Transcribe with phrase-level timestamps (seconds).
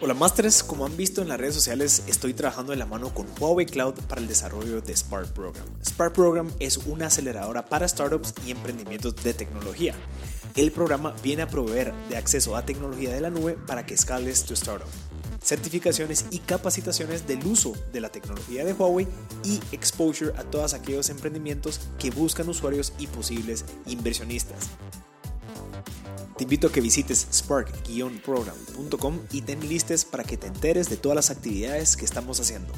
[0.00, 3.26] Hola Masters, como han visto en las redes sociales, estoy trabajando de la mano con
[3.38, 5.66] Huawei Cloud para el desarrollo de Spark Program.
[5.84, 9.94] Spark Program es una aceleradora para startups y emprendimientos de tecnología.
[10.54, 14.44] El programa viene a proveer de acceso a tecnología de la nube para que escales
[14.44, 14.88] tu startup,
[15.42, 19.06] certificaciones y capacitaciones del uso de la tecnología de Huawei
[19.44, 24.68] y exposure a todos aquellos emprendimientos que buscan usuarios y posibles inversionistas.
[26.36, 31.16] Te invito a que visites spark-program.com y te enlistes para que te enteres de todas
[31.16, 32.72] las actividades que estamos haciendo.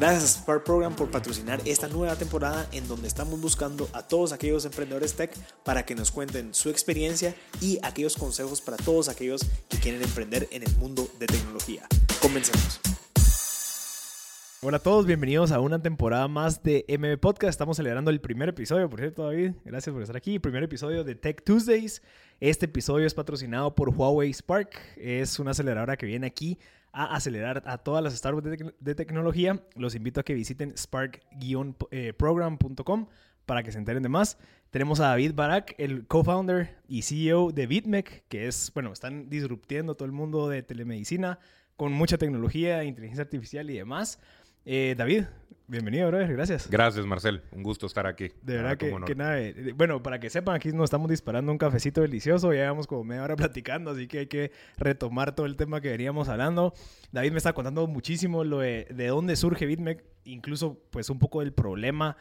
[0.00, 4.32] Gracias a Spark Program por patrocinar esta nueva temporada en donde estamos buscando a todos
[4.32, 5.30] aquellos emprendedores tech
[5.62, 10.48] para que nos cuenten su experiencia y aquellos consejos para todos aquellos que quieren emprender
[10.52, 11.86] en el mundo de tecnología.
[12.22, 12.80] Comencemos.
[14.62, 17.50] Hola a todos, bienvenidos a una temporada más de MB Podcast.
[17.50, 19.52] Estamos celebrando el primer episodio, por cierto, David.
[19.66, 20.38] Gracias por estar aquí.
[20.38, 22.00] Primer episodio de Tech Tuesdays.
[22.40, 24.70] Este episodio es patrocinado por Huawei Spark.
[24.96, 26.58] Es una aceleradora que viene aquí
[26.92, 29.62] a acelerar a todas las startups de, tecnología.
[29.76, 33.06] Los invito a que visiten spark-program.com
[33.46, 34.36] para que se enteren de más.
[34.70, 39.96] Tenemos a David Barak, el co-founder y CEO de BitMEC, que es, bueno, están disruptiendo
[39.96, 41.40] todo el mundo de telemedicina
[41.76, 44.20] con mucha tecnología, inteligencia artificial y demás.
[44.66, 45.24] Eh, David,
[45.66, 46.32] bienvenido, brother.
[46.32, 46.68] Gracias.
[46.70, 47.42] Gracias, Marcel.
[47.50, 48.30] Un gusto estar aquí.
[48.42, 49.40] De verdad que, nada.
[49.40, 52.52] Eh, bueno, para que sepan, aquí nos estamos disparando un cafecito delicioso.
[52.52, 55.88] Ya llevamos como media hora platicando, así que hay que retomar todo el tema que
[55.88, 56.74] veníamos hablando.
[57.10, 61.40] David me está contando muchísimo lo de, de dónde surge BitMEC, incluso pues un poco
[61.40, 62.16] del problema,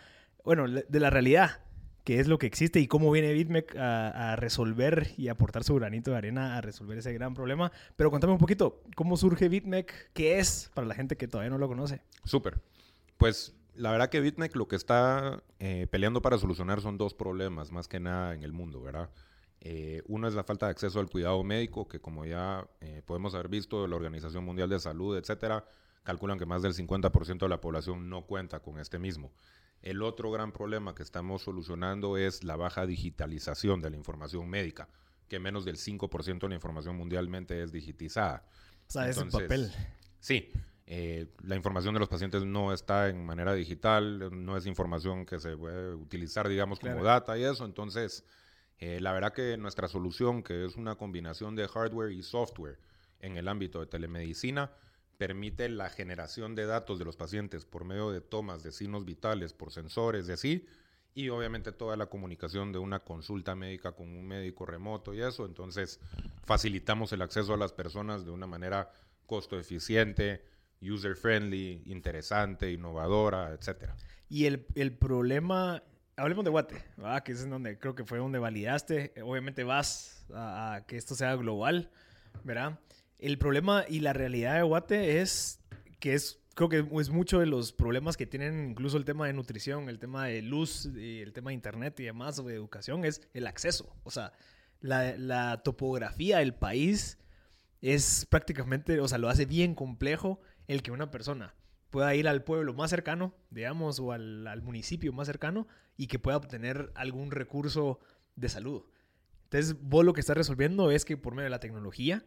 [0.46, 1.60] bueno, de la realidad
[2.04, 6.12] qué es lo que existe y cómo viene BitMEC a, resolver y aportar su granito
[6.12, 7.72] de arena a resolver ese gran problema.
[7.96, 10.12] Pero contame un poquito, ¿cómo surge BitMEC?
[10.14, 12.02] ¿Qué es para la gente que todavía no lo conoce?
[12.24, 12.60] Súper.
[13.18, 17.72] Pues la verdad que BitMEC lo que está eh, peleando para solucionar son dos problemas,
[17.72, 19.10] más que nada en el mundo, ¿verdad?
[19.62, 23.34] Eh, uno es la falta de acceso al cuidado médico, que como ya eh, podemos
[23.34, 25.66] haber visto la Organización Mundial de Salud, etcétera,
[26.04, 29.32] calculan que más del 50% de la población no cuenta con este mismo.
[29.82, 34.90] El otro gran problema que estamos solucionando es la baja digitalización de la información médica,
[35.28, 38.46] que menos del 5% de la información mundialmente es digitizada.
[38.88, 39.72] O sea, es en papel.
[40.20, 40.52] Sí,
[40.92, 45.40] eh, la información de los pacientes no está en manera digital, no es información que
[45.40, 47.64] se puede utilizar, digamos, como data y eso.
[47.64, 48.26] Entonces,
[48.80, 52.80] eh, la verdad que nuestra solución, que es una combinación de hardware y software
[53.20, 54.72] en el ámbito de telemedicina,
[55.20, 59.52] permite la generación de datos de los pacientes por medio de tomas de signos vitales
[59.52, 60.66] por sensores de así,
[61.14, 65.46] y obviamente toda la comunicación de una consulta médica con un médico remoto y eso.
[65.46, 66.00] Entonces,
[66.46, 68.94] facilitamos el acceso a las personas de una manera
[69.26, 70.46] costo eficiente,
[70.82, 73.90] user friendly, interesante, innovadora, etc.
[74.30, 75.84] Y el, el problema,
[76.16, 76.82] hablemos de Guate,
[77.26, 79.12] que es donde creo que fue donde validaste.
[79.22, 81.92] Obviamente vas a, a que esto sea global,
[82.46, 82.80] ¿verdad?
[83.20, 85.60] El problema y la realidad de Guate es
[86.00, 89.34] que es, creo que es mucho de los problemas que tienen incluso el tema de
[89.34, 93.22] nutrición, el tema de luz, el tema de internet y demás, o de educación, es
[93.34, 93.94] el acceso.
[94.04, 94.32] O sea,
[94.80, 97.18] la, la topografía del país
[97.82, 101.56] es prácticamente, o sea, lo hace bien complejo el que una persona
[101.90, 106.20] pueda ir al pueblo más cercano, digamos, o al, al, municipio más cercano y que
[106.20, 108.00] pueda obtener algún recurso
[108.36, 108.84] de salud.
[109.46, 112.24] Entonces, vos lo que estás resolviendo es que por medio de la tecnología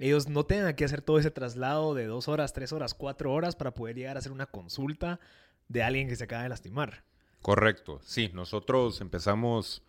[0.00, 3.54] ellos no tengan que hacer todo ese traslado de dos horas, tres horas, cuatro horas
[3.54, 5.20] para poder llegar a hacer una consulta
[5.68, 7.04] de alguien que se acaba de lastimar.
[7.42, 9.82] Correcto, sí, nosotros empezamos,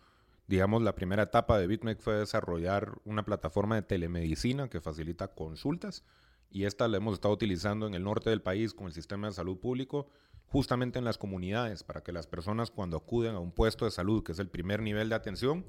[0.46, 6.04] digamos, la primera etapa de BitMEC fue desarrollar una plataforma de telemedicina que facilita consultas
[6.50, 9.32] y esta la hemos estado utilizando en el norte del país con el sistema de
[9.32, 10.08] salud público,
[10.46, 14.22] justamente en las comunidades, para que las personas cuando acuden a un puesto de salud,
[14.22, 15.64] que es el primer nivel de atención,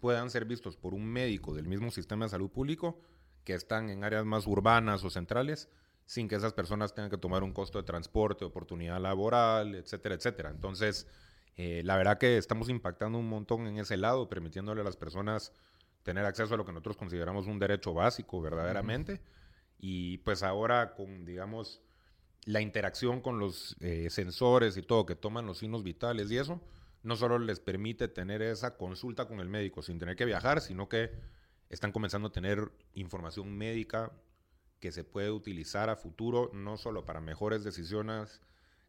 [0.00, 2.98] puedan ser vistos por un médico del mismo sistema de salud público
[3.46, 5.70] que están en áreas más urbanas o centrales,
[6.04, 10.50] sin que esas personas tengan que tomar un costo de transporte, oportunidad laboral, etcétera, etcétera.
[10.50, 11.06] Entonces,
[11.56, 15.52] eh, la verdad que estamos impactando un montón en ese lado, permitiéndole a las personas
[16.02, 19.20] tener acceso a lo que nosotros consideramos un derecho básico verdaderamente.
[19.78, 21.80] Y pues ahora con, digamos,
[22.44, 26.60] la interacción con los eh, sensores y todo que toman los signos vitales y eso,
[27.04, 30.88] no solo les permite tener esa consulta con el médico sin tener que viajar, sino
[30.88, 31.12] que
[31.68, 34.12] están comenzando a tener información médica
[34.80, 38.40] que se puede utilizar a futuro, no solo para mejores decisiones,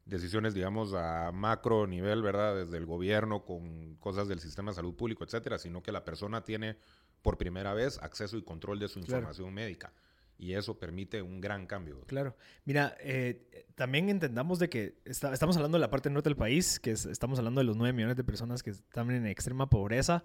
[0.06, 2.56] decisiones, digamos, a macro nivel, ¿verdad?
[2.56, 6.44] Desde el gobierno con cosas del sistema de salud público, etcétera, sino que la persona
[6.44, 6.78] tiene
[7.22, 9.94] por primera vez acceso y control de su información médica.
[10.40, 12.02] y eso permite un gran cambio.
[12.02, 12.38] Claro.
[12.64, 16.92] Mira, eh, también entendamos de que estamos hablando de la parte norte del país, que
[16.92, 20.24] estamos hablando de los 9 millones de personas que están en extrema pobreza,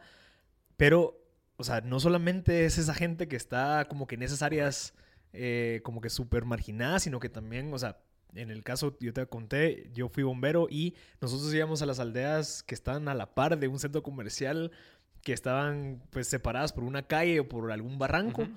[0.77, 1.22] pero,
[1.63, 4.95] o sea, no solamente es esa gente que está como que en esas áreas
[5.33, 8.01] eh, como que súper marginadas, sino que también, o sea,
[8.35, 12.65] en el caso, yo te conté, yo fui bombero y nosotros íbamos a las aldeas
[12.65, 14.73] que están a la par de un centro comercial
[15.23, 18.49] que estaban pues separadas por una calle o por algún barranco.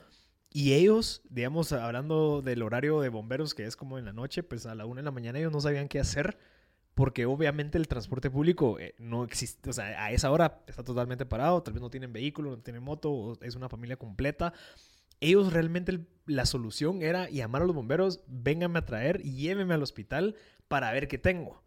[0.52, 4.66] Y ellos, digamos, hablando del horario de bomberos, que es como en la noche, pues
[4.66, 6.40] a la una de la mañana ellos no sabían qué hacer,
[6.96, 11.26] porque obviamente el transporte público eh, no existe, o sea, a esa hora está totalmente
[11.26, 14.54] parado, tal vez no tienen vehículo, no tienen moto, es una familia completa.
[15.20, 19.84] Ellos realmente la solución era llamar a los bomberos, vénganme a traer y llévenme al
[19.84, 20.36] hospital
[20.70, 21.62] para ver qué tengo.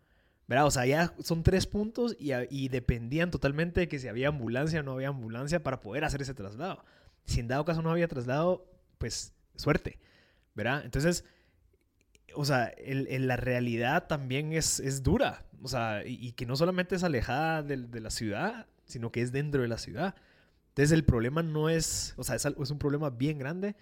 [0.47, 0.65] ¿Verdad?
[0.65, 4.81] O sea, ya son tres puntos y, y dependían totalmente de que si había ambulancia
[4.81, 6.83] o no había ambulancia para poder hacer ese traslado.
[7.27, 8.67] Si en dado caso no había traslado,
[8.97, 9.99] pues suerte,
[10.55, 10.87] ¿verdad?
[10.87, 11.27] Entonces,
[12.35, 16.95] o sea, el, la realidad también es, es dura, o sea, y, que no solamente
[16.95, 20.15] es alejada de, de, la ciudad, sino que es dentro de la ciudad.
[20.69, 23.77] Entonces, el problema no es, o sea, es, es un problema bien grande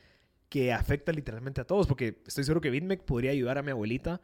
[0.48, 4.20] que afecta literalmente a todos, porque estoy seguro que BitMEC podría ayudar a mi abuelita,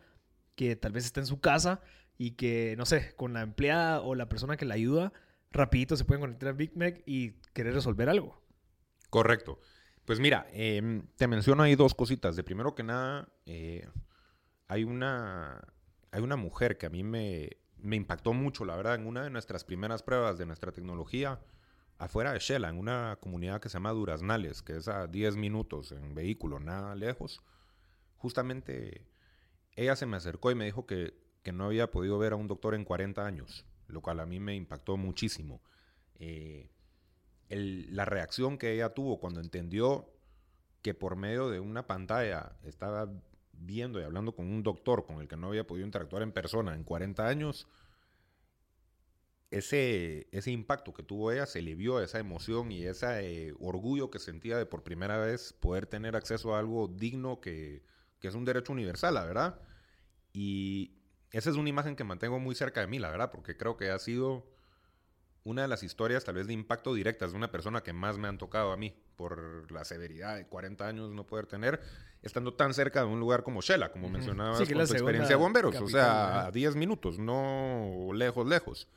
[0.54, 1.80] que tal vez está en su casa
[2.18, 5.12] y que, no sé, con la empleada o la persona que la ayuda,
[5.50, 8.40] rapidito se pueden conectar a BitMEC y querer resolver algo.
[9.10, 9.58] Correcto.
[10.04, 12.34] Pues mira, em, te menciono ahí dos cositas.
[12.36, 13.86] De primero que nada, eh,
[14.68, 15.62] hay, una,
[16.10, 19.30] hay una mujer que a mí me, me, impactó mucho, la verdad, en una de
[19.30, 21.40] nuestras primeras pruebas de nuestra tecnología,
[21.98, 25.92] afuera de Shela, en una comunidad que se llama Duraznales, que es a 10 minutos
[25.92, 27.42] en vehículo, nada lejos.
[28.16, 29.06] Justamente
[29.76, 32.48] ella se me acercó y me dijo que, que no había podido ver a un
[32.48, 35.62] doctor en 40 años, lo cual a mí me impactó muchísimo.
[36.18, 36.70] Eh,
[37.48, 40.08] la reacción que ella tuvo cuando entendió
[40.80, 43.08] que por medio de una pantalla estaba
[43.64, 46.74] viendo y hablando con un doctor con el que no había podido interactuar en persona
[46.74, 47.66] en 40 años,
[49.50, 54.10] ese, ese impacto que tuvo ella se le vio esa emoción y ese eh, orgullo
[54.10, 57.82] que sentía de por primera vez poder tener acceso a algo digno que,
[58.18, 59.60] que es un derecho universal, la verdad.
[60.32, 60.94] Y
[61.32, 63.90] esa es una imagen que mantengo muy cerca de mí, la verdad, porque creo que
[63.90, 64.46] ha sido
[65.44, 68.28] una de las historias tal vez de impacto directas de una persona que más me
[68.28, 71.80] han tocado a mí por la severidad de 40 años no poder tener,
[72.22, 75.74] estando tan cerca de un lugar como Shela, como mencionabas con tu experiencia de bomberos,
[75.80, 78.88] o sea, a 10 minutos, no lejos, lejos.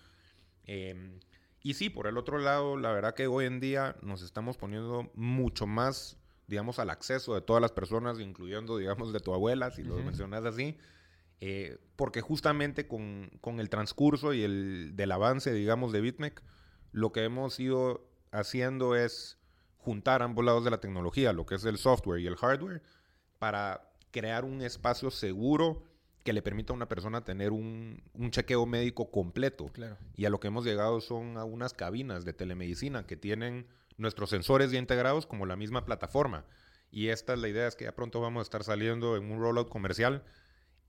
[0.65, 1.19] Em,
[1.62, 5.12] y sí, por el otro lado, la verdad que hoy en día nos estamos poniendo
[5.15, 9.83] mucho más, digamos, al acceso de todas las personas, incluyendo, digamos, de tu abuela, si
[9.83, 10.77] lo mencionas así,
[11.41, 13.29] eh, porque justamente con,
[13.59, 16.41] el transcurso y el del avance, digamos, de BitMEC,
[16.91, 19.37] lo que hemos ido haciendo es
[19.77, 22.81] juntar ambos lados de la tecnología, lo que es el software y el hardware,
[23.39, 25.83] para crear un espacio seguro
[26.23, 28.01] que le permita a una persona tener un,
[28.31, 29.69] chequeo médico completo.
[30.15, 33.67] Y a lo que hemos llegado son a unas cabinas de telemedicina que tienen
[33.97, 36.45] nuestros sensores ya integrados como la misma plataforma.
[36.89, 39.39] Y esta es la idea, es que ya pronto vamos a estar saliendo en un
[39.39, 40.23] rollout comercial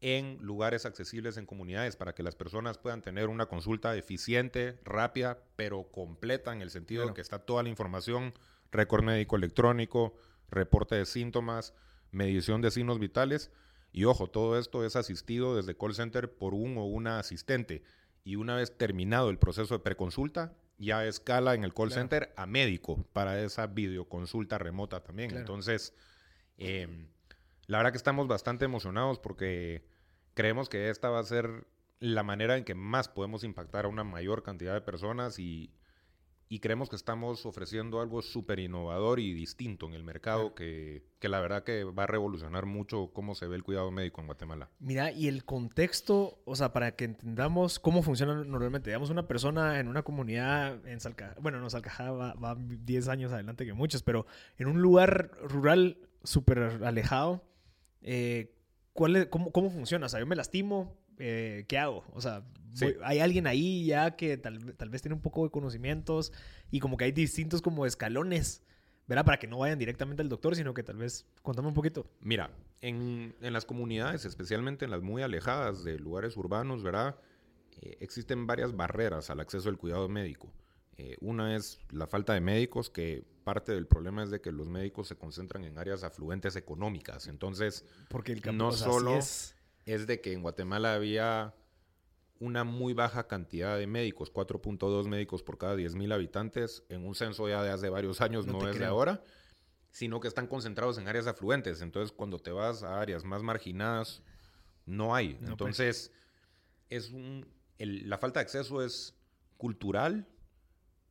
[0.01, 5.39] en lugares accesibles en comunidades para que las personas puedan tener una consulta eficiente, rápida,
[5.57, 8.35] pero completa en el sentido de que está toda la información,
[8.71, 10.15] récord médico electrónico,
[10.51, 11.75] reporte de síntomas,
[12.11, 13.51] medición de signos vitales.
[13.93, 17.83] Y ojo, todo esto es asistido desde call center por un o una asistente.
[18.25, 22.45] Y una vez terminado el proceso de preconsulta, ya escala en el call center a
[22.45, 25.35] médico para esa videoconsulta remota también.
[25.35, 25.95] Entonces,
[26.59, 27.09] eh,
[27.67, 29.85] la verdad que estamos bastante emocionados porque
[30.35, 31.67] creemos que esta va a ser
[31.99, 35.73] la manera en que más podemos impactar a una mayor cantidad de personas y,
[36.61, 41.65] creemos que estamos ofreciendo algo súper innovador y distinto en el mercado que, la verdad
[41.65, 44.71] que va a revolucionar mucho cómo se ve el cuidado médico en Guatemala.
[44.79, 49.81] Mira, y el contexto, o sea, para que entendamos cómo funciona normalmente, digamos, una persona
[49.81, 54.05] en una comunidad en Salcajá, bueno, no, Salcajá va, va 10 años adelante que muchos,
[54.05, 57.43] pero en un lugar rural súper alejado,
[58.03, 58.55] eh,
[58.93, 60.07] ¿cuál cómo, cómo, funciona?
[60.07, 62.05] O sea, yo me lastimo, eh, ¿qué hago?
[62.13, 62.45] O sea,
[63.03, 66.33] hay alguien ahí ya que tal, tal, vez tiene un poco de conocimientos
[66.71, 68.63] y como que hay distintos como escalones,
[69.07, 69.25] ¿verdad?
[69.25, 72.07] Para que no vayan directamente al doctor, sino que tal vez, contame un poquito.
[72.21, 72.51] Mira,
[72.81, 77.17] en, en las comunidades, especialmente en las muy alejadas de lugares urbanos, ¿verdad?
[77.81, 80.53] Eh, existen varias barreras al acceso al cuidado médico.
[80.99, 84.69] Eh, una es la falta de médicos, que parte del problema es de que los
[84.69, 87.27] médicos se concentran en áreas afluentes económicas.
[87.27, 89.55] Entonces, Porque el no solo es...
[89.85, 91.55] de que en Guatemala había
[92.39, 97.49] una muy baja cantidad de médicos, 4.2 médicos por cada 10.000 habitantes, en un censo
[97.49, 99.23] ya de hace varios años, no, es de ahora,
[99.91, 101.81] sino que están concentrados en áreas afluentes.
[101.83, 104.23] Entonces, cuando te vas a áreas más marginadas,
[104.85, 105.35] no hay.
[105.35, 105.51] No, pues.
[105.51, 106.13] Entonces,
[106.91, 107.47] es un,
[107.79, 109.15] el- la falta de acceso es
[109.57, 110.27] cultural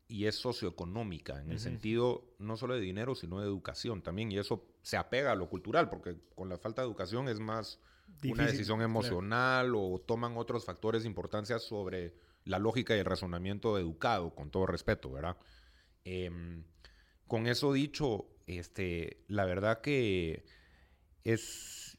[0.08, 4.32] y es socioeconómica, en el sentido no solo de dinero, sino de educación también.
[4.32, 7.80] Y eso se apega a lo cultural, porque con la falta de educación es más
[8.24, 8.92] una decisión claro.
[8.92, 14.52] emocional o toman otros factores de importancia sobre la lógica y el razonamiento educado, con
[14.52, 15.38] todo respeto, ¿verdad?
[16.04, 16.64] Em,
[17.28, 20.46] con eso dicho, este, la verdad que
[21.24, 21.98] es,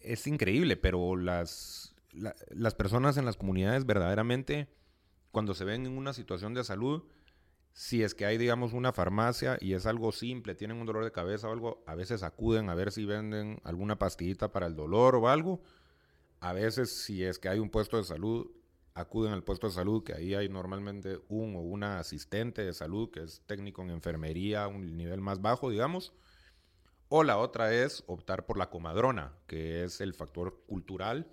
[0.00, 4.68] es increíble, pero las, la- las personas en las comunidades verdaderamente,
[5.34, 7.02] cuando se ven en una situación de salud,
[7.74, 11.10] si es que hay, digamos, una farmacia y es algo simple, tienen un dolor de
[11.10, 15.16] cabeza o algo, a veces acuden a ver si venden alguna pastillita para el dolor
[15.16, 15.60] o algo.
[16.38, 18.48] A veces, si es que hay un puesto de salud,
[18.94, 23.10] acuden al puesto de salud, que ahí hay normalmente un o una asistente de salud,
[23.10, 26.12] que es técnico en enfermería, un nivel más bajo, digamos.
[27.08, 31.28] O la otra es optar por la comadrona, que es el factor cultural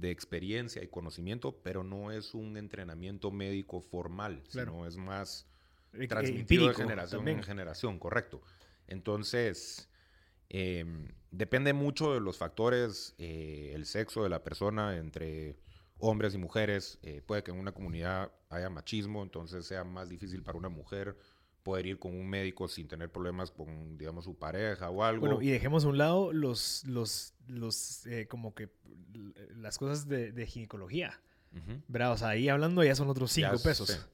[0.00, 4.72] de experiencia y conocimiento, pero no es un entrenamiento médico formal, Claro.
[4.72, 5.46] sino es más
[5.92, 7.38] Eh, transmitido de generación también.
[7.38, 8.40] en generación, correcto.
[8.86, 9.88] Entonces,
[10.48, 10.84] eh,
[11.30, 15.56] depende mucho de los factores, eh, el sexo de la persona entre
[15.98, 16.98] hombres y mujeres.
[17.02, 21.16] eh, puede que en una comunidad haya machismo, entonces sea más difícil para una mujer
[21.62, 25.26] poder ir con un médico sin tener problemas con, digamos, su pareja o algo.
[25.26, 28.70] Bueno, y dejemos a un lado los, los, los eh, como que
[29.56, 31.20] las cosas de, de ginecología.
[31.88, 32.12] ¿verdad?
[32.12, 34.06] O sea, ahí hablando ya son otros cinco pesos.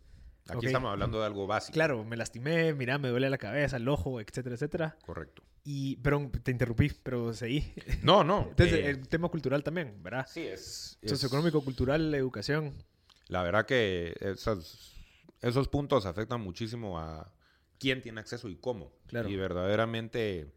[0.49, 1.75] Aquí estamos hablando de algo básico.
[1.75, 4.97] Claro, me lastimé, mira, me duele la cabeza, el ojo, etcétera, etcétera.
[5.05, 5.43] Correcto.
[5.65, 7.73] Y, perdón, te interrumpí, pero seguí.
[8.03, 8.47] No, no.
[8.51, 10.25] Entonces, eh, el tema cultural también, ¿verdad?
[10.29, 12.73] sí, es, es- Socioeconómico, cultural, educación.
[13.27, 14.95] La verdad que esas-
[15.43, 17.33] esos puntos afectan muchísimo a
[17.79, 18.93] quién tiene acceso y cómo.
[19.07, 19.29] Claro.
[19.29, 20.53] Y verdaderamente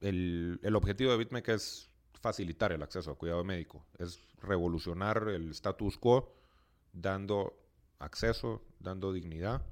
[0.00, 3.86] el, el objetivo de BitMEC es facilitar el acceso a cuidado médico.
[3.98, 6.34] Es revolucionar el status quo
[6.92, 7.56] dando
[7.98, 9.62] acceso, dando dignidad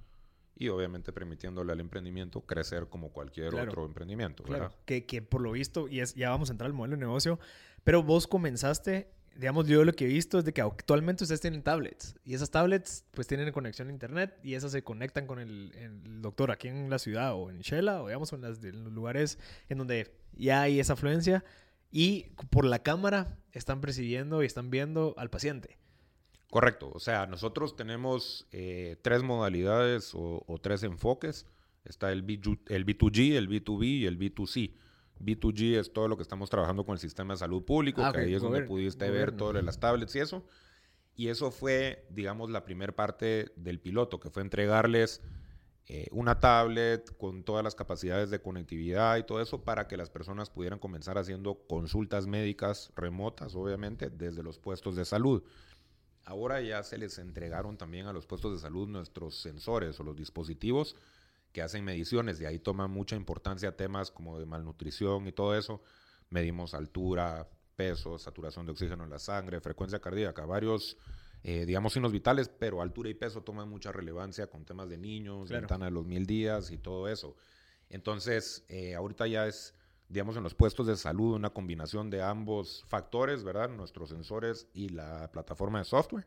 [0.58, 3.70] y obviamente permitiéndole al emprendimiento crecer como cualquier Claro.
[3.70, 4.42] otro emprendimiento.
[4.42, 7.00] Claro, que, que por lo visto, y es, ya vamos a entrar al modelo de
[7.00, 7.38] negocio,
[7.84, 11.62] pero vos comenzaste, digamos, yo lo que he visto es de que actualmente ustedes tienen
[11.62, 15.72] tablets y esas tablets pues tienen conexión a internet y esas se conectan con el,
[15.76, 18.92] el doctor aquí en la ciudad o en Shela o digamos en, las, en los
[18.92, 19.38] lugares
[19.68, 21.44] en donde ya hay esa afluencia
[21.90, 25.78] y por la cámara están percibiendo y están viendo al paciente.
[26.50, 26.90] Correcto.
[26.94, 31.46] O sea, nosotros tenemos eh, tres modalidades o, o tres enfoques.
[31.84, 34.72] Está el, B2, el B2G, el B2B y el B2C.
[35.20, 38.20] B2G es todo lo que estamos trabajando con el sistema de salud público, Ah, que
[38.20, 39.36] ahí es donde pudiste ver gobierno.
[39.38, 40.44] todo lo de las tablets y eso.
[41.14, 45.22] Y eso fue, digamos, la primera parte del piloto, que fue entregarles
[45.88, 50.10] eh, una tablet con todas las capacidades de conectividad y todo eso para que las
[50.10, 55.42] personas pudieran comenzar haciendo consultas médicas remotas, obviamente, desde los puestos de salud.
[56.24, 60.16] Ahora ya se les entregaron también a los puestos de salud nuestros sensores o los
[60.16, 60.96] dispositivos
[61.56, 62.38] que hacen mediciones.
[62.38, 65.80] De ahí toman mucha importancia temas como de malnutrición y todo eso.
[66.28, 70.98] Medimos altura, peso, saturación de oxígeno en la sangre, frecuencia cardíaca, varios,
[71.42, 75.48] eh, digamos, signos vitales, pero altura y peso toman mucha relevancia con temas de niños,
[75.48, 75.62] Claro.
[75.62, 77.34] ventana de los mil días y todo eso.
[77.88, 79.72] Entonces, eh, ahorita ya es,
[80.10, 83.70] digamos, en los puestos de salud una combinación de ambos factores, ¿verdad?
[83.70, 86.26] Nuestros sensores y la plataforma de software.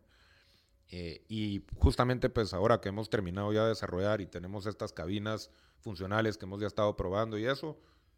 [0.92, 5.52] Eh, y justamente pues ahora que hemos terminado ya de desarrollar y tenemos estas cabinas
[5.82, 7.78] funcionales que hemos ya estado probando y eso,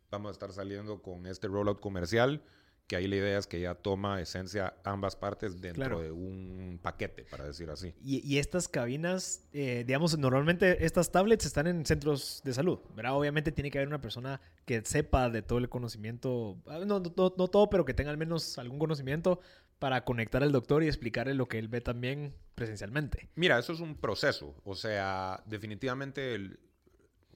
[0.10, 2.42] vamos a estar saliendo con este rollout comercial,
[2.88, 6.02] que ahí la idea es que ya toma esencia ambas partes dentro Claro.
[6.02, 7.94] de un paquete, para decir así.
[8.02, 13.16] Y, y estas cabinas, eh, digamos, normalmente estas tablets están en centros de salud, ¿verdad?
[13.18, 17.14] Obviamente tiene que haber una persona que sepa de todo el conocimiento, ah, no, no,
[17.16, 19.40] no- no todo, pero que tenga al menos algún conocimiento
[19.82, 23.30] para conectar al doctor y explicarle lo que él ve también presencialmente.
[23.34, 24.54] Mira, eso es un proceso.
[24.64, 26.60] O sea, definitivamente el-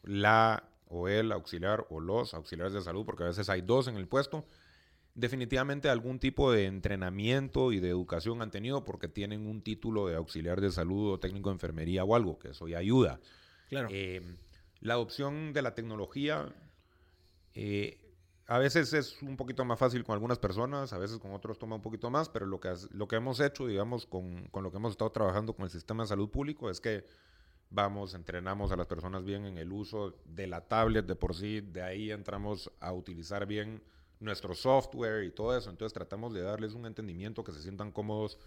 [0.04, 3.96] la o el auxiliar o los auxiliares de salud, porque a veces hay dos en
[3.96, 4.46] el puesto,
[5.16, 10.16] definitivamente algún tipo de entrenamiento y de educación han tenido porque tienen un título de
[10.16, 13.20] auxiliar de salud o técnico de enfermería o algo, que eso ya ayuda.
[13.70, 13.88] Claro.
[13.92, 14.22] Eh,
[14.82, 16.54] la adopción de la tecnología
[17.56, 17.98] eh,
[18.48, 21.76] a veces es un poquito más fácil con algunas personas, a veces con otros toma
[21.76, 24.78] un poquito más, pero lo que, lo que hemos hecho, digamos, con, con lo que
[24.78, 27.06] hemos estado trabajando con el sistema de salud público es que
[27.72, 31.62] vamos, entrenamos a las personas bien en el uso de la tablet de por sí,
[31.62, 33.82] de ahí entramos a utilizar bien
[34.20, 38.38] nuestro software y todo eso, entonces tratamos de darles un entendimiento que se sientan cómodos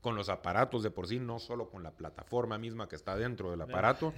[0.00, 3.50] con los aparatos de por sí, no solo con la plataforma misma que está dentro
[3.50, 4.12] del aparato.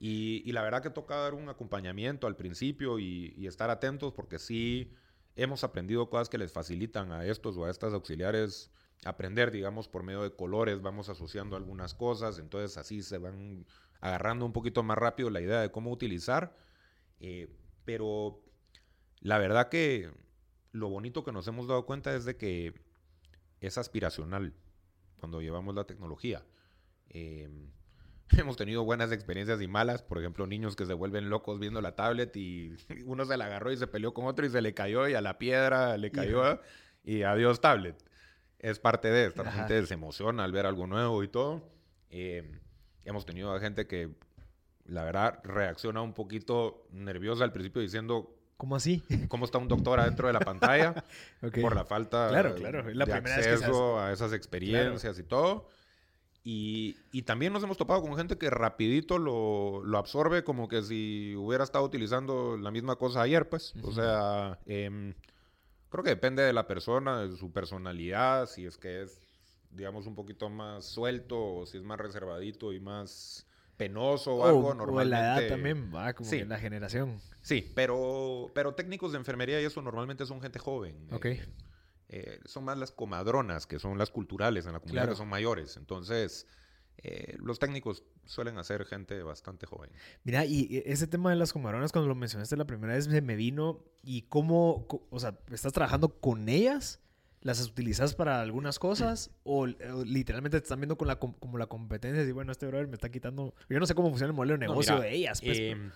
[0.00, 4.92] Y, la verdad que toca dar un acompañamiento al principio y, estar atentos porque sí
[5.36, 8.70] hemos aprendido cosas que les facilitan a estos o a estas auxiliares
[9.04, 13.64] aprender, digamos, por medio de colores, vamos asociando algunas cosas, entonces así se van
[14.00, 16.56] agarrando un poquito más rápido la idea de cómo utilizar,
[17.20, 17.48] eh,
[17.84, 18.42] pero
[19.20, 20.10] la verdad que
[20.72, 22.74] lo bonito que nos hemos dado cuenta es de que
[23.60, 24.54] es aspiracional
[25.18, 26.44] cuando llevamos la tecnología.
[27.08, 27.70] Em,
[28.36, 31.94] hemos tenido buenas experiencias y malas, por ejemplo, niños que se vuelven locos viendo la
[31.94, 35.08] tablet y uno se la agarró y se peleó con otro y se le cayó
[35.08, 36.60] y a la piedra le cayó
[37.04, 37.96] y adiós tablet.
[38.58, 41.70] Es parte de, esta gente se emociona al ver algo nuevo y todo.
[42.10, 42.60] Em,
[43.04, 44.10] hemos tenido a gente que,
[44.84, 49.04] la verdad, reacciona un poquito nerviosa al principio diciendo, ¿Cómo así?
[49.28, 51.04] ¿Cómo está un doctor adentro de la pantalla?
[51.62, 52.90] Por la falta claro, claro.
[52.92, 55.68] la de acceso a esas experiencias y todo.
[56.50, 60.82] Y, y, también nos hemos topado con gente que rapidito lo, lo, absorbe como que
[60.82, 63.74] si hubiera estado utilizando la misma cosa ayer, pues.
[63.82, 65.12] O sea, eh,
[65.90, 69.20] creo que depende de la persona, de su personalidad, si es que es,
[69.72, 74.72] digamos, un poquito más suelto o si es más reservadito y más penoso o, algo,
[74.72, 75.16] normalmente...
[75.16, 76.46] O la edad también, va, como sí.
[76.46, 77.20] la generación.
[77.42, 80.96] Sí, pero, pero técnicos de enfermería y eso normalmente son gente joven.
[81.12, 81.26] Ok.
[81.26, 81.46] Eh,
[82.08, 85.76] eh, son más las comadronas, que son las culturales en la comunidad, que son mayores.
[85.76, 86.46] Entonces,
[87.02, 89.90] eh, los técnicos suelen hacer gente bastante joven.
[90.24, 93.84] Mira, y ese tema de las comadronas, cuando lo mencionaste la primera vez, me vino.
[94.02, 97.00] ¿Y cómo, o sea, estás trabajando con ellas?
[97.40, 99.30] ¿Las utilizas para algunas cosas?
[99.44, 102.22] ¿O, literalmente te están viendo con la, como la competencia?
[102.22, 103.54] Y bueno, este brother me está quitando.
[103.68, 105.40] Yo no sé cómo funciona el modelo de negocio de ellas.
[105.40, 105.90] Pues, em,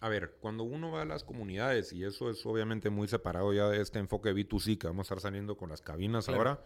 [0.00, 3.68] a ver, cuando uno va a las comunidades, y eso es obviamente muy separado ya
[3.68, 6.62] de este enfoque B2C que vamos a estar saliendo con las cabinas ahora,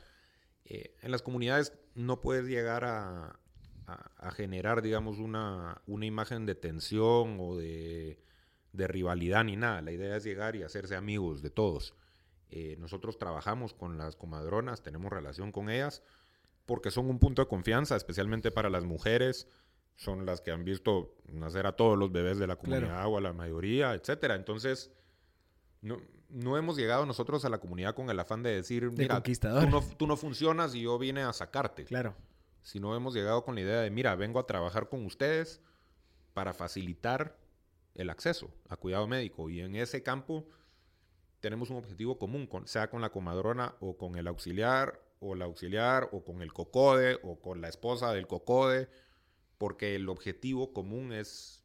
[0.65, 3.39] eh, en las comunidades no puedes llegar a,
[3.87, 8.21] a, generar, digamos, una, una, imagen de tensión o de,
[8.73, 9.83] de, rivalidad ni nada.
[9.83, 11.95] La idea es llegar y hacerse amigos de todos.
[12.51, 16.03] Eh, nosotros trabajamos con las comadronas, tenemos relación con ellas,
[16.67, 19.49] porque son un punto de confianza, especialmente para las mujeres.
[20.00, 23.20] Son las que han visto nacer a todos los bebés de la comunidad o a
[23.20, 24.35] la mayoría, etcétera.
[24.35, 24.90] Entonces,
[25.83, 29.66] no, no hemos llegado nosotros a la comunidad con el afán de decir, mira, tú
[29.68, 31.85] no, tú no funcionas y yo vine a sacarte.
[31.85, 32.14] Claro
[32.81, 35.61] no hemos llegado con la idea de, mira, vengo a trabajar con ustedes
[36.35, 37.37] para facilitar
[37.94, 39.51] el acceso a cuidado médico.
[39.51, 40.46] Y en ese campo
[41.40, 46.09] tenemos un objetivo común, sea con la comadrona o con el auxiliar o la auxiliar
[46.12, 48.88] o con el cocode o con la esposa del cocode,
[49.61, 51.62] porque el objetivo común es,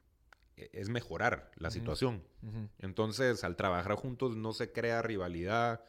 [0.57, 2.21] es mejorar la situación.
[2.79, 5.81] Entonces, al trabajar juntos no se crea rivalidad,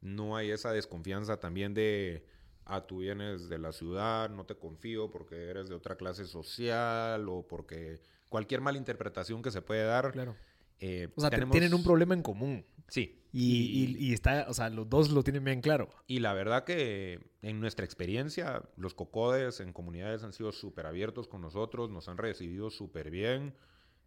[0.00, 2.26] no hay esa desconfianza también de
[2.64, 7.28] ah, tú vienes de la ciudad, no te confío porque eres de otra clase social
[7.28, 10.10] o porque cualquier malinterpretación que se puede dar.
[10.10, 10.34] Claro.
[10.80, 12.66] Eh, o sea, tienen un problema en común.
[12.88, 13.22] Sí.
[13.32, 15.90] Y, y, está, o sea, los dos lo tienen bien claro.
[16.06, 21.28] Y la verdad que en nuestra experiencia, los cocodes en comunidades han sido súper abiertos
[21.28, 23.54] con nosotros, nos han recibido súper bien.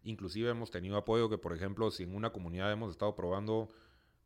[0.02, 3.68] Inclusive hemos tenido apoyo que, por ejemplo, si en una comunidad hemos estado probando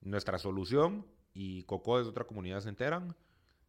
[0.01, 3.15] nuestra solución y cocodes de otra comunidad se enteran,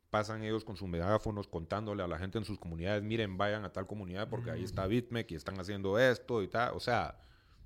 [0.09, 3.73] pasan ellos con sus megáfonos contándole a la gente en sus comunidades, miren, vayan a
[3.73, 6.73] tal comunidad porque ahí está Bitmec y están haciendo esto y tal.
[6.75, 7.17] O sea,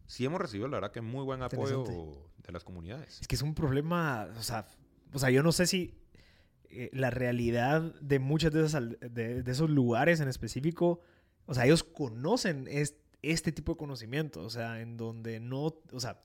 [0.09, 3.21] sí hemos recibido, la verdad, que muy buen apoyo de las comunidades.
[3.21, 4.65] Es que es un problema, o sea,
[5.13, 5.93] o sea yo no sé si
[6.71, 10.99] eh, la realidad de muchos de, de, esos lugares en específico,
[11.45, 12.67] o sea, ellos conocen
[13.21, 16.23] este tipo de conocimiento, o sea, en donde no, o sea,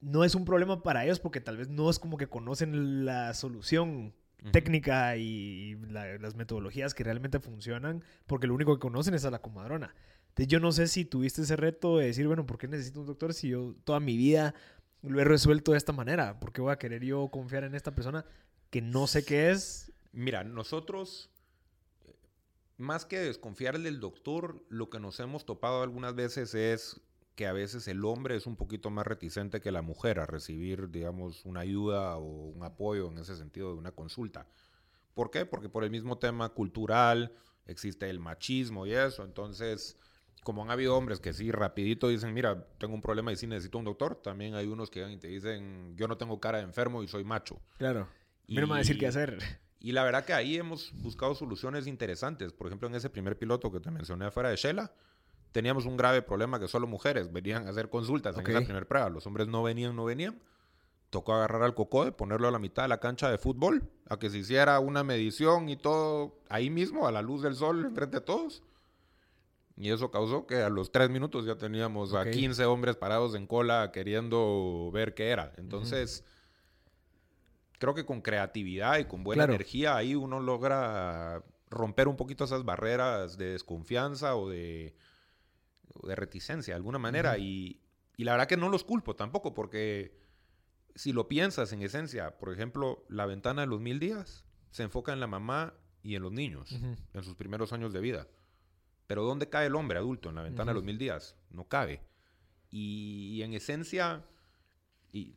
[0.00, 3.34] no es un problema para ellos porque tal vez no es como que conocen la
[3.34, 4.14] solución
[4.50, 9.40] técnica y, las metodologías que realmente funcionan, porque lo único que conocen es a la
[9.40, 9.94] comadrona.
[10.34, 13.06] Entonces yo no sé si tuviste ese reto de decir, bueno, ¿por qué necesito un
[13.06, 14.52] doctor si yo toda mi vida
[15.02, 16.40] lo he resuelto de esta manera?
[16.40, 18.24] ¿Por qué voy a querer yo confiar en esta persona
[18.70, 19.92] que no sé qué es?
[20.10, 21.30] Mira, nosotros,
[22.78, 27.00] más que desconfiar del doctor, lo que nos hemos topado algunas veces es
[27.36, 30.90] que a veces el hombre es un poquito más reticente que la mujer a recibir,
[30.90, 34.48] digamos, una ayuda o un apoyo en ese sentido de una consulta.
[35.14, 35.46] ¿Por qué?
[35.46, 37.32] Porque por el mismo tema cultural
[37.66, 39.22] existe el machismo y eso.
[39.22, 39.96] Entonces,
[40.44, 43.78] como han habido hombres que sí rapidito dicen, mira, tengo un problema y sí necesito
[43.78, 46.64] un doctor, también hay unos que van y te dicen, yo no tengo cara de
[46.64, 47.60] enfermo y soy macho.
[47.78, 48.06] Claro.
[48.46, 49.38] Y no me va a decir qué hacer.
[49.80, 52.52] Y la verdad que ahí hemos buscado soluciones interesantes.
[52.52, 54.92] Por ejemplo, en ese primer piloto que te mencioné afuera de Shela,
[55.52, 59.08] teníamos un grave problema que solo mujeres venían a hacer consultas en esa primera prueba.
[59.08, 60.40] Los hombres no venían, no venían.
[61.08, 64.30] Tocó agarrar al cocode, ponerlo a la mitad de la cancha de fútbol, a que
[64.30, 68.24] se hiciera una medición y todo ahí mismo, a la luz del sol, enfrente de
[68.26, 68.62] todos.
[69.76, 73.46] Y eso causó que a los tres minutos ya teníamos a 15 hombres parados en
[73.46, 75.52] cola queriendo ver qué era.
[75.56, 76.24] Entonces,
[77.78, 82.64] creo que con creatividad y con buena energía ahí uno logra romper un poquito esas
[82.64, 84.94] barreras de desconfianza o de,
[86.04, 87.36] de reticencia de alguna manera.
[87.38, 87.80] y,
[88.16, 90.16] y la verdad que no los culpo tampoco, porque
[90.94, 95.12] si lo piensas en esencia, por ejemplo, la ventana de los mil días se enfoca
[95.12, 98.28] en la mamá y en los niños, en sus primeros años de vida.
[99.06, 101.36] Pero ¿dónde cae el hombre adulto en la ventana de los mil días?
[101.50, 102.02] No cabe.
[102.70, 104.24] Y, en esencia,
[105.12, 105.34] y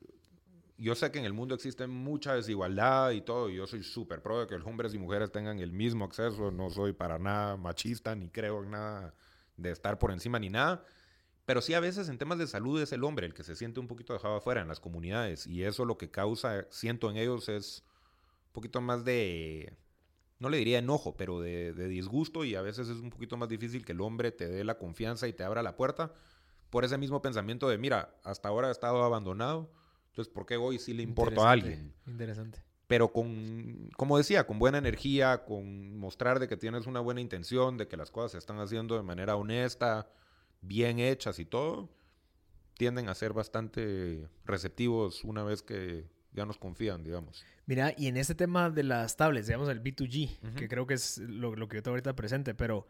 [0.78, 4.22] yo sé que en el mundo existe mucha desigualdad y todo, y yo soy súper
[4.22, 7.58] pro de que los hombres y mujeres tengan el mismo acceso, no soy para nada
[7.58, 9.14] machista, ni creo en nada
[9.58, 10.84] de estar por encima ni nada,
[11.46, 13.80] pero sí a veces en temas de salud es el hombre el que se siente
[13.80, 17.50] un poquito dejado afuera en las comunidades y eso lo que causa, siento en ellos,
[17.50, 17.84] es
[18.48, 19.78] un poquito más de,
[20.40, 23.86] no le diría enojo, pero de, disgusto y a veces es un poquito más difícil
[23.86, 26.14] que el hombre te dé la confianza y te abra la puerta
[26.70, 29.72] por ese mismo pensamiento de, mira, hasta ahora he estado abandonado,
[30.10, 31.94] entonces ¿por qué hoy sí le importo a alguien?
[32.06, 32.62] Interesante.
[32.88, 37.78] Pero con, como decía, con buena energía, con mostrar de que tienes una buena intención,
[37.78, 40.10] de que las cosas se están haciendo de manera honesta,
[40.62, 41.90] bien hechas y todo,
[42.78, 46.06] tienden a ser bastante receptivos una vez que
[46.38, 47.44] ya nos confían, digamos.
[47.66, 51.18] Mira, y en este tema de las tablets, digamos el B2G, que creo que es
[51.18, 52.88] lo, lo, que yo tengo ahorita presente, pero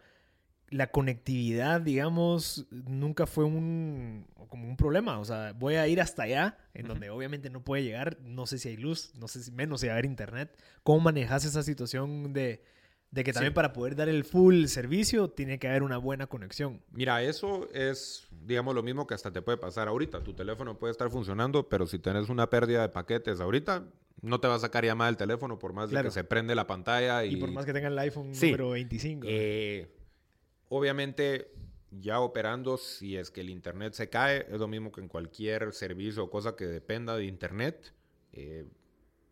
[0.69, 5.19] la conectividad, digamos, nunca fue un, como un problema.
[5.19, 8.57] O sea, voy a ir hasta allá, en donde obviamente no puede llegar, no sé
[8.57, 10.55] si hay luz, no sé si menos si va a haber internet.
[10.83, 12.61] ¿Cómo manejas esa situación de
[13.11, 16.81] de que también para poder dar el full servicio tiene que haber una buena conexión.
[16.91, 20.23] Mira, eso es, digamos, lo mismo que hasta te puede pasar ahorita.
[20.23, 23.85] Tu teléfono puede estar funcionando, pero si tienes una pérdida de paquetes ahorita,
[24.21, 26.67] no te va a sacar llamada el teléfono por más de que se prende la
[26.67, 27.23] pantalla.
[27.23, 29.25] Y, y por más que tenga el iPhone número 25.
[29.29, 29.87] Eh,
[30.69, 31.51] obviamente,
[31.91, 35.73] ya operando, si es que el Internet se cae, es lo mismo que en cualquier
[35.73, 37.93] servicio o cosa que dependa de Internet.
[38.33, 38.65] Eh,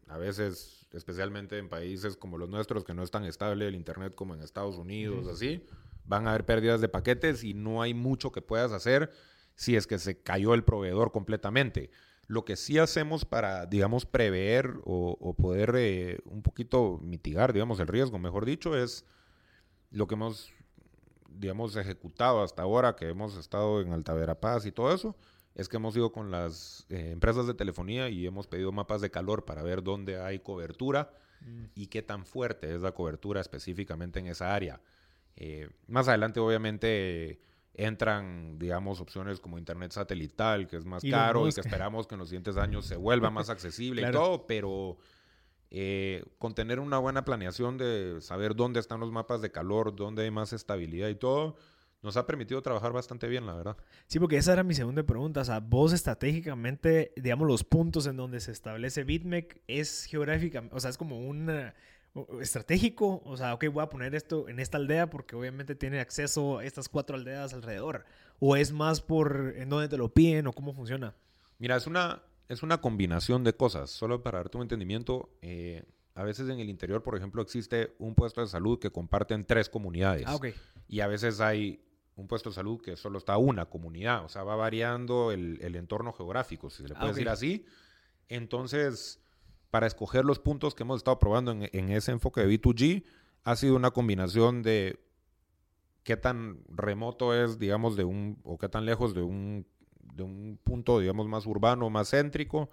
[0.07, 4.15] a veces especialmente en países como los nuestros, que no es tan estable el Internet
[4.15, 5.65] como en Estados Unidos, así,
[6.05, 9.11] van a haber pérdidas de paquetes y no hay mucho que puedas hacer
[9.55, 11.89] si es que se cayó el proveedor completamente.
[12.27, 17.87] Lo que sí hacemos para, digamos, prever o, poder eh, un poquito mitigar, digamos, el
[17.87, 19.05] riesgo, mejor dicho, es
[19.91, 20.51] lo que hemos,
[21.29, 25.15] digamos, ejecutado hasta ahora, que hemos estado en Alta Verapaz y todo eso,
[25.55, 29.09] es que hemos ido con las eh, empresas de telefonía y hemos pedido mapas de
[29.09, 31.63] calor para ver dónde hay cobertura mm.
[31.75, 34.81] y qué tan fuerte es la cobertura específicamente en esa área.
[35.37, 37.39] Eh, más adelante, obviamente,
[37.73, 42.19] entran, digamos, opciones como Internet satelital, que es más caro y que esperamos que en
[42.19, 44.97] los siguientes años se vuelva más accesible y todo, pero
[45.71, 50.23] eh, con tener una buena planeación de saber dónde están los mapas de calor, dónde
[50.23, 51.55] hay más estabilidad y todo,
[52.05, 53.77] nos ha permitido trabajar bastante bien, la verdad.
[54.07, 55.41] Sí, porque esa era mi segunda pregunta.
[55.41, 60.79] O sea, vos estratégicamente, digamos, los puntos en donde se establece BitMEC es geográficamente, o
[60.79, 61.49] sea, es como un
[62.41, 63.21] estratégico.
[63.25, 66.65] O sea, ok, voy a poner esto en esta aldea porque obviamente tiene acceso a
[66.65, 68.05] estas cuatro aldeas alrededor.
[68.39, 71.15] O es más por en dónde te lo piden o cómo funciona.
[71.57, 73.89] Mira, es una, es una combinación de cosas.
[73.89, 78.15] Solo para darte un entendimiento, eh, a veces en el interior, por ejemplo, existe un
[78.15, 80.25] puesto de salud que comparten tres comunidades.
[80.27, 80.47] Ah, ok.
[80.87, 81.81] Y a veces hay
[82.15, 86.13] un puesto de salud que solo está una comunidad, o sea, va variando el, entorno
[86.13, 87.65] geográfico, si se le ah, puede decir así.
[88.29, 89.21] Entonces,
[89.69, 93.03] para escoger los puntos que hemos estado probando en, ese enfoque de B2G,
[93.43, 94.99] ha sido una combinación de
[96.03, 99.67] qué tan remoto es, digamos, de un, o qué tan lejos de un,
[99.99, 102.69] de un punto, digamos, más urbano, más céntrico,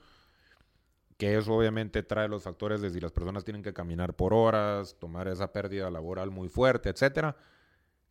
[1.17, 4.97] que eso obviamente trae los factores de si las personas tienen que caminar por horas,
[5.01, 7.37] tomar esa pérdida laboral muy fuerte, etcétera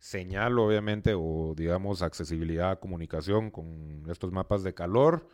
[0.02, 5.28] señal, obviamente, o digamos accesibilidad a comunicación con estos mapas de calor,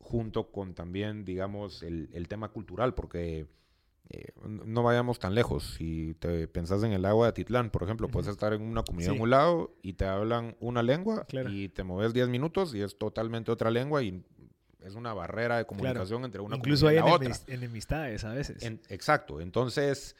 [0.00, 3.46] junto con también, digamos, el, tema cultural, porque
[4.10, 5.74] eh, no vayamos tan lejos.
[5.78, 9.14] Si te pensás en el agua de Titlán, por ejemplo, puedes estar en una comunidad
[9.14, 12.98] en un lado y te hablan una lengua y te mueves 10 minutos y es
[12.98, 14.24] totalmente otra lengua y
[14.82, 17.28] es una barrera de comunicación entre una Incluso comunidad y la otra.
[17.28, 18.60] Incluso hay enemistades a veces.
[18.88, 19.40] exacto.
[19.40, 20.16] Entonces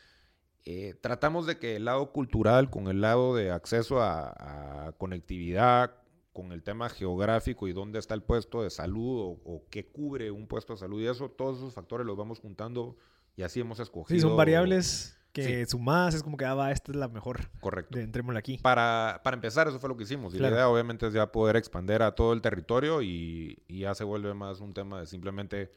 [0.66, 5.92] eh, tratamos de que el lado cultural con el lado de acceso a, conectividad,
[6.32, 10.46] con el tema geográfico y dónde está el puesto de salud o, qué cubre un
[10.46, 12.96] puesto de salud y eso, todos esos factores los vamos juntando
[13.36, 14.16] y así hemos escogido.
[14.16, 17.50] Sí, son variables que sumadas es como que, ah, va, esta es la mejor.
[17.60, 17.98] Correcto.
[17.98, 18.58] Entrémosla aquí.
[18.58, 20.32] Para, para empezar, eso fue lo que hicimos.
[20.32, 23.94] Y la idea, obviamente, es ya poder expandir a todo el territorio y, y ya
[23.96, 25.72] se vuelve más un tema de simplemente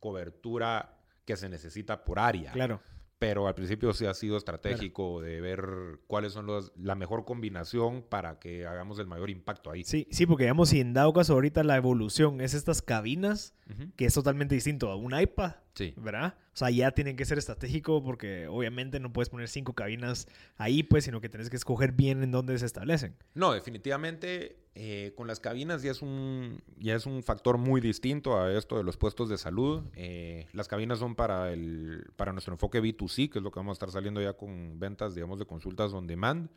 [0.00, 2.50] cobertura que se necesita por área.
[2.50, 2.80] Claro
[3.18, 8.02] pero al principio sí ha sido estratégico de ver cuáles son los, la mejor combinación
[8.02, 9.84] para que hagamos el mayor impacto ahí.
[9.84, 13.54] Sí, sí, porque digamos, si en dado caso ahorita la evolución es estas cabinas,
[13.96, 15.92] que es totalmente distinto a un iPad, Sí.
[15.98, 16.34] ¿verdad?
[16.54, 20.82] O sea, ya tienen que ser estratégico porque obviamente no puedes poner cinco cabinas ahí,
[20.82, 23.14] pues, sino que tienes que escoger bien en dónde se establecen.
[23.34, 28.40] No, definitivamente eh, con las cabinas ya es, un, ya es un factor muy distinto
[28.40, 29.82] a esto de los puestos de salud.
[29.96, 33.72] Eh, las cabinas son para, el, para nuestro enfoque B2C, que es lo que vamos
[33.72, 36.48] a estar saliendo ya con ventas, digamos, de consultas on demand.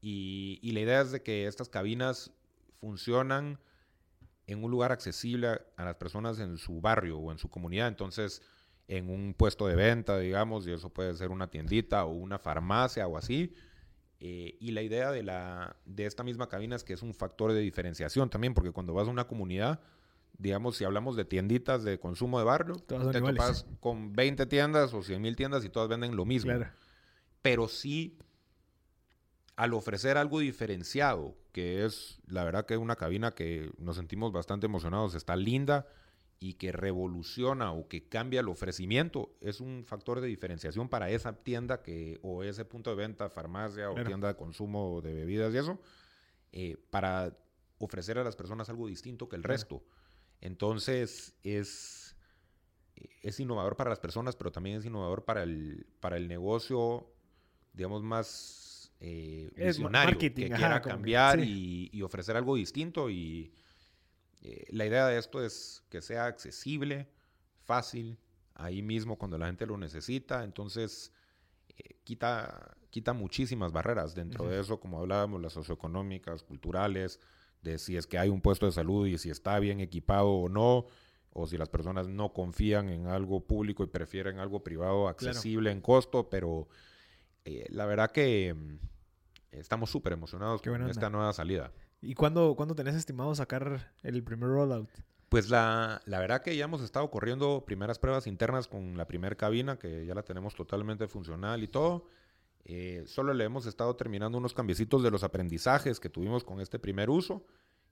[0.00, 2.32] Y, y la idea es de que estas cabinas
[2.80, 3.58] funcionan
[4.48, 7.86] en un lugar accesible a, a las personas en su barrio o en su comunidad.
[7.86, 8.42] Entonces,
[8.88, 13.06] en un puesto de venta, digamos, y eso puede ser una tiendita o una farmacia
[13.06, 13.54] o así.
[14.20, 17.52] Eh, y la idea de, la, de esta misma cabina es que es un factor
[17.52, 19.80] de diferenciación también, porque cuando vas a una comunidad,
[20.38, 24.94] digamos, si hablamos de tienditas de consumo de barrio, Todas te topas con 20 tiendas
[24.94, 26.50] o 100 mil tiendas y todas venden lo mismo.
[26.50, 26.72] Claro.
[27.42, 28.18] Pero sí,
[29.54, 34.66] al ofrecer algo diferenciado, que es la verdad que una cabina que nos sentimos bastante
[34.66, 35.88] emocionados, está linda
[36.38, 41.32] y que revoluciona o que cambia el ofrecimiento, es un factor de diferenciación para esa
[41.42, 44.06] tienda que, o ese punto de venta, farmacia o Claro.
[44.06, 45.80] tienda de consumo de bebidas y eso,
[46.52, 47.36] eh, para
[47.78, 49.54] ofrecer a las personas algo distinto que el Claro.
[49.54, 49.82] resto.
[50.40, 52.14] Entonces, es,
[53.20, 57.12] es innovador para las personas, pero también es innovador para el, para el negocio,
[57.72, 58.67] digamos, más
[59.00, 61.90] eh, visionario, que quiera cambiar sí.
[61.92, 63.10] y, y ofrecer algo distinto.
[63.10, 63.52] Y
[64.42, 67.08] eh, la idea de esto es que sea accesible,
[67.64, 68.18] fácil,
[68.54, 70.44] ahí mismo cuando la gente lo necesita.
[70.44, 71.12] Entonces,
[71.68, 77.20] eh, quita, quita muchísimas barreras dentro de eso, como hablábamos, las socioeconómicas, culturales,
[77.62, 80.48] de si es que hay un puesto de salud y si está bien equipado o
[80.48, 80.86] no,
[81.32, 85.80] o si las personas no confían en algo público y prefieren algo privado accesible en
[85.80, 86.68] costo, pero
[87.48, 88.78] eh, la verdad que mm,
[89.52, 91.72] estamos súper emocionados con esta nueva salida.
[92.00, 94.88] ¿Y cuándo, cuándo tenés estimado sacar el primer rollout?
[95.28, 99.34] Pues la, la verdad que ya hemos estado corriendo primeras pruebas internas con la primera
[99.34, 102.06] cabina, que ya la tenemos totalmente funcional y todo.
[102.64, 106.78] Eh, solo le hemos estado terminando unos cambiecitos de los aprendizajes que tuvimos con este
[106.78, 107.44] primer uso.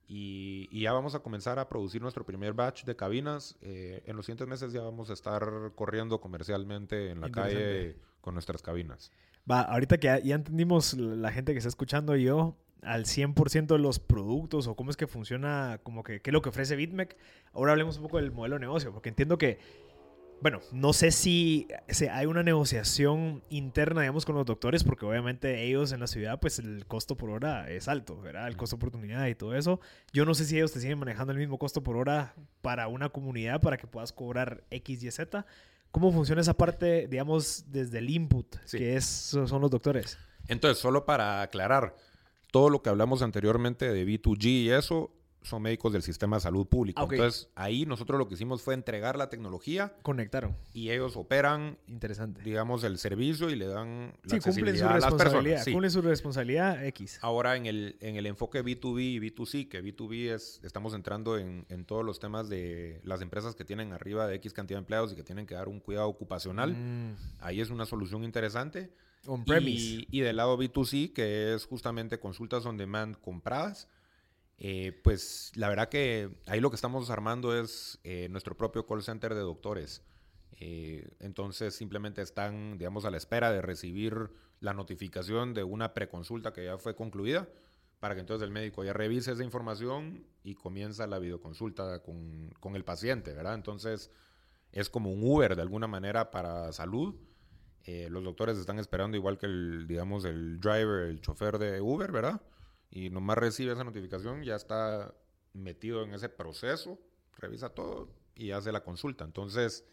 [0.09, 3.57] Y, y ya vamos a comenzar a producir nuestro primer batch de cabinas.
[3.61, 8.35] Eh, en los siguientes meses ya vamos a estar corriendo comercialmente en la calle con
[8.35, 9.11] nuestras cabinas.
[9.51, 13.79] Va, ahorita que ya, entendimos la gente que está escuchando y yo al 100% de
[13.79, 17.17] los productos o cómo es que funciona, como que qué es lo que ofrece BitMEC,
[17.53, 19.59] ahora hablemos un poco del modelo de negocio, porque entiendo que,
[20.41, 21.67] bueno, no sé si
[22.11, 26.59] hay una negociación interna, digamos, con los doctores, porque obviamente ellos en la ciudad, pues
[26.59, 28.47] el costo por hora es alto, ¿verdad?
[28.47, 29.81] El costo de oportunidad y todo eso.
[30.13, 33.09] Yo no sé si ellos te siguen manejando el mismo costo por hora para una
[33.09, 35.47] comunidad para que puedas cobrar X, Y, Z.
[35.97, 38.77] ¿Cómo funciona esa parte, digamos, desde el input, Sí.
[38.77, 40.19] que es, son los doctores?
[40.47, 41.97] Entonces, solo para aclarar,
[42.53, 45.11] todo lo que hablamos anteriormente de B2G y eso
[45.49, 47.01] son médicos del sistema de salud público.
[47.11, 50.57] Entonces, ahí nosotros lo que hicimos fue entregar la tecnología Conectaron.
[50.73, 52.43] y ellos operan, Interesante.
[52.43, 55.43] digamos, el servicio y le dan la Sí, cumplen su accesibilidad a las responsabilidad.
[55.43, 55.65] personas.
[55.65, 55.73] Sí.
[55.73, 57.19] Cumplen su responsabilidad X.
[57.23, 61.65] Ahora en el, en el enfoque B2B y B2C, que B2B es, estamos entrando en,
[61.69, 65.13] en todos los temas de las empresas que tienen arriba de X cantidad de empleados
[65.13, 66.73] y que tienen que dar un cuidado ocupacional.
[66.73, 68.91] Mm, Ahí es una solución interesante.
[69.29, 69.71] On-premise.
[69.83, 73.89] Y, y del lado B2C, que es justamente consultas on demand compradas,
[74.59, 79.03] eh, pues la verdad que ahí lo que estamos armando es eh, nuestro propio call
[79.03, 80.03] center de doctores.
[80.59, 86.53] Eh, entonces simplemente están, digamos, a la espera de recibir la notificación de una preconsulta
[86.53, 87.49] que ya fue concluida
[88.01, 92.77] para que entonces el médico ya revise esa información y comienza la videoconsulta con, con
[92.77, 93.55] el paciente, ¿verdad?
[93.55, 94.11] Entonces
[94.73, 97.15] es como un Uber de alguna manera para salud.
[97.87, 102.43] Los doctores están esperando igual que el, digamos, el driver, el chofer de Uber, ¿verdad?
[102.91, 105.15] Y nomás recibe esa notificación, ya está
[105.53, 106.99] metido en ese proceso,
[107.39, 109.25] revisa todo y hace la consulta.
[109.25, 109.85] Entonces,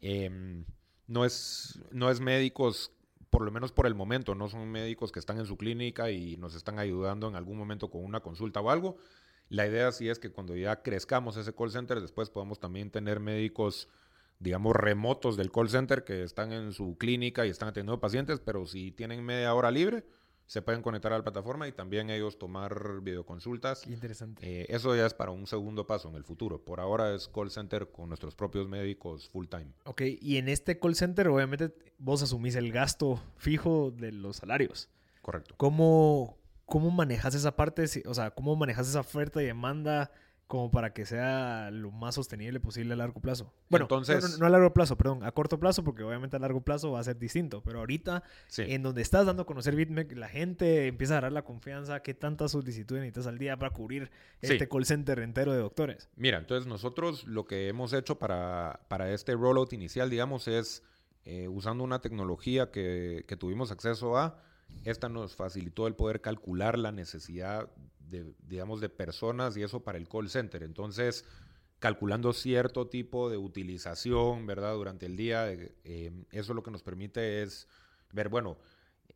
[0.00, 0.64] em,
[1.06, 2.92] no, es, no es médicos,
[3.30, 6.36] por lo menos por el momento, no son médicos que están en su clínica y
[6.36, 8.96] nos están ayudando en algún momento con una consulta o algo.
[9.48, 13.20] La idea sí es que cuando ya crezcamos ese call center, después podamos también tener
[13.20, 13.88] médicos
[14.40, 18.66] digamos, remotos del call center que están en su clínica y están atendiendo pacientes, pero
[18.66, 20.04] si tienen media hora libre,
[20.48, 23.82] se pueden conectar a la plataforma y también ellos tomar videoconsultas.
[23.82, 24.40] Qué interesante.
[24.42, 26.64] Eh, eso ya es para un segundo paso en el futuro.
[26.64, 29.66] Por ahora es call center con nuestros propios médicos full time.
[29.84, 34.88] Ok, y en este call center, obviamente, vos asumís el gasto fijo de los salarios.
[35.20, 35.54] Correcto.
[35.58, 37.84] ¿Cómo, cómo manejas esa parte?
[38.06, 40.10] O sea, ¿cómo manejas esa oferta y demanda
[40.48, 43.52] como para que sea lo más sostenible posible a largo plazo.
[43.68, 46.38] Bueno, Entonces- no, no- no a largo plazo, perdón, a corto plazo, porque obviamente a
[46.40, 48.62] largo plazo va a ser distinto, pero ahorita Sí.
[48.66, 52.14] en donde estás dando a conocer BitMEC, la gente empieza a agarrar la confianza, qué
[52.14, 54.10] tantas solicitudes necesitas al día para cubrir
[54.42, 54.54] Sí.
[54.54, 56.08] este call center entero de doctores.
[56.16, 60.82] Mira, entonces nosotros lo que hemos hecho para, para este rollout inicial, digamos, es
[61.26, 64.40] eh, usando una tecnología que, que tuvimos acceso a,
[64.84, 67.68] esta nos facilitó el poder calcular la necesidad
[68.10, 70.62] de, digamos, de personas y eso para el call center.
[70.62, 71.24] Entonces,
[71.78, 74.74] calculando cierto tipo de utilización, ¿verdad?
[74.74, 77.68] Durante el día, eh, eso lo que nos permite es
[78.12, 78.58] ver, bueno,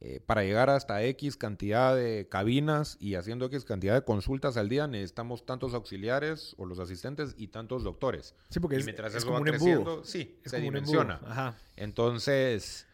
[0.00, 4.68] eh, para llegar hasta X cantidad de cabinas y haciendo X cantidad de consultas al
[4.68, 8.34] día, necesitamos tantos auxiliares o los asistentes y tantos doctores.
[8.48, 9.60] Sí, porque y es, mientras es eso como va un embudo.
[9.60, 11.20] creciendo, sí, Es se dimensiona.
[11.24, 11.56] Ajá.
[11.76, 12.86] Entonces,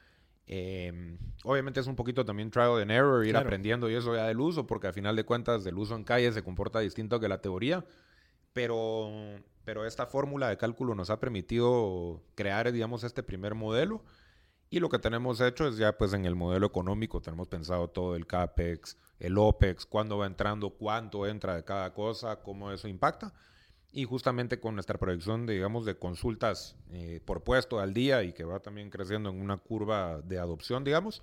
[0.51, 3.47] eh, obviamente es un poquito también trial and error, ir Claro.
[3.47, 6.33] aprendiendo y eso ya del uso, porque al final de cuentas el uso en calle
[6.33, 7.85] se comporta distinto que la teoría,
[8.53, 9.11] pero,
[9.65, 14.03] pero esta fórmula de cálculo nos ha permitido crear, digamos, este primer modelo.
[14.71, 18.17] Y lo que tenemos hecho es ya pues en el modelo económico tenemos pensado todo
[18.17, 23.33] el CAPEX, el OPEX, cuándo va entrando, cuánto entra de cada cosa, cómo eso impacta.
[23.90, 28.33] Y justamente con nuestra proyección, de, digamos, de consultas eh, por puesto al día y
[28.33, 31.22] que va también creciendo en una curva de adopción, digamos,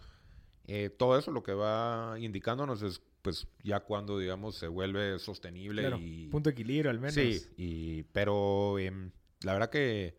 [0.68, 5.82] eh, todo eso lo que va indicándonos es pues ya cuando, digamos, se vuelve sostenible
[5.82, 6.28] Claro, y...
[6.28, 7.16] punto de equilibrio al menos.
[7.16, 9.10] Sí, y, pero em,
[9.42, 10.16] la verdad que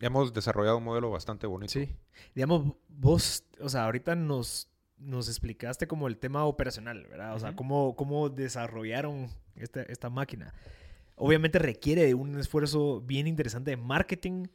[0.00, 1.72] hemos desarrollado un modelo bastante bonito.
[1.72, 1.88] Sí.
[2.34, 7.34] Digamos, vos, o sea, ahorita nos, nos explicaste como el tema operacional, ¿verdad?
[7.34, 10.52] O sea, cómo, cómo desarrollaron esta, esta máquina.
[11.18, 14.46] Obviamente requiere de un esfuerzo bien interesante de marketing,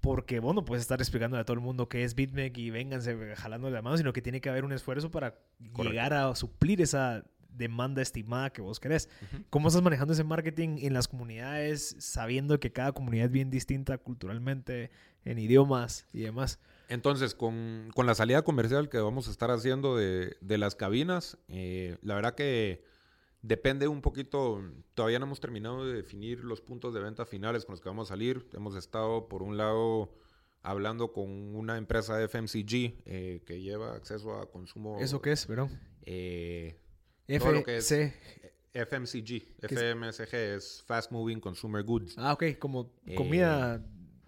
[0.00, 3.34] porque vos no puedes estar explicándole a todo el mundo qué es BitMEC y vénganse
[3.36, 5.38] jalando la mano, sino que tiene que haber un esfuerzo para
[5.76, 9.08] llegar a suplir esa demanda estimada que vos querés.
[9.50, 13.98] ¿Cómo estás manejando ese marketing en las comunidades, sabiendo que cada comunidad es bien distinta
[13.98, 14.90] culturalmente,
[15.24, 16.60] en idiomas y demás?
[16.88, 21.36] Entonces, con, con la salida comercial que vamos a estar haciendo de, de las cabinas,
[21.48, 22.82] eh, la verdad que
[23.48, 24.62] depende un poquito,
[24.94, 28.08] todavía no hemos terminado de definir los puntos de venta finales con los que vamos
[28.08, 28.46] a salir.
[28.52, 30.12] Hemos estado, por un lado,
[30.62, 34.98] hablando con una empresa FMCG eh, que lleva acceso a consumo.
[35.00, 35.70] ¿Eso qué es, perdón?
[36.02, 36.78] eh,
[37.38, 37.92] Todo lo que es-.
[38.74, 39.56] FMCG.
[39.62, 42.14] FMCG es Fast Moving Consumer Goods.
[42.18, 43.82] Ah, ok, como Eh, comida.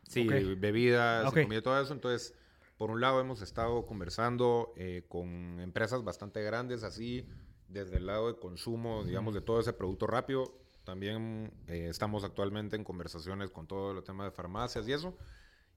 [0.09, 1.43] Sí, bebidas, Ok.
[1.43, 1.93] comida y todo eso.
[1.93, 2.35] Entonces,
[2.79, 7.27] por un lado hemos estado conversando eh, con empresas bastante grandes, así,
[7.71, 10.53] desde el lado de consumo, digamos, de todo ese producto rápido.
[10.85, 15.17] También eh, estamos actualmente en conversaciones con todo el tema de farmacias y eso.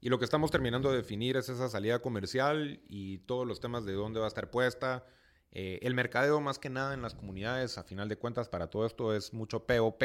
[0.01, 3.85] Y lo que estamos terminando de definir es esa salida comercial y todos los temas
[3.85, 5.05] de dónde va a estar puesta.
[5.51, 8.85] Eh, el mercadeo, más que nada en las comunidades, a final de cuentas, para todo
[8.85, 10.03] esto es mucho POP.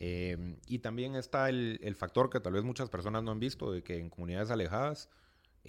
[0.00, 3.72] Eh, y también está el, el factor que tal vez muchas personas no han visto,
[3.72, 5.08] de que en comunidades alejadas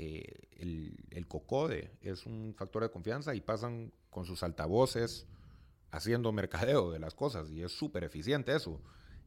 [0.02, 5.28] eh, el, el cocode es un factor de confianza y pasan con sus altavoces
[5.92, 8.82] haciendo mercadeo de las cosas y es súper eficiente eso.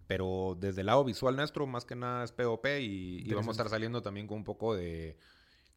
[0.06, 3.50] Pero desde el lado visual nuestro, más que nada es POP y, y vamos a
[3.52, 5.18] estar saliendo también con un poco de,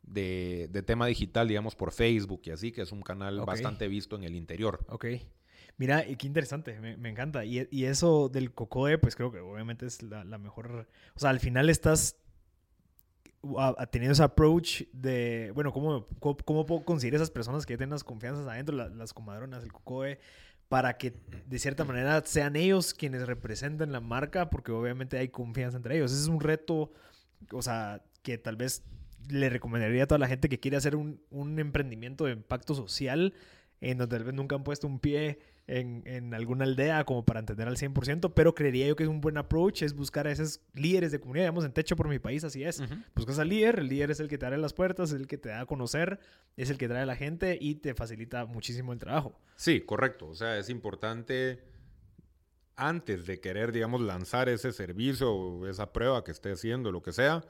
[0.02, 4.16] de, de tema digital, digamos, por Facebook y así, que es un canal bastante visto
[4.16, 4.86] en el interior.
[4.88, 5.06] Ok.
[5.78, 7.44] Mira, y qué interesante, me, me encanta.
[7.44, 10.88] Y, y eso del cocode, pues creo que obviamente es la, la mejor.
[11.16, 12.16] O sea, al final estás
[13.58, 18.04] a- teniendo ese approach de, bueno, ¿cómo, cómo, puedo conseguir esas personas que tienen las
[18.04, 20.20] confianzas adentro, la- las comadronas, el cocode,
[20.68, 21.14] para que
[21.46, 26.12] de cierta manera sean ellos quienes representen la marca, porque obviamente hay confianza entre ellos.
[26.12, 26.92] Ese es un reto,
[27.52, 28.84] o sea, que tal vez
[29.30, 33.34] le recomendaría a toda la gente que quiere hacer un, un emprendimiento de impacto social
[33.82, 37.40] en donde tal vez nunca han puesto un pie en, en alguna aldea como para
[37.40, 40.62] entender al 100%, pero creería yo que es un buen approach, es buscar a esos
[40.74, 42.80] líderes de comunidad, digamos, en Techo por mi país, así es.
[42.80, 42.96] Ujú.
[43.16, 45.38] Buscas al líder, el líder es el que te abre las puertas, es el que
[45.38, 46.20] te da a conocer,
[46.56, 49.40] es el que trae a la gente y te facilita muchísimo el trabajo.
[49.56, 50.28] Sí, correcto.
[50.28, 51.64] O sea, es importante
[52.76, 57.14] antes de querer, digamos, lanzar ese servicio o esa prueba que esté haciendo, lo que
[57.14, 57.44] sea,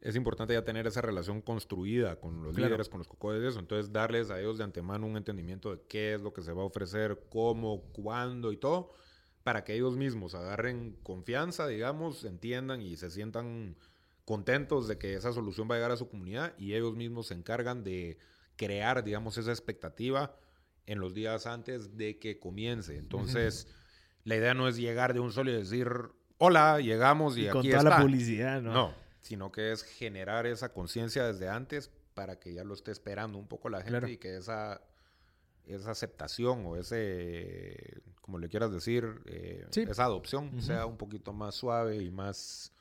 [0.00, 2.68] es importante ya tener esa relación construida con los Claro.
[2.70, 3.58] líderes, con los cocodes, eso.
[3.58, 6.62] Entonces, darles a ellos de antemano un entendimiento de qué es lo que se va
[6.62, 8.92] a ofrecer, cómo, cuándo y todo,
[9.42, 13.76] para que ellos mismos agarren confianza, digamos, entiendan y se sientan
[14.24, 17.34] contentos de que esa solución va a llegar a su comunidad y ellos mismos se
[17.34, 18.18] encargan de
[18.56, 20.36] crear, digamos, esa expectativa
[20.86, 22.96] en los días antes de que comience.
[22.98, 23.68] Entonces,
[24.24, 25.88] la idea no es llegar de un solo y decir,
[26.36, 27.90] hola, llegamos y, Y con aquí toda está.
[27.96, 28.72] la publicidad, ¿no?
[28.72, 33.38] No, sino que es generar esa conciencia desde antes para que ya lo esté esperando
[33.38, 34.08] un poco la gente Claro.
[34.08, 34.80] y que esa
[35.66, 39.82] esa aceptación o ese, como le quieras decir, eh, Sí.
[39.82, 42.72] esa adopción sea un poquito más suave y más,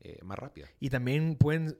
[0.00, 0.68] eh, más rápida.
[0.78, 1.76] Y también pueden,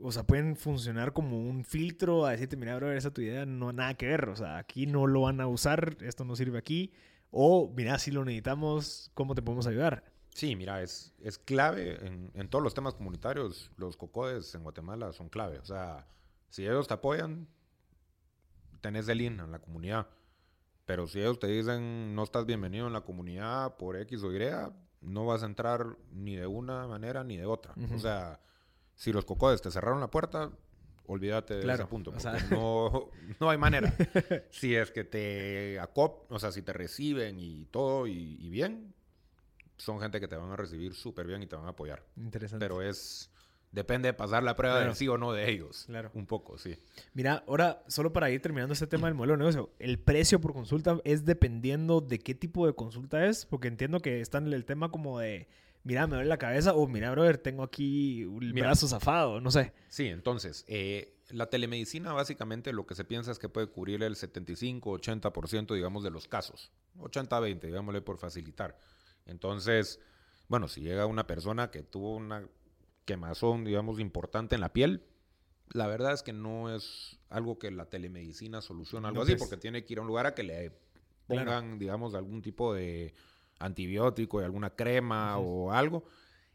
[0.00, 3.70] o sea, pueden funcionar como un filtro a decirte, mira, bro, esa tu idea no
[3.74, 4.30] nada que ver.
[4.30, 6.90] O sea, aquí no lo van a usar, esto no sirve aquí.
[7.30, 10.04] O, mira, si lo necesitamos, ¿cómo te podemos ayudar?
[10.36, 13.70] Sí, mira, es, es clave en, en todos los temas comunitarios.
[13.78, 15.58] Los cocodes en Guatemala son clave.
[15.60, 16.06] O sea,
[16.50, 17.48] si ellos te apoyan,
[18.82, 20.06] tenés el IN en la comunidad.
[20.84, 24.38] Pero si ellos te dicen no estás bienvenido en la comunidad por X o Y,
[25.00, 27.74] no vas a entrar ni de una manera ni de otra.
[27.94, 28.38] O sea,
[28.94, 30.50] si los cocodes te cerraron la puerta,
[31.06, 32.12] olvídate de Claro, ese punto.
[32.14, 33.10] o sea- no,
[33.40, 33.90] no hay manera.
[34.50, 38.94] si es que te acop, o sea, si te reciben y todo y, y bien,
[39.76, 42.04] son gente que te van a recibir súper bien y te van a apoyar.
[42.16, 42.64] Interesante.
[42.64, 43.30] Pero es.
[43.72, 44.86] Depende de pasar la prueba Claro.
[44.86, 45.84] del sí o no de ellos.
[45.86, 46.10] Claro.
[46.14, 46.78] Un poco, sí.
[47.12, 50.54] Mira, ahora, solo para ir terminando este tema del modelo de negocio, el precio por
[50.54, 54.64] consulta es dependiendo de qué tipo de consulta es, porque entiendo que está en el
[54.64, 55.48] tema como de,
[55.82, 58.68] mira, me duele la cabeza, o mira, brother, tengo aquí el Mira.
[58.68, 59.72] brazo zafado, no sé.
[59.88, 64.14] Sí, entonces, eh, la telemedicina básicamente lo que se piensa es que puede cubrir el
[64.14, 66.70] 75-80%, digamos, de los casos.
[66.98, 68.78] 80-20, digámosle por facilitar.
[69.26, 70.00] Entonces,
[70.48, 72.48] bueno, si llega una persona que tuvo una
[73.04, 75.04] quemazón, digamos, importante en la piel,
[75.70, 79.56] la verdad es que no es algo que la telemedicina soluciona, algo No, así, porque
[79.56, 80.70] tiene que ir a un lugar a que le
[81.26, 81.50] Claro.
[81.50, 83.14] pongan, digamos, algún tipo de
[83.58, 86.04] antibiótico y alguna crema o algo.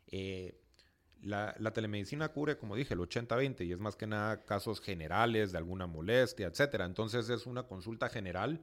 [0.07, 0.57] Eh,
[1.21, 5.51] la, la telemedicina cubre, como dije, el 80-20 y es más que nada casos generales
[5.51, 6.85] de alguna molestia, etcétera.
[6.85, 8.61] Entonces es una consulta general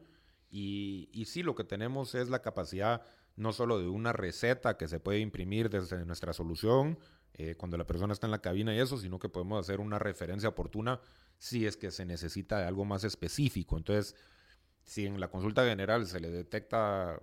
[0.50, 3.02] y, y sí, lo que tenemos es la capacidad
[3.38, 6.98] no solo de una receta que se puede imprimir desde nuestra solución
[7.34, 9.98] eh, cuando la persona está en la cabina y eso, sino que podemos hacer una
[9.98, 11.00] referencia oportuna
[11.38, 13.76] si es que se necesita de algo más específico.
[13.76, 14.16] Entonces,
[14.82, 17.20] si en la consulta general se le detecta,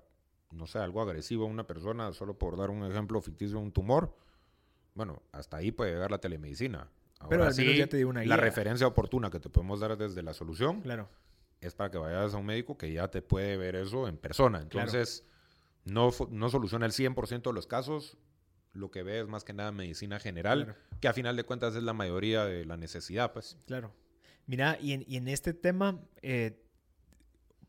[0.52, 4.16] no sé, algo agresivo a una persona, solo por dar un ejemplo ficticio, un tumor,
[4.94, 6.88] bueno, hasta ahí puede llegar la telemedicina.
[7.28, 9.98] Pero al menos sí, ya te dio una la referencia oportuna que te podemos dar
[9.98, 11.10] desde la solución Claro.
[11.60, 14.66] es para que vayas a un médico que ya te puede ver eso en persona.
[14.70, 14.92] Claro.
[15.86, 18.18] No, no soluciona el 100% de los casos.
[18.74, 20.80] Lo que ve es más que nada medicina general, Claro.
[21.00, 23.58] que a final de cuentas es la mayoría de la necesidad, pues.
[23.68, 23.94] Claro.
[24.48, 26.62] Mira, y en, y en este tema, eh,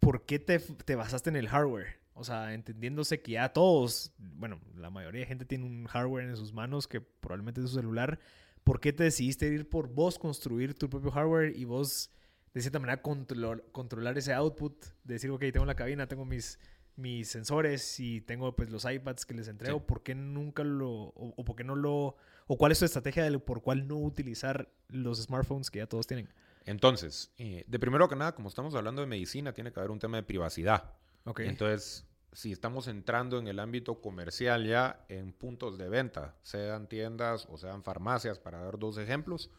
[0.00, 1.98] ¿por qué te, te basaste en el hardware?
[2.14, 6.36] O sea, entendiéndose que ya todos, bueno, la mayoría de gente tiene un hardware en
[6.36, 8.18] sus manos que probablemente es su celular.
[8.64, 12.10] ¿Por qué te decidiste ir por vos construir tu propio hardware y vos,
[12.54, 14.82] de cierta manera, control- controlar ese output?
[15.04, 16.58] De decir, ok, tengo la cabina, tengo mis,
[16.96, 19.78] mis sensores y tengo pues los iPads que les entrego.
[19.78, 19.84] Sí.
[19.86, 22.16] ¿Por qué nunca lo, o, o por qué no lo,
[22.46, 26.06] o cuál es tu estrategia de por cuál no utilizar los smartphones que ya todos
[26.06, 26.28] tienen?
[26.66, 30.00] Entonces, eh, de primero que nada, como estamos hablando de medicina, tiene que haber un
[30.00, 30.92] tema de privacidad.
[31.38, 37.46] Entonces, si estamos entrando en el ámbito comercial ya en puntos de venta, sean tiendas
[37.50, 39.50] o sean farmacias, para dar dos ejemplos,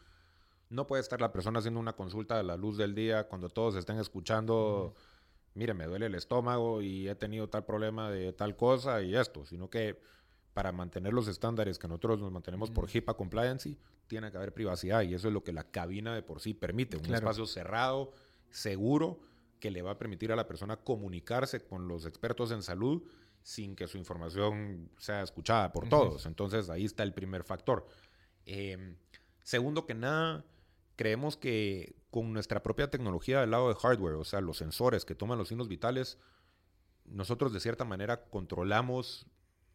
[0.70, 3.74] no puede estar la persona haciendo una consulta a la luz del día cuando todos
[3.74, 4.94] estén escuchando,
[5.58, 9.44] mire, me duele el estómago y he tenido tal problema de tal cosa y esto,
[9.44, 10.00] sino que
[10.54, 15.02] para mantener los estándares que nosotros nos mantenemos por HIPAA compliance, tiene que haber privacidad
[15.02, 17.18] y eso es lo que la cabina de por sí permite, un Claro.
[17.18, 18.12] espacio cerrado,
[18.50, 19.20] seguro,
[19.60, 23.02] que le va a permitir a la persona comunicarse con los expertos en salud
[23.42, 26.26] sin que su información sea escuchada por todos.
[26.26, 27.86] Entonces ahí está el primer factor.
[28.46, 28.96] Eh,
[29.42, 30.44] segundo que nada,
[30.98, 35.14] creemos que con nuestra propia tecnología del lado de hardware, o sea, los sensores que
[35.14, 36.18] toman los signos vitales,
[37.04, 39.26] nosotros de cierta manera controlamos,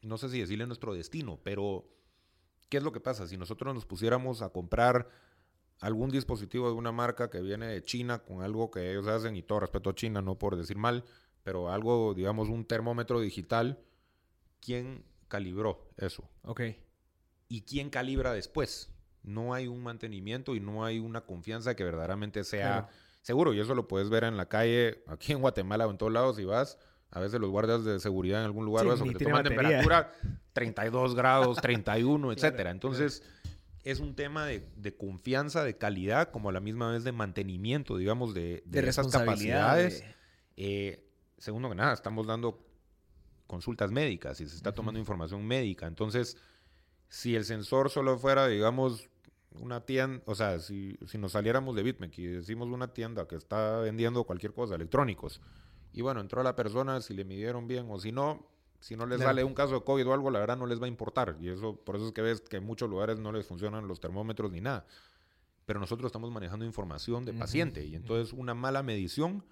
[0.01, 1.89] no sé si decirle nuestro destino, pero
[2.67, 3.25] ¿qué es lo que pasa?
[3.25, 5.09] Si nosotros nos pusiéramos a comprar
[5.79, 9.43] algún dispositivo de una marca que viene de China con algo que ellos hacen, y
[9.43, 11.05] todo respeto a China, no por decir mal,
[11.43, 13.79] pero algo, digamos, un termómetro digital,
[14.59, 16.29] ¿quién calibró eso?
[16.43, 16.63] Ok.
[17.47, 18.92] ¿Y quién calibra después?
[19.23, 22.87] No hay un mantenimiento y no hay una confianza que verdaderamente sea Claro.
[23.21, 23.53] seguro.
[23.53, 26.35] Y eso lo puedes ver en la calle, aquí en Guatemala o en todos lados,
[26.35, 26.77] si vas.
[27.11, 29.31] A veces los guardias de seguridad en algún lugar Sí, o eso, que te tiene
[29.33, 29.77] toman batería.
[29.79, 30.13] temperatura
[30.53, 32.55] 32 grados, 31, etcétera.
[32.63, 32.69] claro.
[32.71, 33.23] Entonces,
[33.83, 37.97] es un tema de, de confianza, de calidad, como a la misma vez de mantenimiento,
[37.97, 39.99] digamos, de, De, de esas capacidades.
[40.01, 40.15] de-
[40.55, 41.05] Eh,
[41.37, 42.65] segundo que nada, estamos dando
[43.47, 45.85] consultas médicas y se está tomando información médica.
[45.87, 46.37] Entonces,
[47.09, 49.09] si el sensor solo fuera, digamos,
[49.59, 53.35] una tienda, o sea, si, si nos saliéramos de Bitmec y decimos una tienda que
[53.35, 55.41] está vendiendo cualquier cosa, electrónicos,
[55.93, 58.47] y bueno, entró la persona, si le midieron bien o si no,
[58.79, 59.29] si no les Claro.
[59.29, 61.37] sale un caso de COVID o algo, la verdad no les va a importar.
[61.39, 63.99] Y eso, por eso es que ves que en muchos lugares no les funcionan los
[63.99, 64.85] termómetros ni nada.
[65.65, 69.45] Pero nosotros estamos manejando información de paciente y entonces una mala medición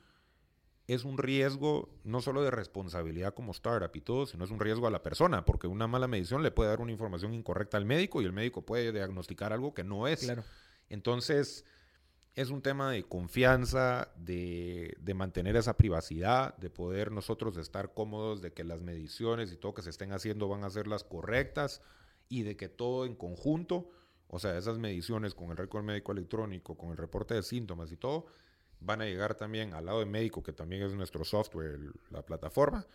[0.94, 4.88] es un riesgo no solo de responsabilidad como startup y todo, sino es un riesgo
[4.88, 8.22] a la persona, porque una mala medición le puede dar una información incorrecta al médico
[8.22, 10.20] y el médico puede diagnosticar algo que no es.
[10.20, 10.44] Claro.
[10.90, 11.64] Entonces,
[12.36, 18.42] es un tema de confianza, de, de, mantener esa privacidad, de poder nosotros estar cómodos
[18.42, 21.82] de que las mediciones y todo que se estén haciendo van a ser las correctas
[22.28, 23.90] y de que todo en conjunto,
[24.28, 27.98] o sea, esas mediciones con el récord médico electrónico, con el reporte de síntomas y
[27.98, 28.26] todo,
[28.82, 31.80] van a llegar también al lado del médico, que también es nuestro software,
[32.10, 32.86] la plataforma,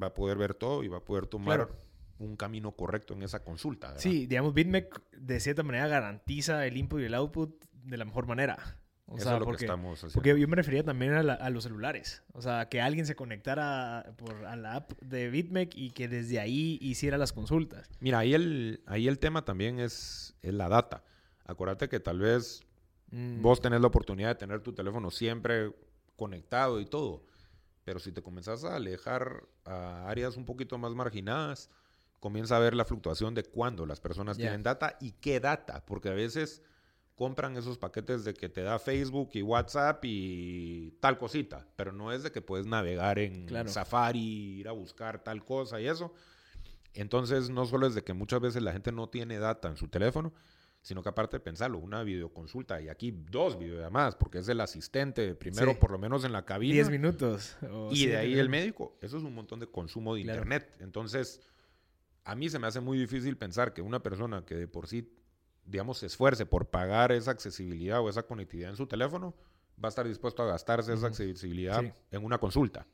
[0.00, 1.76] va a poder ver todo y va a poder tomar claro.
[2.18, 3.88] un camino correcto en esa consulta.
[3.88, 4.02] ¿verdad?
[4.02, 8.26] Sí, digamos, BitMEC de cierta manera garantiza el input y el output de la mejor
[8.26, 8.76] manera.
[9.10, 10.12] O Eso sea, es lo porque, que estamos haciendo.
[10.12, 12.22] porque yo me refería también a, la- a los celulares.
[12.34, 16.38] O sea, que alguien se conectara por, a la app de BitMEC y que desde
[16.38, 17.88] ahí hiciera las consultas.
[18.00, 21.02] Mira, ahí el, ahí el tema también es, es la data.
[21.46, 22.66] Acuérdate que tal vez
[23.10, 25.72] Mm, vos tenés la oportunidad de tener tu teléfono siempre
[26.16, 27.24] conectado y todo.
[27.84, 31.70] Pero si te comenzás a alejar a áreas un poquito más marginadas,
[32.20, 35.84] comienza a ver la fluctuación de cuándo las personas tienen data y qué data.
[35.86, 36.62] Porque a veces
[37.14, 41.66] compran esos paquetes de que te da Facebook y WhatsApp y tal cosita.
[41.76, 43.68] Pero no es de que puedes navegar en Claro.
[43.70, 46.12] Safari, ir a buscar tal cosa y eso.
[46.94, 49.88] Entonces, no solo es de que muchas veces la gente no tiene data en su
[49.88, 50.32] teléfono,
[50.82, 55.34] sino que aparte de pensarlo, una videoconsulta y aquí dos videollamadas, porque es el asistente,
[55.34, 55.76] primero Sí.
[55.80, 56.74] por lo menos en la cabina.
[56.74, 57.56] 10 minutos.
[57.90, 58.96] Y de ahí el médico.
[59.02, 60.38] Eso es un montón de consumo de Claro.
[60.42, 60.76] internet.
[60.80, 61.40] Entonces,
[62.24, 65.12] a mí se me hace muy difícil pensar que una persona que de por sí,
[65.64, 69.34] digamos, se esfuerce por pagar esa accesibilidad o esa conectividad en su teléfono,
[69.82, 71.92] va a estar dispuesto a gastarse esa accesibilidad Sí.
[72.10, 72.86] en una consulta.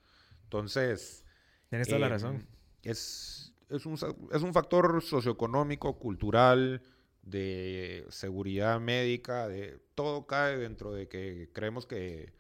[0.45, 1.25] Entonces,
[1.69, 2.47] Tienes toda la eh, razón.
[2.83, 3.95] Es, es, un,
[4.33, 6.83] es un factor socioeconómico, cultural,
[7.25, 12.33] de seguridad médica, de todo cae dentro de que creemos que,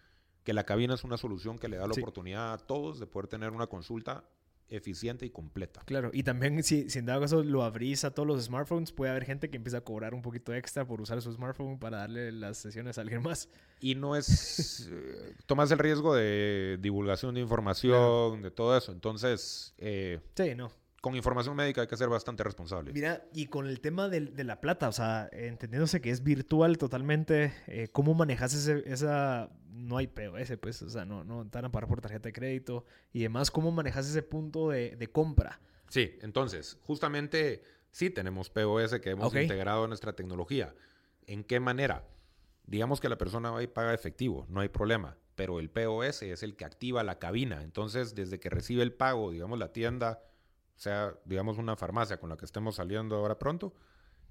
[0.42, 2.00] que la cabina es una solución que le da la Sí.
[2.00, 4.24] oportunidad a todos de poder tener una consulta
[4.68, 5.82] eficiente y completa.
[5.84, 9.10] Claro, y también si, si en dado caso lo abrís a todos los smartphones, puede
[9.10, 12.32] haber gente que empieza a cobrar un poquito extra por usar su smartphone para darle
[12.32, 13.48] las sesiones a alguien más.
[13.80, 18.90] Y no es, eh, tomas el riesgo de divulgación de información, de todo eso.
[18.92, 20.70] Entonces, eh, Sí, no.
[21.04, 22.90] Con información médica hay que ser bastante responsable.
[22.94, 27.52] Mira, y con el tema de, la plata, o sea, entendiéndose que es virtual totalmente,
[27.66, 29.50] eh, ¿cómo manejas ese, esa...
[29.68, 32.32] No hay POS, pues, o sea, no, no te van a pagar por tarjeta de
[32.32, 35.60] crédito y demás, ¿cómo manejas ese punto de, de compra?
[35.90, 40.74] Sí, entonces, justamente sí tenemos POS que hemos integrado en nuestra tecnología.
[41.26, 42.08] ¿En qué manera?
[42.66, 46.42] Digamos que la persona va y paga efectivo, no hay problema, pero el POS es
[46.42, 47.62] el que activa la cabina.
[47.62, 50.22] Entonces, desde que recibe el pago, digamos la tienda,
[50.78, 53.74] sea, digamos una farmacia con la que estemos saliendo ahora pronto,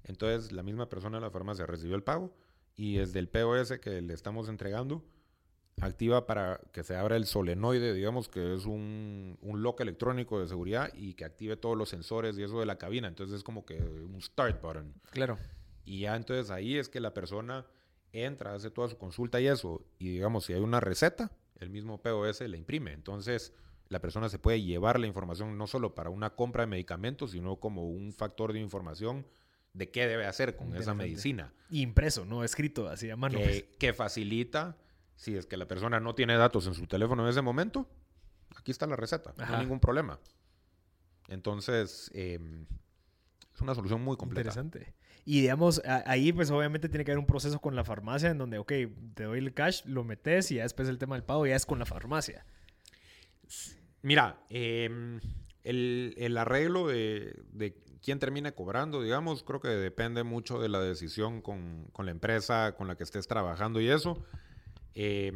[0.04, 2.34] entonces la misma persona de la farmacia recibió el pago
[2.76, 5.04] y desde el POS que le estamos entregando,
[5.80, 10.48] activa para que se abra el solenoide, digamos que es un, un lock electrónico de
[10.48, 13.08] seguridad y que active todos los sensores y eso de la cabina.
[13.08, 14.94] Entonces es como que un start button.
[15.10, 15.38] Claro.
[15.84, 17.66] Y ya entonces ahí es que la persona
[18.12, 19.84] entra, hace toda su consulta y eso.
[19.98, 22.92] Y digamos, si hay una receta, el mismo POS la imprime.
[22.92, 23.52] Entonces
[23.88, 27.56] la persona se puede llevar la información no solo para una compra de medicamentos, sino
[27.56, 29.26] como un factor de información
[29.72, 31.52] de qué debe hacer con esa medicina.
[31.68, 33.38] Y impreso, no escrito, así a mano.
[33.38, 33.64] pues.
[33.78, 34.76] que, facilita,
[35.16, 37.88] si es que la persona no tiene datos en su teléfono en ese momento,
[38.56, 40.18] aquí está la receta, no hay ningún problema.
[41.28, 42.38] Entonces, eh,
[43.54, 44.50] es una solución muy completa.
[44.50, 44.94] Interesante.
[45.26, 48.58] Y digamos, ahí pues obviamente tiene que haber un proceso con la farmacia en donde,
[48.58, 48.72] ok,
[49.14, 51.64] te doy el cash, lo metes y ya después el tema del pago ya es
[51.64, 52.44] con la farmacia.
[54.02, 55.18] Mira, eh,
[55.62, 60.80] el, el arreglo de, de quién termina cobrando, digamos, creo que depende mucho de la
[60.80, 64.22] decisión con, con la empresa con la que estés trabajando y eso.
[64.94, 65.32] Eh,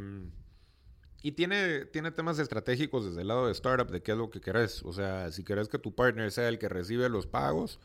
[1.23, 4.41] y tiene, tiene temas estratégicos desde el lado de startup de qué es lo que
[4.41, 4.83] querés.
[4.85, 7.81] O sea, si querés que tu partner sea el que recibe los pagos,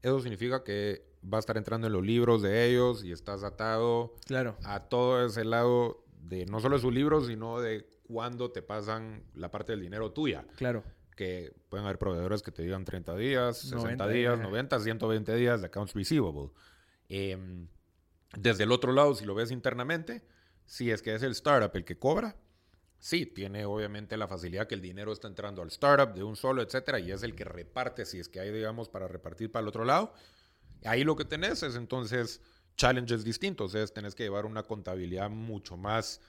[0.00, 4.14] eso significa que va a estar entrando en los libros de ellos y estás atado
[4.26, 4.56] Claro.
[4.64, 9.22] a todo ese lado de no solo de su libro, sino de cuándo te pasan
[9.34, 10.44] la parte del dinero tuya.
[10.56, 10.82] Claro.
[11.14, 14.42] Que pueden haber proveedores que te digan 30 días, 60 90, días, eh.
[14.42, 16.50] 90, 120 días de accounts receivable.
[17.08, 17.68] Em,
[18.36, 20.22] desde el otro lado, si lo ves internamente,
[20.64, 22.36] si es que es el startup el que cobra,
[22.98, 26.62] sí, tiene obviamente la facilidad que el dinero está entrando al startup de un solo,
[26.62, 29.68] etcétera, y es el que reparte, si es que hay, digamos, para repartir para el
[29.68, 30.12] otro lado.
[30.84, 32.40] Ahí lo que tenés es entonces
[32.76, 36.20] challenges distintos, es tenés que llevar una contabilidad mucho más,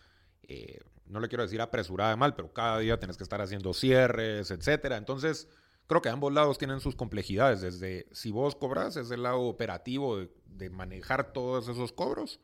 [0.43, 0.79] eh,
[1.09, 4.51] no le quiero decir apresurada de mal, pero cada día tenés que estar haciendo cierres,
[4.51, 4.95] etcétera.
[4.97, 5.47] Entonces,
[5.87, 10.17] creo que ambos lados tienen sus complejidades, desde si vos cobras, es el lado operativo
[10.19, 12.39] de, de manejar todos esos cobros,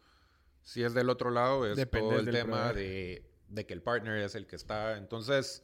[0.64, 4.18] si es del otro lado, es Depende todo el tema de de que el partner
[4.24, 4.98] es el que está.
[4.98, 5.64] Entonces,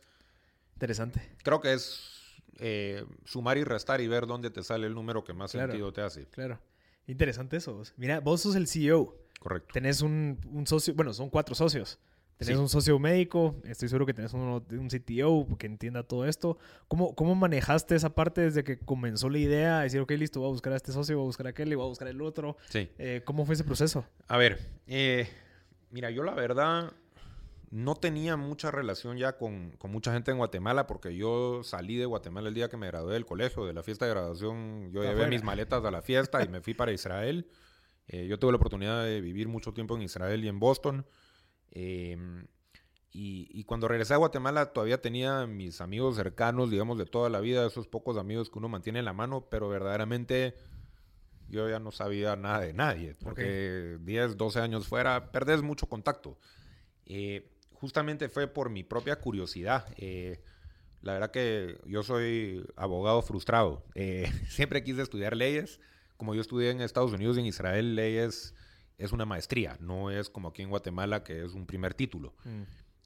[0.76, 1.20] Interesante.
[1.44, 2.20] creo que es
[2.60, 5.72] eh, sumar y restar y ver dónde te sale el número que más Claro.
[5.72, 6.26] sentido te hace.
[6.28, 6.60] Claro.
[7.08, 7.82] Interesante eso.
[7.98, 9.18] Mira, vos sos el CEO.
[9.40, 9.70] Correcto.
[9.74, 11.98] Tenés un, un socio, bueno, son cuatro socios.
[12.42, 12.62] Tenés Sí.
[12.62, 16.58] un socio médico, estoy seguro que tenés uno, un CTO que entienda todo esto.
[16.88, 19.78] ¿Cómo, ¿Cómo manejaste esa parte desde que comenzó la idea?
[19.78, 21.72] de Decir, ok, listo, voy a buscar a este socio, voy a buscar a aquel
[21.72, 22.58] y voy a buscar el otro.
[22.70, 22.90] Sí.
[22.98, 24.06] Eh, ¿Cómo fue ese proceso?
[24.28, 25.30] A ver, eh,
[25.92, 26.92] mira, yo la verdad
[27.70, 32.06] no tenía mucha relación ya con, con mucha gente en Guatemala porque yo salí de
[32.06, 34.90] Guatemala el día que me gradué del colegio, de la fiesta de graduación.
[34.92, 37.48] Yo llevé mis maletas a la fiesta y me fui para Israel.
[38.08, 41.06] Eh, yo tuve la oportunidad de vivir mucho tiempo en Israel y en Boston.
[41.72, 42.18] Eh,
[43.14, 47.40] y, y cuando regresé a Guatemala todavía tenía mis amigos cercanos, digamos, de toda la
[47.40, 50.56] vida, esos pocos amigos que uno mantiene en la mano, pero verdaderamente
[51.50, 56.38] yo ya no sabía nada de nadie, porque 10, 12 años fuera, perdés mucho contacto.
[57.06, 59.86] Eh, justamente fue por mi propia curiosidad.
[59.98, 60.42] eh,
[61.02, 63.84] la verdad que yo soy abogado frustrado.
[63.96, 65.80] Eh, siempre quise estudiar leyes.
[66.18, 68.54] Como yo estudié en Estados Unidos y en Israel, leyes
[69.02, 72.34] es una maestría, no es como aquí en Guatemala, que es un primer título.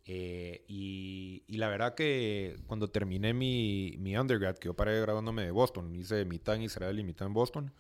[0.05, 5.43] Eh, y, y la verdad que cuando terminé mi, mi undergrad, que yo paré graduándome
[5.43, 7.73] de Boston, hice mitad en Israel y mitad en Boston,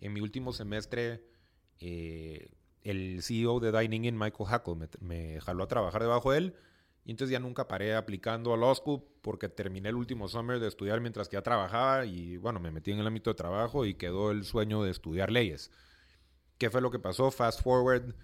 [0.00, 1.24] en mi último semestre,
[1.78, 2.50] eh,
[2.82, 6.54] el CEO de Dining In, Michael Hackle, me, me jaló a trabajar debajo de él.
[7.04, 10.66] Y entonces ya nunca paré aplicando a Law School porque terminé el último summer de
[10.66, 13.94] estudiar mientras que ya trabajaba y bueno, me metí en el ámbito de trabajo y
[13.94, 15.70] quedó el sueño de estudiar leyes.
[16.58, 17.30] ¿Qué fue lo que pasó?
[17.30, 18.14] Fast forward,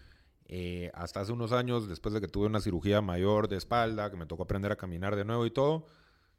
[0.46, 4.16] eh, hasta hace unos años, después de que tuve una cirugía mayor de espalda, que
[4.16, 5.86] me tocó aprender a caminar de nuevo y todo,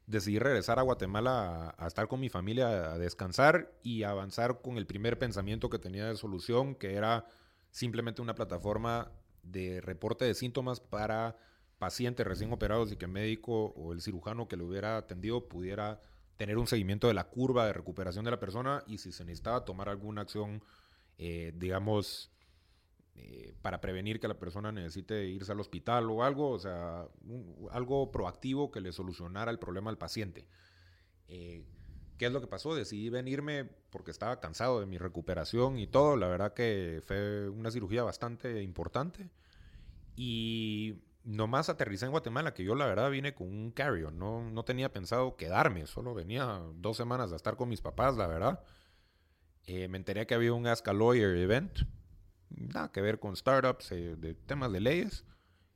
[0.06, 4.76] decidí regresar a Guatemala a, a estar con mi familia, a descansar y avanzar con
[4.76, 7.26] el primer pensamiento que tenía de solución, que era
[7.70, 9.10] simplemente una plataforma
[9.42, 11.36] de reporte de síntomas para
[11.78, 16.00] pacientes recién operados y que el médico o el cirujano que lo hubiera atendido pudiera
[16.36, 19.64] tener un seguimiento de la curva de recuperación de la persona y si se necesitaba
[19.64, 20.62] tomar alguna acción,
[21.18, 22.30] eh, digamos,
[23.16, 27.06] eh, para prevenir que la persona necesite irse al hospital o algo, o sea,
[27.70, 30.48] algo proactivo que le solucionara el problema al paciente.
[31.28, 31.64] Eh,
[32.18, 32.74] ¿Qué es lo que pasó?
[32.74, 36.16] Decidí venirme porque estaba cansado de mi recuperación y todo.
[36.16, 39.30] La verdad que fue una cirugía bastante importante.
[40.16, 44.18] Y nomás aterricé en Guatemala, que yo la verdad vine con un carry-on.
[44.18, 48.26] No, no tenía pensado quedarme, solo venía dos semanas a estar con mis papás, la
[48.26, 48.60] verdad.
[49.66, 51.80] Eh, me enteré que había un Ask a Lawyer event.
[52.50, 55.24] Nada que ver con startups, eh, de temas de leyes.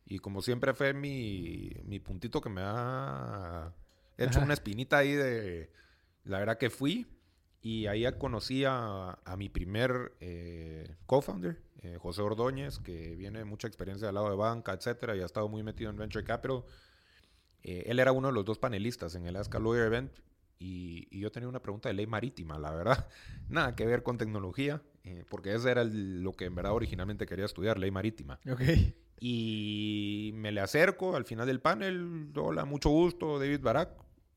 [0.05, 3.75] Y como siempre fue mi, mi puntito que me ha
[4.17, 4.45] hecho Ajá.
[4.45, 5.71] una espinita ahí de...
[6.25, 7.07] La verdad que fui
[7.61, 13.45] y ahí conocí a, a mi primer eh, co-founder, eh, José Ordóñez, que viene de
[13.45, 16.65] mucha experiencia del lado de banca, etcétera, y ha estado muy metido en Venture Capital.
[17.63, 20.13] Eh, él era uno de los dos panelistas en el Ask a Lawyer event
[20.59, 23.09] y, y yo tenía una pregunta de ley marítima, la verdad.
[23.49, 27.27] Nada que ver con tecnología, eh, porque eso era el- lo que en verdad originalmente
[27.27, 28.41] quería estudiar, ley marítima.
[28.51, 28.63] Ok.
[29.21, 32.31] Y me le acerco al final del panel.
[32.37, 33.91] Hola, mucho gusto, David Barak.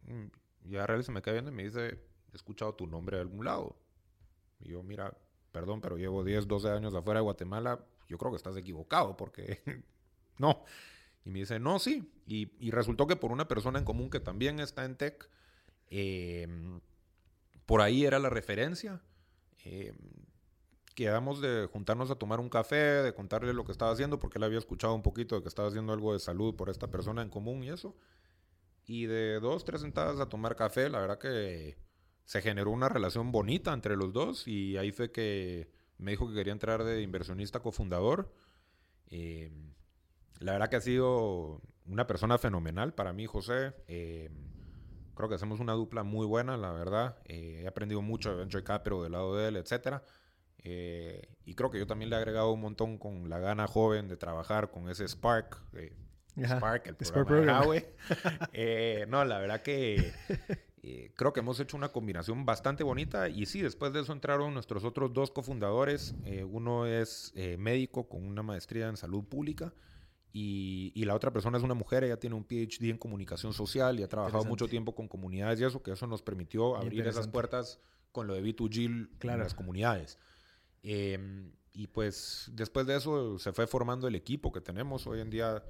[0.08, 0.26] Mm,
[0.70, 1.88] Y Arrel se me cae viendo y me dice,
[2.32, 3.78] he escuchado tu nombre de algún lado.
[4.60, 5.16] Y yo, mira,
[5.52, 7.84] perdón, pero llevo 10, 12 años afuera de Guatemala.
[8.08, 9.60] Yo creo que estás equivocado porque
[10.38, 10.64] no.
[11.26, 12.12] Y me dice, no, sí.
[12.26, 15.30] Y, y resultó que por una persona en común que también está en tech,
[15.92, 16.48] eh,
[17.66, 19.02] por ahí era la referencia.
[19.66, 19.94] Eh,
[20.96, 24.44] quedamos de juntarnos a tomar un café, de contarle lo que estaba haciendo, porque él
[24.44, 27.30] había escuchado un poquito de que estaba haciendo algo de salud por esta persona en
[27.30, 27.96] común y eso.
[28.86, 31.78] Y de dos, tres sentadas a tomar café, la verdad que
[32.26, 36.34] se generó una relación bonita entre los dos y ahí fue que me dijo que
[36.34, 38.34] quería entrar de inversionista cofundador.
[39.10, 39.52] Eh,
[40.40, 43.74] la verdad que ha sido una persona fenomenal para mí, José.
[45.16, 47.18] Creo que hacemos una dupla muy buena, la verdad.
[47.26, 50.04] Eh, he aprendido mucho de Venture Capital del lado de él, etcétera.
[50.64, 54.08] Eh, y creo que yo también le he agregado un montón con la gana joven
[54.08, 55.58] de trabajar con ese Spark.
[55.74, 55.96] eh,
[56.44, 56.58] Ajá.
[56.58, 57.62] Spark, el Spark programa, Program.
[57.62, 57.86] de Huawei.
[58.54, 60.14] Eh, no, la verdad que
[60.84, 63.28] eh, creo que hemos hecho una combinación bastante bonita.
[63.28, 66.16] Y sí, después de eso entraron nuestros otros dos cofundadores.
[66.26, 69.74] Eh, uno es eh, médico con una maestría en salud pública.
[70.34, 74.00] Y, y la otra persona es una mujer, ella tiene un PhD en comunicación social
[74.00, 77.28] y ha trabajado mucho tiempo con comunidades y eso, que eso nos permitió abrir esas
[77.28, 77.80] puertas
[78.14, 79.38] con lo de B2G Claro.
[79.40, 80.18] en las comunidades.
[80.84, 85.06] Eh, y pues después de eso se fue formando el equipo que tenemos.
[85.08, 85.64] Hoy en día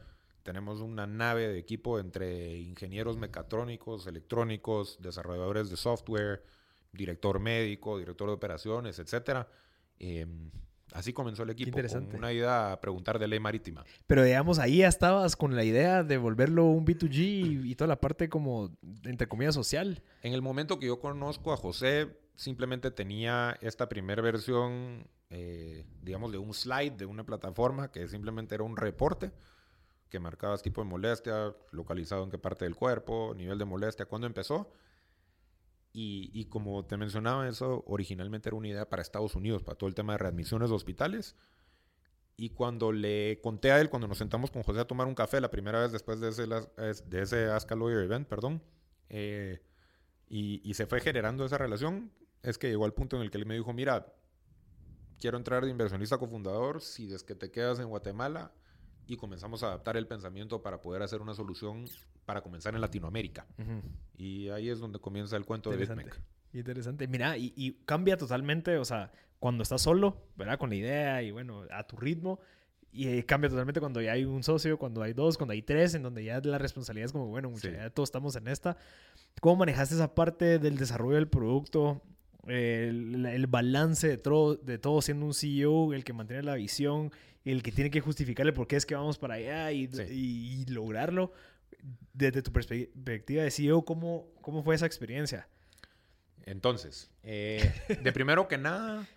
[0.44, 6.44] tenemos una nave de equipo entre ingenieros mecatrónicos, electrónicos, desarrolladores de software,
[6.92, 9.48] director médico, director de operaciones, etcétera.
[10.00, 10.26] Eh,
[10.94, 11.70] Así comenzó el equipo.
[11.70, 12.12] interesante.
[12.12, 13.84] Con una idea a preguntar de ley marítima.
[14.08, 17.88] Pero digamos, ahí ya estabas con la idea de volverlo un B2G y, y toda
[17.88, 20.02] la parte como, entre comillas, social.
[20.22, 26.32] En el momento que yo conozco a José, simplemente tenía esta primera versión, eh, digamos,
[26.32, 29.32] de un slide de una plataforma que simplemente era un reporte
[30.10, 34.28] que marcabas tipo de molestia, localizado en qué parte del cuerpo, nivel de molestia, cuándo
[34.28, 34.70] empezó.
[35.94, 39.90] Y, y como te mencionaba, eso originalmente era una idea para Estados Unidos, para todo
[39.90, 41.36] el tema de readmisiones de hospitales.
[42.38, 45.42] Y cuando le conté a él, cuando nos sentamos con José a tomar un café,
[45.42, 48.64] la primera vez después de ese, de ese Ask a Lawyer event, perdón,
[49.10, 49.62] eh,
[50.28, 52.12] y, y se fue generando esa relación,
[52.42, 54.14] es que llegó al punto en el que él me dijo, mira,
[55.20, 58.52] quiero entrar de inversionista cofundador si es que te quedas en Guatemala
[59.08, 61.86] y comenzamos a adaptar el pensamiento para poder hacer una solución
[62.26, 63.46] para comenzar en Latinoamérica.
[64.18, 65.78] Y ahí es donde comienza el cuento de.
[65.78, 66.20] BitMEC.
[66.54, 67.08] Interesante.
[67.08, 70.58] Mira, y, y cambia totalmente, o sea, cuando estás solo, ¿verdad?
[70.60, 72.40] Con la idea y bueno, a tu ritmo.
[72.94, 75.96] Y eh, cambia totalmente cuando ya hay un socio, cuando hay dos, cuando hay tres,
[75.96, 77.74] en donde ya la responsabilidad es como, bueno, mucha, Sí.
[77.76, 78.76] ya todos estamos en esta.
[79.40, 82.02] ¿Cómo manejaste esa parte del desarrollo del producto?
[82.48, 87.12] El, el balance de todo, de todo siendo un CEO, el que mantiene la visión,
[87.46, 90.04] el que tiene que justificarle por qué es que vamos para allá y, Sí.
[90.10, 91.32] y- y lograrlo.
[92.14, 95.48] Desde tu perspectiva de CEO, ¿cómo, cómo fue esa experiencia?
[96.46, 97.72] Entonces, eh,
[98.02, 99.08] de primero que nada,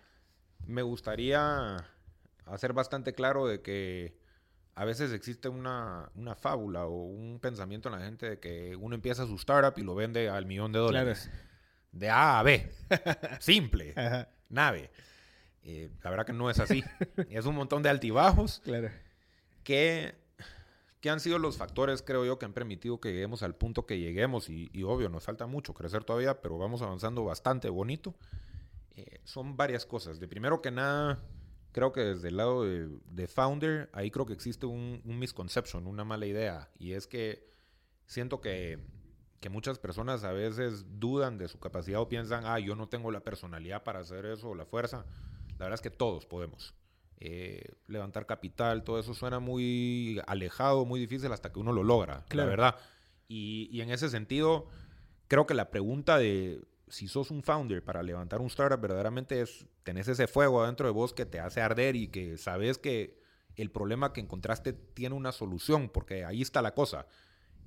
[0.65, 1.85] me gustaría
[2.45, 4.17] hacer bastante claro de que
[4.75, 8.95] a veces existe una, una fábula o un pensamiento en la gente de que uno
[8.95, 11.29] empieza su startup y lo vende al millón de dólares.
[11.91, 12.71] De A a B.
[13.39, 13.93] Simple.
[13.95, 14.89] Ajá, Nave.
[15.65, 16.83] Eh, la verdad que no es así.
[17.29, 18.89] es un montón de altibajos claro.
[19.63, 20.15] que,
[21.01, 23.99] que han sido los factores, creo yo, que han permitido que lleguemos al punto que
[23.99, 24.47] lleguemos.
[24.49, 28.15] Y, y obvio, nos falta mucho crecer todavía, pero vamos avanzando bastante bonito.
[28.95, 30.19] Eh, son varias cosas.
[30.19, 31.19] De primero que nada,
[31.71, 35.87] creo que desde el lado de, de founder, ahí creo que existe un, un misconception,
[35.87, 36.69] una mala idea.
[36.77, 37.49] Y es que
[38.05, 38.79] siento que,
[39.39, 43.09] que muchas personas a veces dudan de su capacidad o piensan, ah, yo no tengo
[43.09, 45.05] la personalidad para hacer eso o la fuerza.
[45.57, 46.73] La verdad es que todos podemos.
[47.17, 52.25] Eh, levantar capital, todo eso suena muy alejado, muy difícil hasta que uno lo logra,
[52.27, 52.49] Claro.
[52.49, 52.75] la verdad.
[53.27, 54.67] Y, y en ese sentido,
[55.27, 59.65] creo que la pregunta de si sos un founder para levantar un startup, verdaderamente es,
[59.83, 63.17] tenés ese fuego adentro de vos que te hace arder y que sabes que
[63.55, 67.07] el problema que encontraste tiene una solución, porque ahí está la cosa.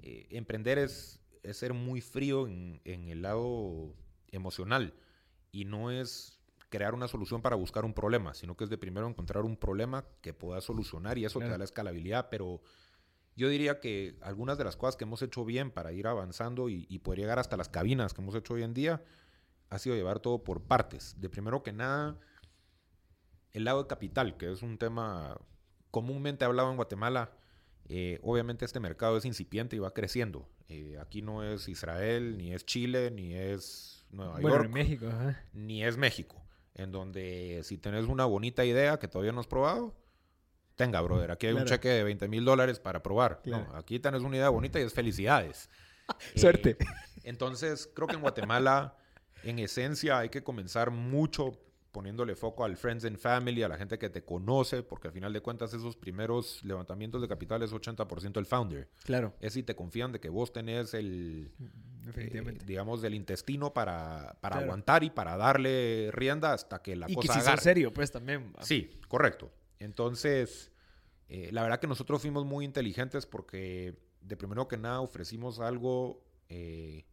[0.02, 3.94] Eh, emprender es, es ser muy frío en, en el lado
[4.30, 4.92] emocional
[5.50, 6.37] y no es
[6.68, 10.04] crear una solución para buscar un problema, sino que es de primero encontrar un problema
[10.20, 11.52] que puedas solucionar y eso te Claro.
[11.52, 12.60] da la escalabilidad, pero
[13.36, 16.86] yo diría que algunas de las cosas que hemos hecho bien para ir avanzando y,
[16.90, 19.02] y poder llegar hasta las cabinas que hemos hecho hoy en día
[19.70, 21.20] ha sido llevar todo por partes.
[21.20, 22.18] De primero que nada,
[23.52, 25.40] el lado de capital, que es un tema
[25.90, 27.32] comúnmente hablado en Guatemala.
[27.90, 30.46] eh, obviamente este mercado es incipiente y va creciendo.
[30.68, 35.06] Eh, aquí no es Israel, ni es Chile, ni es Nueva Bueno, York México,
[35.54, 36.44] ni es México,
[36.78, 39.94] en donde si tenés una bonita idea que todavía no has probado,
[40.76, 43.42] tenga, brother, aquí hay un cheque de 20 mil dólares para probar.
[43.42, 43.66] Claro.
[43.70, 45.68] No, aquí tenés una idea bonita y es felicidades.
[46.34, 46.78] Eh, Suerte.
[47.22, 48.96] entonces, creo que en Guatemala,
[49.42, 51.52] en esencia, hay que comenzar mucho
[51.92, 55.32] poniéndole foco al friends and family, a la gente que te conoce, porque al final
[55.32, 58.88] de cuentas esos primeros levantamientos de capital es 80% el founder.
[59.04, 61.50] Claro, Es si te confían de que vos tenés el,
[62.04, 62.62] definitivamente.
[62.62, 64.64] eh, digamos, del intestino para, para Claro.
[64.66, 67.62] aguantar y para darle rienda hasta que la y que cosa si agarre.
[67.62, 68.52] serio, pues también.
[68.60, 69.50] Sí, correcto.
[69.78, 70.70] Entonces,
[71.28, 76.22] eh, la verdad que nosotros fuimos muy inteligentes porque de primero que nada ofrecimos algo,
[76.48, 77.04] eh,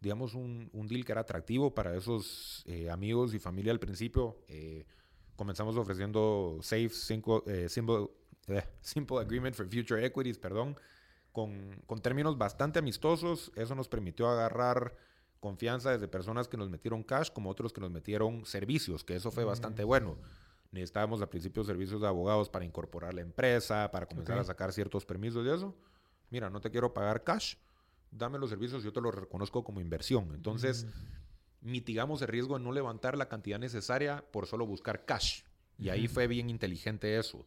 [0.00, 4.38] digamos, un, un deal que era atractivo para esos eh, amigos y familia al principio.
[4.48, 4.86] Eh,
[5.36, 8.08] comenzamos ofreciendo Safe Simple, eh, simple,
[8.48, 10.76] eh, simple Agreement for Future Equities, perdón,
[11.32, 13.52] con, con términos bastante amistosos.
[13.56, 14.96] Eso nos permitió agarrar
[15.38, 19.30] confianza desde personas que nos metieron cash como otros que nos metieron servicios, que eso
[19.30, 20.18] fue bastante bueno.
[20.72, 24.42] Necesitábamos al principio servicios de abogados para incorporar la empresa, para comenzar Ok.
[24.42, 25.74] a sacar ciertos permisos y eso.
[26.30, 27.56] Mira, no te quiero pagar cash,
[28.10, 30.32] dame los servicios, yo te los reconozco como inversión.
[30.34, 30.86] Entonces,
[31.60, 35.42] mitigamos el riesgo de no levantar la cantidad necesaria por solo buscar cash.
[35.78, 37.46] Y ahí fue bien inteligente eso.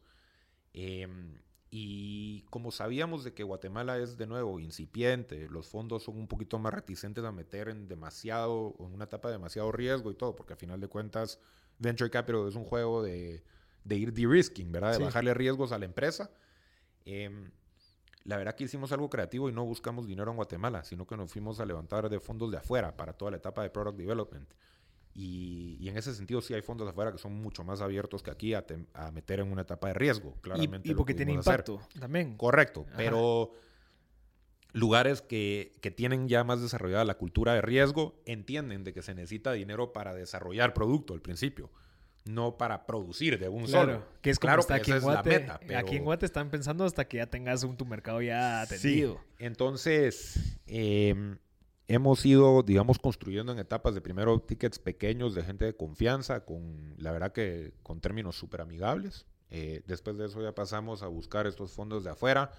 [0.73, 1.39] Em,
[1.69, 6.57] y como sabíamos de que Guatemala es de nuevo incipiente, los fondos son un poquito
[6.59, 10.53] más reticentes a meter en demasiado, en una etapa de demasiado riesgo y todo, porque
[10.53, 11.39] al final de cuentas
[11.79, 13.43] Venture Capital es un juego de,
[13.83, 14.91] de ir de-risking, ¿verdad?
[14.91, 15.03] De Sí.
[15.03, 16.31] bajarle riesgos a la empresa.
[17.05, 17.51] Em,
[18.25, 21.31] la verdad que hicimos algo creativo y no buscamos dinero en Guatemala, sino que nos
[21.31, 24.49] fuimos a levantar de fondos de afuera para toda la etapa de Product Development.
[25.15, 28.53] Y, en ese sentido sí hay fondos afuera que son mucho más abiertos que aquí
[28.55, 28.63] a,
[29.13, 30.89] meter en una etapa de riesgo, claramente.
[30.89, 32.35] Y, porque tiene impacto también.
[32.35, 33.51] Correcto, pero
[34.71, 39.13] lugares que, que, tienen ya más desarrollada la cultura de riesgo entienden de que se
[39.13, 41.69] necesita dinero para desarrollar producto al principio
[42.25, 44.03] no para producir de un solo.
[44.21, 45.79] Que es claro que aquí en Guate, es la meta.
[45.79, 49.19] Aquí en Guate están pensando hasta que ya tengas un tu mercado ya atendido.
[49.39, 51.37] Entonces, em,
[51.87, 56.95] hemos ido, digamos, construyendo en etapas de primero tickets pequeños de gente de confianza, con
[56.97, 59.25] la verdad que con términos súper amigables.
[59.49, 62.51] Eh, después de eso ya pasamos a buscar estos fondos de afuera,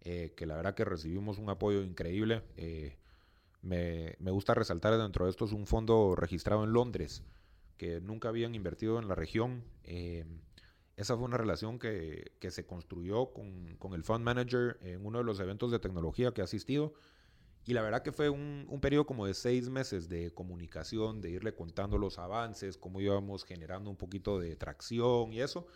[0.00, 2.42] eh, que la verdad que recibimos un apoyo increíble.
[2.56, 2.96] Eh,
[3.62, 7.22] me, me gusta resaltar dentro de esto es un fondo registrado en Londres
[7.80, 9.64] que nunca habían invertido en la región.
[9.84, 10.26] Eh,
[10.96, 15.40] esa fue una relación que, se construyó con, el fund manager en uno de los
[15.40, 16.92] eventos de tecnología que ha asistido.
[17.64, 21.54] Y la verdad que fue un, periodo como de seis meses de comunicación, de irle
[21.54, 25.66] contando los avances, cómo íbamos generando un poquito de tracción y eso,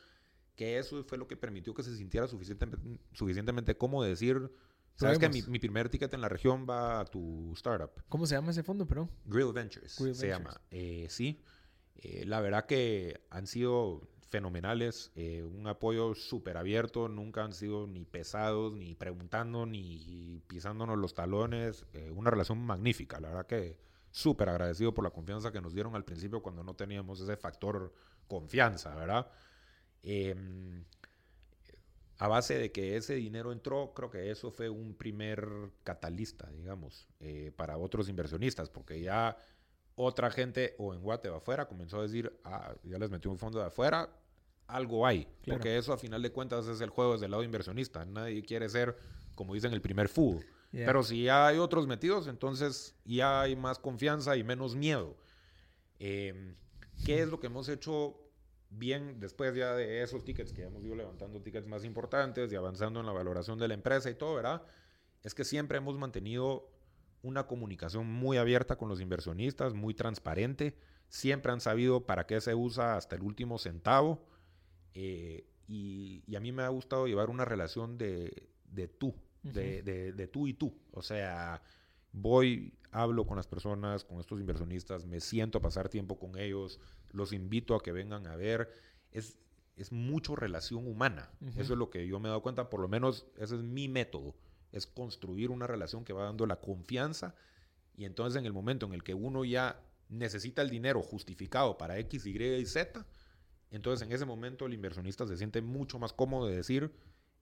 [0.56, 4.52] que eso fue lo que permitió que se sintiera suficientemente, suficientemente cómodo decir,
[4.96, 7.92] sabes que mi, primer ticket en la región va a tu startup.
[8.10, 9.10] ¿Cómo se llama ese fondo, perdón?
[9.24, 10.60] Grill Ventures se llama.
[10.70, 11.42] Eh, sí.
[11.96, 17.86] Eh, la verdad que han sido fenomenales, eh, un apoyo súper abierto, nunca han sido
[17.86, 23.78] ni pesados, ni preguntando, ni pisándonos los talones, eh, una relación magnífica, la verdad que
[24.10, 27.92] súper agradecido por la confianza que nos dieron al principio cuando no teníamos ese factor
[28.26, 29.28] confianza, ¿verdad?
[30.02, 30.84] Em,
[32.18, 37.08] a base de que ese dinero entró, creo que eso fue un primer catalista, digamos,
[37.56, 39.36] para otros inversionistas, porque ya
[39.96, 43.38] otra gente o en Guate o afuera comenzó a decir, ah, ya les metió un
[43.38, 44.08] fondo de afuera,
[44.66, 45.28] algo hay.
[45.46, 48.04] Porque eso a final de cuentas es el juego desde el lado inversionista.
[48.04, 48.96] Nadie quiere ser,
[49.34, 50.44] como dicen, el primer fútbol.
[50.72, 55.16] Pero si ya hay otros metidos, entonces ya hay más confianza y menos miedo.
[56.00, 56.56] Em,
[57.04, 58.18] ¿Qué es lo que hemos hecho
[58.70, 62.98] bien después ya de esos tickets que hemos ido levantando tickets más importantes y avanzando
[62.98, 64.62] en la valoración de la empresa y todo, ¿verdad?
[65.22, 66.68] Es que siempre hemos mantenido
[67.24, 70.76] una comunicación muy abierta con los inversionistas, muy transparente.
[71.08, 74.26] Siempre han sabido para qué se usa hasta el último centavo.
[74.92, 78.48] Eh, y, a mí me ha gustado llevar una relación de,
[78.98, 80.76] tú, de, tú y tú.
[80.92, 81.62] O sea,
[82.12, 86.78] voy, hablo con las personas, con estos inversionistas, me siento a pasar tiempo con ellos,
[87.10, 88.70] los invito a que vengan a ver.
[89.12, 89.38] Es,
[89.76, 91.30] es mucho relación humana.
[91.56, 93.88] Eso es lo que yo me he dado cuenta, por lo menos ese es mi
[93.88, 94.34] método
[94.74, 97.34] es construir una relación que va dando la confianza
[97.96, 101.98] y entonces en el momento en el que uno ya necesita el dinero justificado para
[101.98, 103.06] X, Y y Z,
[103.70, 106.92] entonces en ese momento el inversionista se siente mucho más cómodo de decir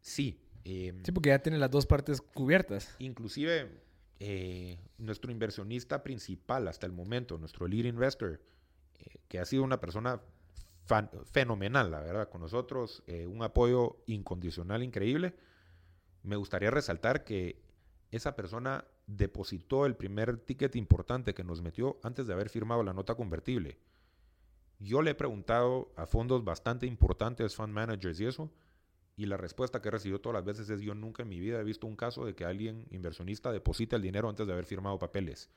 [0.01, 0.41] sí.
[0.65, 2.95] Em, sí, porque ya tiene las dos partes cubiertas.
[2.99, 3.83] Inclusive
[4.21, 8.41] eh, nuestro inversionista principal hasta el momento, nuestro lead investor,
[8.99, 10.21] eh, que ha sido una persona
[11.25, 15.35] fenomenal, la verdad, con nosotros, eh, un apoyo incondicional increíble
[16.23, 17.63] me gustaría resaltar que
[18.11, 22.93] esa persona depositó el primer ticket importante que nos metió antes de haber firmado la
[22.93, 23.79] nota convertible.
[24.79, 28.51] Yo le he preguntado a fondos bastante importantes, fund managers y eso,
[29.17, 31.61] y la respuesta que he recibido todas las veces es yo nunca en mi vida
[31.61, 34.99] he visto un caso de que alguien inversionista deposite el dinero antes de haber firmado
[34.99, 35.51] papeles.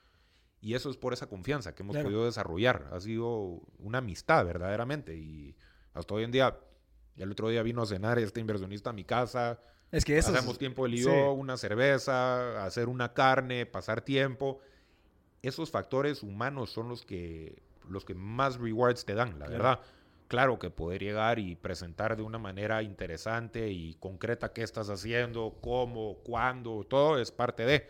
[0.62, 2.90] Y eso es por esa confianza que hemos podido desarrollar.
[2.92, 5.16] Ha sido una amistad verdaderamente.
[5.16, 5.56] Y
[5.94, 6.60] hasta hoy en día,
[7.18, 9.60] el otro día vino a cenar este inversionista a mi casa,
[9.92, 14.60] es que eso Pasamos tiempo él y una cerveza, hacer una carne, pasar tiempo.
[15.42, 19.80] Esos factores humanos son los que, los que más rewards te dan, la verdad.
[20.28, 25.60] Claro que poder llegar y presentar de una manera interesante y concreta qué estás haciendo,
[25.62, 27.88] cómo, cuándo, todo es parte de.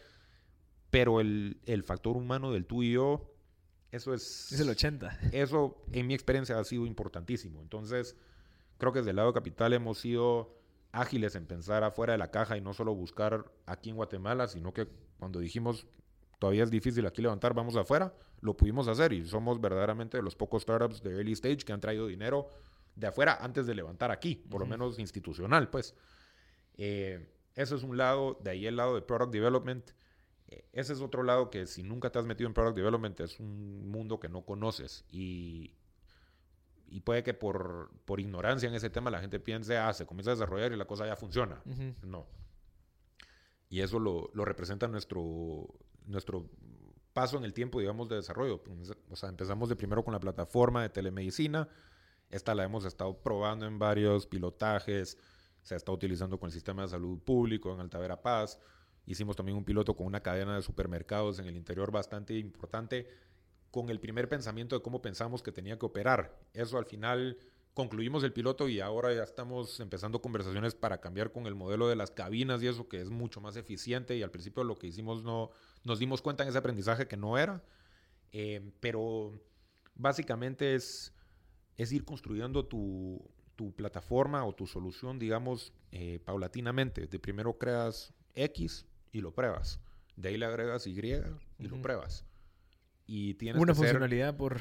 [0.90, 3.34] Pero el, el factor humano del tú y yo,
[3.92, 4.52] eso es...
[4.52, 5.20] Es el 80.
[5.32, 7.62] Eso, en mi experiencia, ha sido importantísimo.
[7.62, 8.18] Entonces,
[8.78, 10.54] creo que desde el lado capital hemos sido
[10.96, 14.74] ágiles en pensar afuera de la caja y no solo buscar aquí en Guatemala, sino
[14.74, 14.88] que
[15.18, 15.86] cuando dijimos
[16.40, 20.36] todavía es difícil aquí levantar, vamos afuera, lo pudimos hacer y somos verdaderamente de los
[20.36, 22.48] pocos startups de early stage que han traído dinero
[22.96, 25.96] de afuera antes de levantar aquí, por lo menos institucional, pues.
[26.78, 29.92] Eh, ese es un lado, de ahí el lado de product development.
[30.48, 33.40] Eh, ese es otro lado que si nunca te has metido en product development es
[33.40, 35.74] un mundo que no conoces y
[36.96, 40.32] y puede que por, por ignorancia en ese tema la gente piense, ah, se comienza
[40.32, 41.62] a desarrollar y la cosa ya funciona.
[42.02, 42.26] No.
[43.68, 45.68] Y eso lo, lo, representa nuestro,
[46.06, 46.50] nuestro
[47.12, 48.64] paso en el tiempo, digamos, de desarrollo.
[49.10, 51.68] O sea, empezamos de primero con la plataforma de telemedicina.
[52.30, 55.18] Esta la hemos estado probando en varios pilotajes.
[55.64, 58.58] Se está utilizando con el sistema de salud público en Altavera Paz.
[59.06, 63.10] Hicimos también un piloto con una cadena de supermercados en el interior bastante importante
[63.76, 66.40] con el primer pensamiento de cómo pensamos que tenía que operar.
[66.54, 67.38] Eso al final
[67.74, 71.98] concluimos el piloto y ahora ya estamos empezando conversaciones para cambiar con el modelo de
[71.98, 75.26] las cabinas y eso que es mucho más eficiente y al principio lo que hicimos
[75.26, 75.52] no
[75.84, 77.66] nos dimos cuenta en ese aprendizaje que no era,
[78.32, 79.42] eh, pero
[79.94, 81.14] básicamente es,
[81.76, 87.08] es ir construyendo tu, tu plataforma o tu solución, digamos, eh, paulatinamente.
[87.08, 89.82] De primero creas X y lo pruebas,
[90.16, 92.24] de ahí le agregas Y y lo pruebas.
[93.06, 94.60] Y tienes una funcionalidad por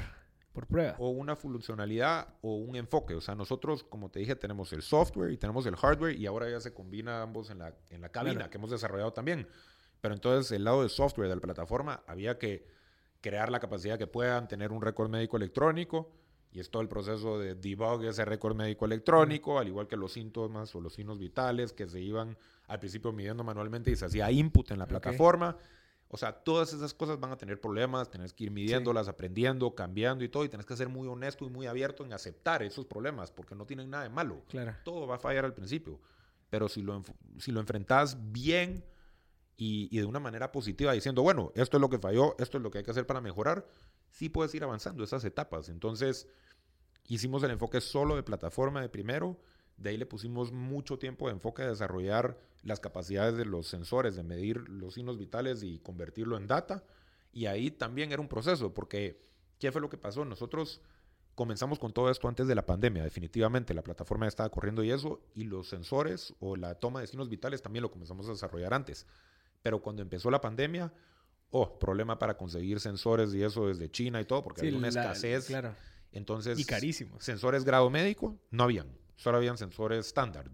[0.55, 0.95] por prueba.
[0.99, 3.13] O una funcionalidad o un enfoque.
[3.13, 6.49] O sea, nosotros, como te dije, tenemos el software y tenemos el hardware y ahora
[6.49, 9.47] ya se combina ambos en la, en la cabina que hemos desarrollado también.
[9.99, 12.65] Pero entonces el lado de software de la plataforma había que
[13.19, 16.11] crear la capacidad que puedan tener un récord médico electrónico
[16.53, 20.13] y es todo el proceso de debug ese récord médico electrónico, al igual que los
[20.13, 22.37] síntomas o los signos vitales que se iban
[22.67, 25.57] al principio midiendo manualmente y se hacía input en la plataforma.
[26.07, 30.23] O sea, todas esas cosas van a tener problemas, tenés que ir midiéndolas, aprendiendo, cambiando
[30.23, 33.31] y todo, y tenés que ser muy honesto y muy abierto en aceptar esos problemas,
[33.31, 34.43] porque no tienen nada de malo.
[34.47, 34.75] Claro.
[34.83, 35.99] Todo va a fallar al principio.
[36.49, 37.03] Pero si lo,
[37.39, 38.85] si lo enfrentas bien
[39.57, 42.63] y, y, de una manera positiva, diciendo, bueno, esto es lo que falló, esto es
[42.63, 43.67] lo que hay que hacer para mejorar,
[44.09, 45.69] sí puedes ir avanzando esas etapas.
[45.69, 46.27] Entonces,
[47.07, 49.39] hicimos el enfoque solo de plataforma de primero
[49.77, 54.15] de ahí le pusimos mucho tiempo de enfoque a desarrollar las capacidades de los sensores,
[54.15, 56.83] de medir los signos vitales y convertirlo en data.
[57.31, 59.21] Y ahí también era un proceso, porque
[59.59, 60.25] ¿qué fue lo que pasó?
[60.25, 60.81] Nosotros
[61.35, 63.73] comenzamos con todo esto antes de la pandemia, definitivamente.
[63.73, 67.61] La plataforma estaba corriendo y eso, y los sensores o la toma de signos vitales
[67.61, 69.05] también lo comenzamos a desarrollar antes.
[69.61, 70.93] Pero cuando empezó la pandemia,
[71.51, 75.47] oh, problema para conseguir sensores y eso desde China y todo, porque había una escasez.
[75.47, 75.75] Claro.
[76.13, 77.23] Entonces, y carísimos.
[77.23, 80.49] Sensores grado médico no habían solo habían sensores estándar,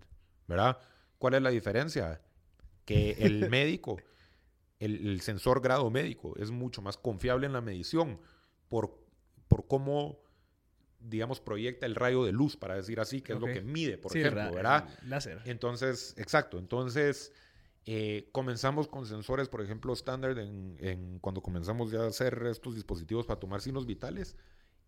[0.47, 0.77] ¿verdad?
[1.17, 2.21] ¿Cuál es la diferencia?
[2.85, 3.97] Que el médico,
[4.79, 8.19] el, sensor grado médico es mucho más confiable en la medición
[8.69, 8.97] por,
[9.47, 10.19] por cómo,
[10.99, 14.15] digamos, proyecta el rayo de luz, para decir así, que es lo que mide, por
[14.15, 14.89] ejemplo, ¿verdad?
[15.03, 15.41] Láser.
[15.45, 16.57] Entonces, exacto.
[16.57, 17.33] Entonces,
[17.85, 23.25] eh, comenzamos con sensores, por ejemplo, estándar en, cuando comenzamos ya a hacer estos dispositivos
[23.25, 24.35] para tomar signos vitales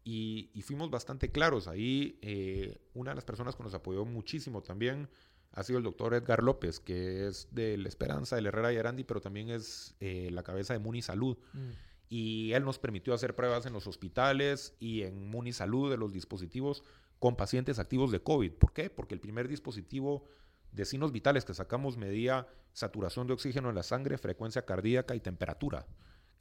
[0.04, 1.68] y, fuimos bastante claros.
[1.68, 5.10] Ahí eh, una de las personas que nos apoyó muchísimo también
[5.52, 9.04] ha sido el doctor Edgar López, que es de la Esperanza, del Herrera y Arandi,
[9.04, 11.38] pero también es eh, la cabeza de Muni Salud.
[11.54, 11.70] Mm.
[12.10, 16.12] Y él nos permitió hacer pruebas en los hospitales y en Muni Salud de los
[16.12, 16.84] dispositivos
[17.20, 18.52] con pacientes activos de COVID.
[18.54, 18.90] ¿Por qué?
[18.90, 20.26] Porque el primer dispositivo
[20.72, 25.20] de signos vitales que sacamos medía saturación de oxígeno en la sangre, frecuencia cardíaca y
[25.20, 25.86] temperatura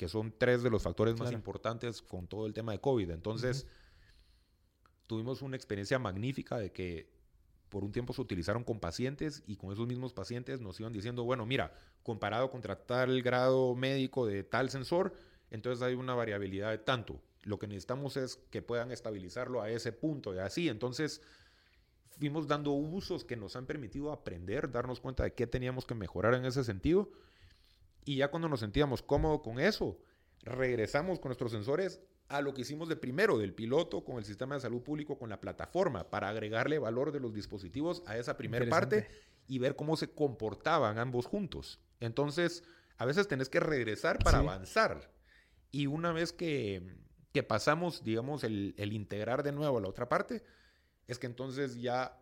[0.03, 3.09] que son tres de los factores más importantes con todo el tema de COVID.
[3.13, 3.69] Entonces,
[5.07, 7.09] tuvimos una experiencia magnífica de que
[7.69, 11.23] por un tiempo se utilizaron con pacientes y con esos mismos pacientes nos iban diciendo,
[11.23, 11.73] bueno, mira,
[12.03, 15.15] comparado contra tal grado médico de tal sensor,
[15.53, 17.23] entonces hay una variabilidad de tanto.
[17.45, 20.69] Lo que necesitamos es que puedan estabilizarlo a ese punto y así.
[20.69, 21.23] Entonces,
[22.19, 26.35] fuimos dando usos que nos han permitido aprender, darnos cuenta de qué teníamos que mejorar
[26.35, 27.09] en ese sentido
[28.05, 29.99] y ya cuando nos sentíamos cómodos con eso,
[30.43, 34.55] regresamos con nuestros sensores a lo que hicimos de primero, del piloto con el sistema
[34.55, 38.67] de salud público, con la plataforma, para agregarle valor de los dispositivos a esa primera
[38.69, 39.07] parte
[39.47, 41.79] y ver cómo se comportaban ambos juntos.
[42.01, 42.65] Entonces,
[42.97, 45.11] a veces tenés que regresar para avanzar.
[45.71, 46.97] Y una vez que,
[47.33, 50.43] que pasamos, digamos, el, el, integrar de nuevo a la otra parte,
[51.07, 52.19] es que entonces ya,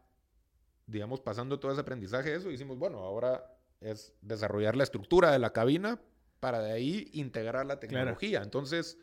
[0.87, 5.53] digamos, pasando todo ese aprendizaje eso, decimos, bueno, ahora es desarrollar la estructura de la
[5.53, 6.01] cabina
[6.39, 8.43] para de ahí integrar la tecnología.
[8.43, 8.99] Entonces,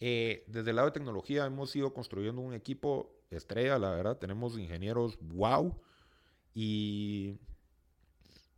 [0.00, 4.58] eh, desde el lado de tecnología hemos ido construyendo un equipo estrella, la verdad, tenemos
[4.58, 5.80] ingenieros wow
[6.54, 7.38] y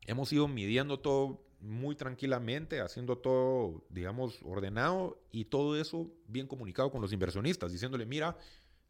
[0.07, 6.90] hemos ido midiendo todo muy tranquilamente, haciendo todo, digamos, ordenado y todo eso bien comunicado
[6.90, 8.36] con los inversionistas, diciéndole, mira,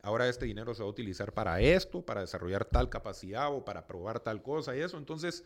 [0.02, 3.86] ahora este dinero se va a utilizar para esto, para desarrollar tal capacidad o para
[3.86, 4.98] probar tal cosa y eso.
[4.98, 5.44] Entonces,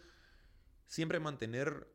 [0.88, 1.86] siempre mantener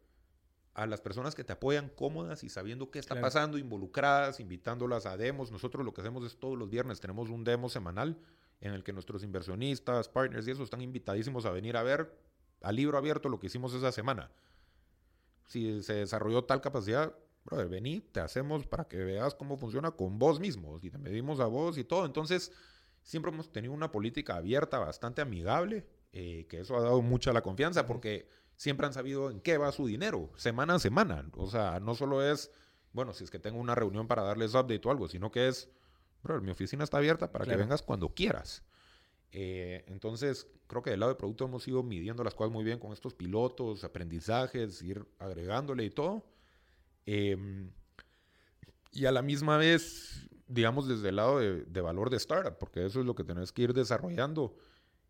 [0.74, 5.18] a las personas que te apoyan cómodas y sabiendo qué está pasando, involucradas, invitándolas a
[5.18, 5.52] demos.
[5.52, 8.18] Nosotros lo que hacemos es todos los viernes tenemos un demo semanal
[8.62, 12.18] en el que nuestros inversionistas, partners y eso están invitadísimos a venir a ver
[12.62, 14.32] a libro abierto lo que hicimos esa semana.
[15.48, 17.14] Si se desarrolló tal capacidad,
[17.44, 21.39] brother, vení, te hacemos para que veas cómo funciona con vos mismo y te medimos
[21.39, 22.06] a vos y todo.
[22.06, 22.52] Entonces,
[23.04, 27.41] siempre hemos tenido una política abierta, bastante amigable, eh, que eso ha dado mucha la
[27.41, 31.28] confianza porque siempre han sabido en qué va su dinero, semana a semana.
[31.34, 32.51] O sea, no solo es,
[32.91, 35.70] bueno, si es que tengo una reunión para darles update o algo, sino que es,
[36.24, 38.64] bro, mi oficina está abierta para que vengas cuando quieras.
[39.32, 42.80] Eh, entonces, creo que del lado de producto hemos ido midiendo las cosas muy bien
[42.80, 46.24] con estos pilotos, aprendizajes, ir agregándole y todo.
[47.06, 47.72] Em,
[48.91, 52.86] y a la misma vez, digamos, desde el lado de, de valor de startup, porque
[52.86, 54.56] eso es lo que tenés que ir desarrollando.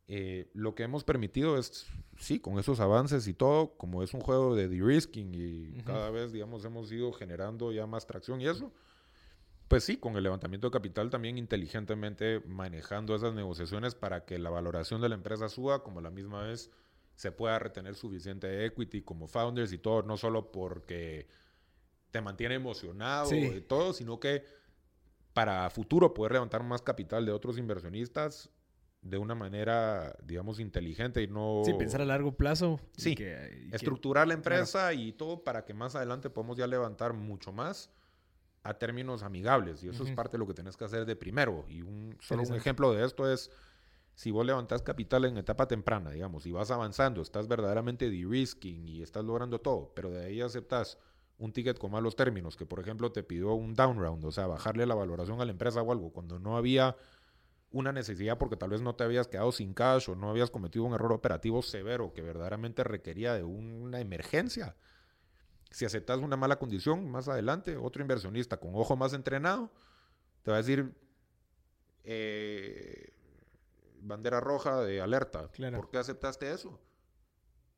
[0.08, 1.88] Eh, lo que hemos permitido es,
[2.18, 6.32] sí, con esos avances y todo, como es un juego de de-risking y cada vez,
[6.32, 8.72] digamos, hemos ido generando ya más tracción y eso,
[9.68, 14.50] pues sí, con el levantamiento de capital también inteligentemente manejando esas negociaciones para que la
[14.50, 16.70] valoración de la empresa suba, como a la misma vez
[17.16, 21.28] se pueda retener suficiente equity como founders y todo, no solo porque
[22.12, 23.38] te mantiene emocionado Sí.
[23.38, 24.44] y todo, sino que
[25.34, 28.50] para futuro poder levantar más capital de otros inversionistas
[29.04, 31.62] de una manera, digamos, inteligente y no...
[31.66, 32.80] Sí, pensar a largo plazo.
[32.98, 36.58] y Sí, que- y que- estructurar la empresa y todo para que más adelante podamos
[36.58, 37.92] ya levantar mucho más
[38.64, 39.84] a términos amigables.
[39.84, 41.66] Y eso es parte de lo que tenés que hacer de primero.
[41.68, 43.52] Y un, solo un ejemplo de esto es,
[44.16, 49.02] si vos levantás capital en etapa temprana, digamos, y vas avanzando, estás verdaderamente de-risking y
[49.02, 50.98] estás logrando todo, pero de ahí aceptas
[51.40, 54.48] un ticket con malos términos, que por ejemplo te pidió un down round, o sea,
[54.48, 56.96] bajarle la valoración a la empresa o algo, cuando no había
[57.74, 60.86] una necesidad porque tal vez no te habías quedado sin cash o no habías cometido
[60.86, 64.76] un error operativo severo que verdaderamente requería de una emergencia.
[65.72, 69.72] Si aceptas una mala condición, más adelante, otro inversionista con ojo más entrenado
[70.44, 70.94] te va a decir
[72.04, 73.12] eh,
[74.02, 75.50] bandera roja de alerta.
[75.52, 75.78] Claro.
[75.78, 76.80] ¿Por qué aceptaste eso?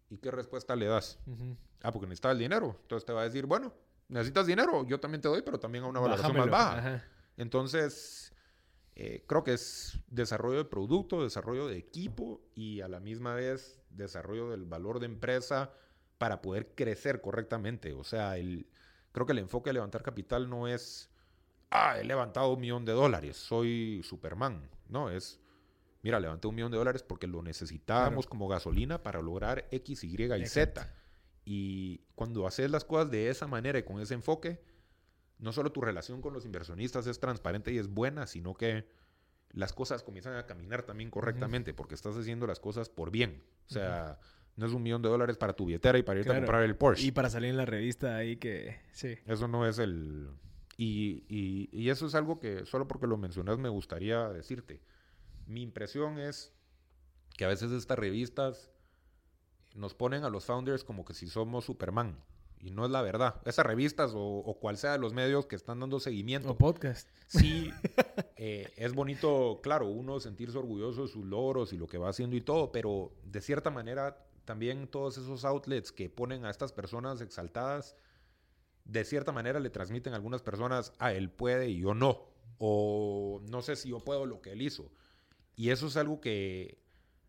[0.09, 1.19] ¿Y qué respuesta le das?
[1.25, 1.55] Ujú.
[1.81, 2.77] Ah, porque necesitaba el dinero.
[2.81, 3.73] Entonces te va a decir, bueno,
[4.09, 6.77] necesitas dinero, yo también te doy, pero también a una valoración más baja.
[6.77, 7.03] Ajá.
[7.37, 8.33] Entonces,
[8.95, 13.81] eh, creo que es desarrollo de producto, desarrollo de equipo y a la misma vez
[13.89, 15.73] desarrollo del valor de empresa
[16.17, 17.93] para poder crecer correctamente.
[17.93, 18.67] O sea, el,
[19.11, 21.09] creo que el enfoque de levantar capital no es,
[21.71, 24.69] ah, he levantado un millón de dólares, soy Superman.
[24.87, 25.41] No, es,
[26.01, 28.29] mira, levanté un millón de dólares porque lo necesitábamos Claro.
[28.29, 30.81] como gasolina para lograr X, Y y Exacto.
[30.81, 30.93] Z.
[31.43, 34.63] Y cuando haces las cosas de esa manera y con ese enfoque,
[35.39, 38.87] no solo tu relación con los inversionistas es transparente y es buena, sino que
[39.51, 43.43] las cosas comienzan a caminar también correctamente porque estás haciendo las cosas por bien.
[43.69, 44.19] O sea,
[44.57, 46.39] no es un millón de dólares para tu billetera y para irte Claro.
[46.39, 47.05] a comprar el Porsche.
[47.05, 48.79] Y para salir en la revista ahí que...
[48.91, 49.15] Sí.
[49.25, 50.29] Eso no es el...
[50.77, 54.81] Y, y- y eso es algo que solo porque lo mencionas me gustaría decirte.
[55.45, 56.53] Mi impresión es
[57.37, 58.71] que a veces estas revistas
[59.73, 62.17] nos ponen a los founders como que si somos Superman.
[62.65, 63.35] Y no es la verdad.
[63.45, 66.49] Esas revistas o, o cual sea de los medios que están dando seguimiento.
[66.49, 67.07] O podcast.
[67.27, 67.71] Sí,
[68.37, 72.35] eh, es bonito, claro, uno sentirse orgulloso de sus logros y lo que va haciendo
[72.35, 77.21] y todo, pero de cierta manera también todos esos outlets que ponen a estas personas
[77.21, 77.95] exaltadas,
[78.83, 82.23] de cierta manera le transmiten a algunas personas, ah, él puede y yo no,
[82.57, 84.91] o no sé si yo puedo lo que él hizo.
[85.55, 86.79] Y eso es algo que,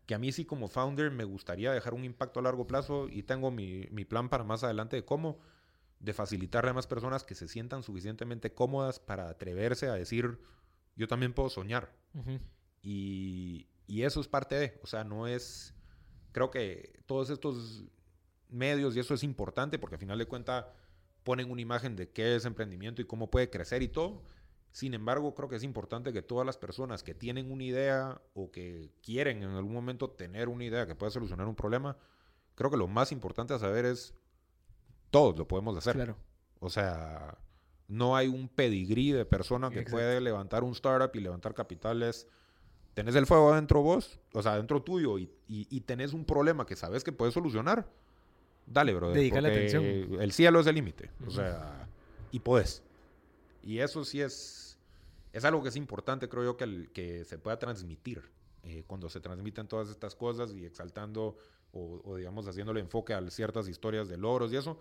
[0.07, 3.23] que a mí sí como founder me gustaría dejar un impacto a largo plazo y
[3.23, 5.37] tengo mi, mi plan para más adelante de cómo,
[5.99, 10.39] de facilitarle a más personas que se sientan suficientemente cómodas para atreverse a decir,
[10.95, 11.93] yo también puedo soñar.
[12.81, 15.75] Y, y eso es parte de, o sea, no es,
[16.31, 17.83] creo que todos estos
[18.47, 20.65] medios, y eso es importante porque al final de cuentas
[21.23, 24.23] ponen una imagen de qué es emprendimiento y cómo puede crecer y todo.
[24.77, 28.51] Sin embargo, creo que es importante que todas las personas que tienen una idea o
[28.51, 31.97] que quieren en algún momento tener una idea que pueda solucionar un problema,
[32.53, 34.13] creo que lo más importante a saber es,
[35.09, 35.95] todos lo podemos hacer.
[35.95, 36.15] Claro.
[36.59, 37.39] O sea,
[37.87, 39.95] no hay un pedigrí de persona que Exacto.
[39.95, 42.27] puede levantar un startup y levantar capitales.
[42.93, 46.67] Tenés el fuego adentro vos, o sea, adentro tuyo, y, y- y tenés un problema
[46.67, 47.89] que sabes que puedes solucionar.
[48.67, 49.15] Dale, brother.
[49.17, 50.21] Dedícale porque atención.
[50.21, 51.09] El cielo es el límite.
[51.21, 51.31] O Ujú.
[51.31, 51.87] sea,
[52.31, 52.83] y podés.
[53.63, 54.65] Y eso sí es,
[55.37, 58.23] es algo que es importante, creo yo, que, que se pueda transmitir.
[58.63, 61.37] eh, cuando se transmiten todas estas cosas y exaltando
[61.71, 64.79] o, o, digamos, haciéndole enfoque a ciertas historias de logros y eso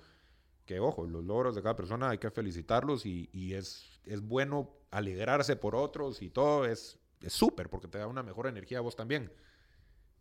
[0.65, 5.55] que ojo, los logros de cada persona hay que felicitarlos y, es, es bueno alegrarse
[5.55, 9.31] por otros y todo es súper porque te da una mejor energía a vos también.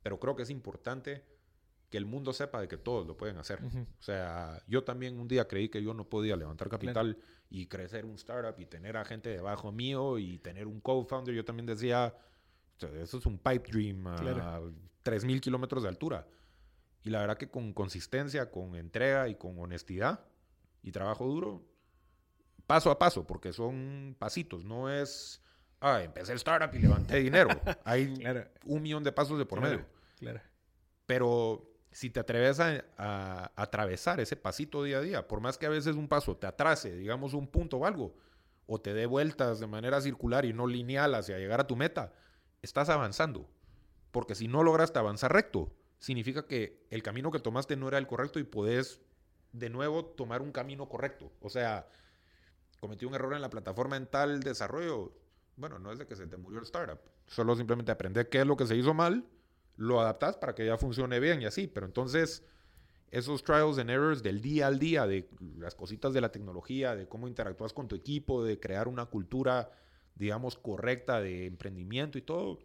[0.03, 1.23] Pero creo que es importante
[1.95, 3.63] que el mundo sepa de que todos lo pueden hacer.
[3.63, 3.79] Ujú.
[3.79, 7.17] O sea, yo también un día creí que yo no podía levantar capital
[7.49, 11.33] y crecer un startup y tener a gente debajo mío y tener un co-founder.
[11.33, 12.13] Yo también decía,
[12.77, 14.73] eso es un pipe dream a Claro.
[15.03, 16.27] 3.000 kilómetros de altura.
[17.03, 20.25] Y la verdad que con consistencia, con entrega y con honestidad
[20.83, 21.65] y trabajo duro,
[22.67, 25.41] paso a paso, porque son pasitos, no es,
[25.79, 27.49] ah, empecé el startup y levanté dinero.
[27.85, 28.49] Hay Claro.
[28.65, 29.75] un millón de pasos de por Claro.
[29.77, 29.87] medio.
[30.17, 30.41] Claro.
[31.05, 35.69] Pero si te atreves a, atravesar ese pasito día a día, por más que a
[35.69, 38.13] veces un paso te atrase, digamos un punto o algo,
[38.67, 42.11] o te dé vueltas de manera circular y no lineal hacia llegar a tu meta,
[42.61, 43.49] estás avanzando.
[44.11, 48.07] Porque si no lograste avanzar recto, significa que el camino que tomaste no era el
[48.07, 48.99] correcto y podés
[49.53, 51.31] de nuevo tomar un camino correcto.
[51.39, 51.87] O sea,
[52.81, 55.13] cometí un error en la plataforma en tal desarrollo,
[55.55, 56.99] bueno, no es de que se te murió el startup.
[57.25, 59.23] Solo simplemente aprender qué es lo que se hizo mal,
[59.77, 61.67] lo adaptas para que ya funcione bien y así.
[61.67, 62.43] Pero entonces,
[63.11, 67.07] esos trials and errors del día al día, de las cositas de la tecnología, de
[67.07, 69.71] cómo interactúas con tu equipo, de crear una cultura,
[70.15, 72.59] digamos, correcta de emprendimiento y todo,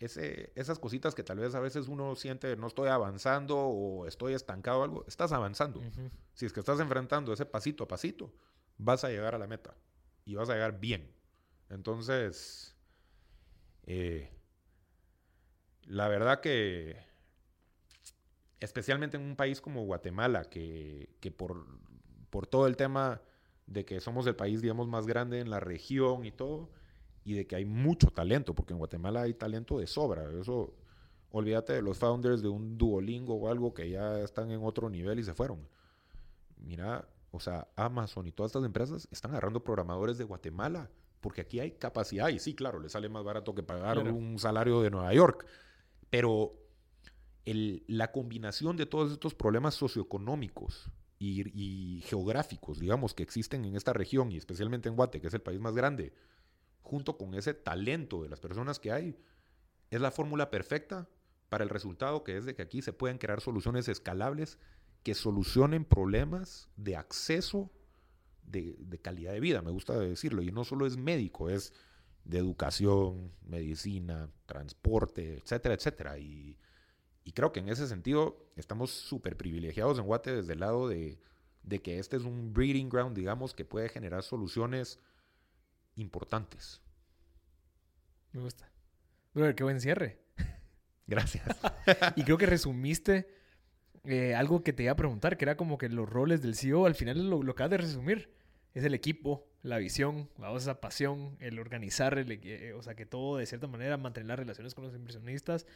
[0.00, 4.32] ese, esas cositas que tal vez a veces uno siente no estoy avanzando o estoy
[4.32, 5.82] estancado o algo, estás avanzando.
[6.32, 8.32] Si es que estás enfrentando ese pasito a pasito,
[8.78, 9.74] vas a llegar a la meta
[10.24, 11.12] y vas a llegar bien.
[11.68, 12.74] Entonces,
[13.84, 14.30] eh,
[15.90, 16.96] la verdad que,
[18.60, 21.66] especialmente en un país como Guatemala, que, que por,
[22.30, 23.20] por todo el tema
[23.66, 26.70] de que somos el país, digamos, más grande en la región y todo,
[27.24, 30.30] y de que hay mucho talento, porque en Guatemala hay talento de sobra.
[30.40, 30.76] Eso,
[31.32, 35.18] olvídate de los founders de un Duolingo o algo que ya están en otro nivel
[35.18, 35.68] y se fueron.
[36.56, 40.88] Mira, o sea, Amazon y todas estas empresas están agarrando programadores de Guatemala,
[41.20, 44.82] porque aquí hay capacidad y sí, claro, le sale más barato que pagar un salario
[44.82, 45.46] de Nueva York.
[46.10, 46.52] Pero
[47.44, 53.92] el, la combinación de todos estos problemas socioeconómicos y, geográficos, digamos, que existen en esta
[53.92, 56.14] región y especialmente en Guate, que es el país más grande,
[56.80, 59.18] junto con ese talento de las personas que hay,
[59.90, 61.08] es la fórmula perfecta
[61.50, 64.58] para el resultado que es de que aquí se pueden crear soluciones escalables
[65.02, 67.70] que solucionen problemas de acceso
[68.44, 71.72] de, calidad de vida, me gusta decirlo, y no solo es médico, es
[72.24, 76.18] de educación, medicina, transporte, etcétera, etcétera.
[76.18, 76.58] Y,
[77.24, 81.18] y creo que en ese sentido estamos súper privilegiados en Guate desde el lado de,
[81.62, 84.98] de que este es un breeding ground, digamos, que puede generar soluciones
[85.96, 86.80] importantes.
[88.32, 88.70] Me gusta.
[89.34, 90.20] Brother, qué buen cierre.
[91.06, 91.44] Gracias.
[92.16, 93.28] y creo que resumiste
[94.04, 96.86] eh, algo que te iba a preguntar, que era como que los roles del CEO,
[96.86, 98.39] al final lo, lo acabas de resumir.
[98.74, 103.06] Es el equipo, la visión, vamos, esa pasión, el organizar, el, eh, o sea, que
[103.06, 105.66] todo de cierta manera, mantener las relaciones con los inversionistas.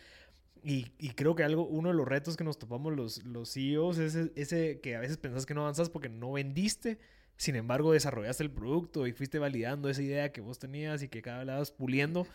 [0.63, 3.99] Y, y, creo que algo, uno de los retos que nos topamos los, los CEOs
[3.99, 6.99] es ese, ese que a veces pensás que no avanzas porque no vendiste,
[7.37, 11.21] sin embargo, desarrollaste el producto y fuiste validando esa idea que vos tenías y que
[11.21, 12.27] cada vez la vas puliendo.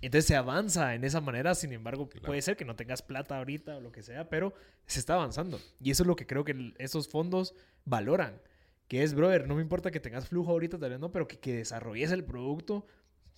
[0.00, 1.54] Entonces se avanza en esa manera.
[1.54, 4.54] Sin embargo, puede ser que no tengas plata ahorita o lo que sea, pero
[4.86, 5.60] se está avanzando.
[5.80, 7.54] Y eso es lo que creo que esos fondos
[7.84, 8.40] valoran.
[8.88, 11.38] Que es, brother, no me importa que tengas flujo ahorita, tal vez no, pero que,
[11.38, 12.86] que desarrolles el producto.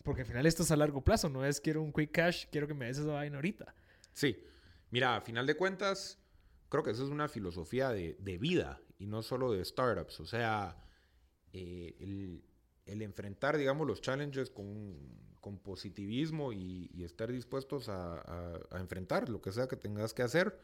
[0.03, 1.29] Porque al final esto es a largo plazo.
[1.29, 3.75] No es quiero un quick cash, quiero que me des esa vaina ahorita.
[4.13, 4.37] Sí.
[4.91, 6.19] Mira, a final de cuentas,
[6.69, 10.21] creo que eso es una filosofía de, de vida y no solo de startups.
[10.21, 10.77] O sea
[11.57, 12.43] eh,
[12.87, 14.95] el, enfrentar, digamos, los challenges con,
[15.41, 20.59] con positivismo y, estar dispuestos a, enfrentar lo que sea que tengas que hacer,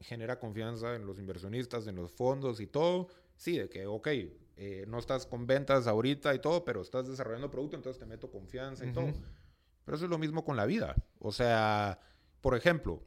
[0.00, 3.08] genera confianza en los inversionistas, en los fondos y todo.
[3.38, 4.08] Sí, de que, ok,
[4.56, 8.30] eh, no estás con ventas ahorita y todo, pero estás desarrollando producto, entonces te meto
[8.30, 9.12] confianza y todo.
[9.84, 10.96] Pero eso es lo mismo con la vida.
[11.20, 12.00] O sea,
[12.40, 13.00] por ejemplo,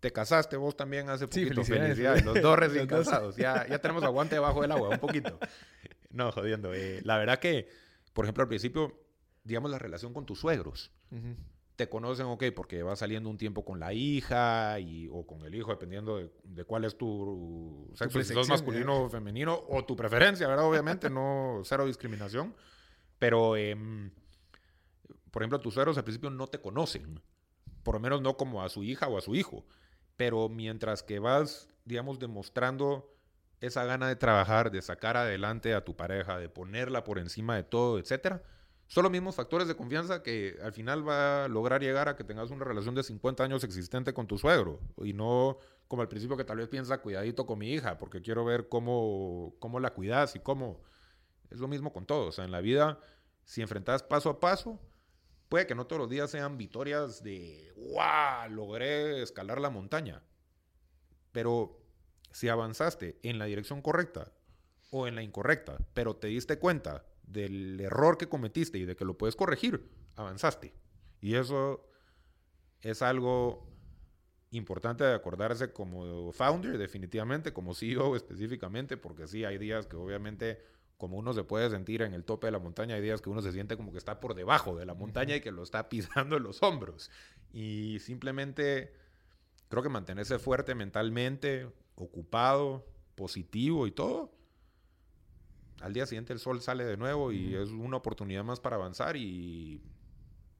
[0.00, 1.64] te casaste vos también hace poquito.
[1.64, 2.22] Sí, felicidades.
[2.24, 3.36] Los dos recién casados.
[3.36, 5.38] Ya, ya tenemos aguante debajo del agua, un poquito.
[6.10, 6.74] No, jodiendo.
[6.74, 7.68] Eh, la verdad que,
[8.12, 8.94] por ejemplo, al principio,
[9.42, 10.92] digamos, la relación con tus suegros.
[11.78, 15.54] Te conocen, ok, porque vas saliendo un tiempo con la hija y, o con el
[15.54, 20.48] hijo, dependiendo de, cuál es tu sexo, si sos masculino o femenino, o tu preferencia,
[20.48, 20.64] ¿verdad?
[20.64, 22.52] Obviamente, no, cero discriminación.
[23.20, 24.10] Pero, em,
[25.30, 27.22] por ejemplo, tus suegros al principio no te conocen.
[27.84, 29.64] Por lo menos no como a su hija o a su hijo.
[30.16, 33.14] Pero mientras que vas, digamos, demostrando
[33.60, 37.62] esa gana de trabajar, de sacar adelante a tu pareja, de ponerla por encima de
[37.62, 38.42] todo, etcétera,
[38.88, 42.24] son los mismos factores de confianza que al final va a lograr llegar a que
[42.24, 45.58] tengas una relación de 50 años existente con tu suegro y no
[45.88, 49.54] como al principio que tal vez piensa cuidadito con mi hija porque quiero ver cómo,
[49.60, 50.82] cómo la cuidas y cómo...
[51.50, 52.98] Es lo mismo con todo, o sea, en la vida,
[53.44, 54.78] si enfrentas paso a paso,
[55.48, 58.50] puede que no todos los días sean victorias de, ¡guau!
[58.50, 60.22] Logré escalar la montaña.
[61.32, 61.80] Pero
[62.32, 64.32] si avanzaste en la dirección correcta
[64.90, 69.04] o en la incorrecta, pero te diste cuenta del error que cometiste y de que
[69.04, 70.74] lo puedes corregir, avanzaste.
[71.20, 71.84] Y eso
[72.80, 73.66] es algo
[74.50, 80.62] importante de acordarse como founder, definitivamente, como CEO específicamente, porque sí, hay días que obviamente,
[80.96, 83.42] como uno se puede sentir en el tope de la montaña, hay días que uno
[83.42, 86.36] se siente como que está por debajo de la montaña y que lo está pisando
[86.36, 87.10] en los hombros.
[87.52, 88.92] Y simplemente
[89.68, 94.32] creo que mantenerse fuerte mentalmente, ocupado, positivo y todo,
[95.80, 99.16] al día siguiente el sol sale de nuevo y es una oportunidad más para avanzar
[99.16, 99.80] y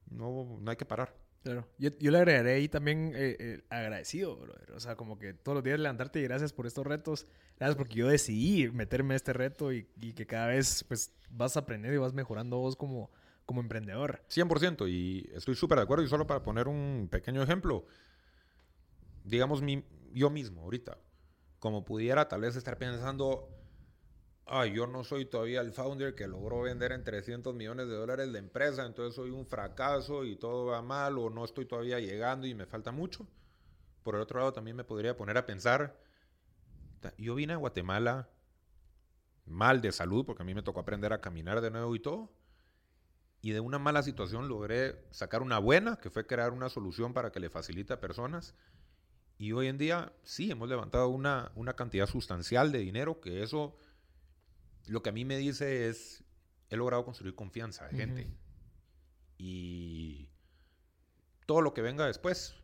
[0.09, 1.15] no, no hay que parar.
[1.43, 4.71] Claro, yo, yo le agregaré ahí también eh, eh, agradecido, brother.
[4.73, 7.27] O sea, como que todos los días levantarte y gracias por estos retos.
[7.57, 11.55] Gracias porque yo decidí meterme a este reto y, y, que cada vez pues vas
[11.55, 13.09] aprendiendo y vas mejorando vos como,
[13.45, 14.21] como emprendedor.
[14.29, 16.03] 100%, y estoy súper de acuerdo.
[16.03, 17.85] Y solo para poner un pequeño ejemplo,
[19.23, 19.83] digamos, mi,
[20.13, 20.97] yo mismo ahorita,
[21.59, 23.49] como pudiera tal vez estar pensando,
[24.51, 28.27] ay, yo no soy todavía el founder que logró vender en 300 millones de dólares
[28.29, 32.47] la empresa, entonces soy un fracaso y todo va mal o no estoy todavía llegando
[32.47, 33.27] y me falta mucho.
[34.01, 35.99] Por el otro lado, también me podría poner a pensar,
[37.17, 38.29] yo vine a Guatemala
[39.45, 42.31] mal de salud, porque a mí me tocó aprender a caminar de nuevo y todo.
[43.41, 47.31] Y de una mala situación logré sacar una buena, que fue crear una solución para
[47.31, 48.55] que le facilite a personas.
[49.37, 53.77] Y hoy en día sí, hemos levantado una, una cantidad sustancial de dinero, que eso
[54.89, 56.23] lo que a mí me dice es,
[56.69, 58.27] he logrado construir confianza de gente.
[59.37, 60.29] Y
[61.45, 62.55] todo lo que venga después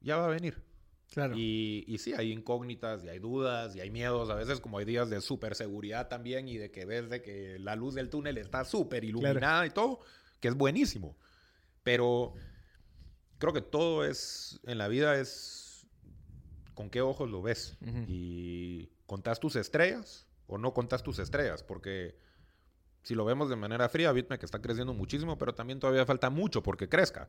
[0.00, 0.62] ya va a venir.
[1.10, 1.36] Claro.
[1.36, 4.30] Y, y, sí, hay incógnitas y hay dudas y hay miedos.
[4.30, 7.58] A veces como hay días de súper seguridad también y de que ves de que
[7.58, 10.00] la luz del túnel está súper iluminada y todo,
[10.40, 11.16] que es buenísimo.
[11.82, 12.32] Pero
[13.38, 15.86] creo que todo es, en la vida es
[16.72, 17.76] con qué ojos lo ves.
[18.08, 22.18] Y contás tus estrellas o no contás tus estrellas, porque
[23.02, 26.62] si lo vemos de manera fría, BitMEC está creciendo muchísimo, pero también todavía falta mucho
[26.62, 27.28] porque crezca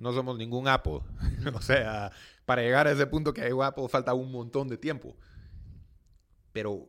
[0.00, 1.00] no somos ningún Apple.
[1.54, 2.10] o sea,
[2.44, 5.16] para llegar a ese punto que hay Apple falta un montón de tiempo.
[6.52, 6.88] Pero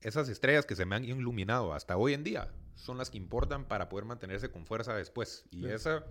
[0.00, 3.66] esas estrellas que se me han iluminado hasta hoy en día son las que importan
[3.66, 5.44] para poder mantenerse con fuerza después.
[5.50, 6.04] Y esa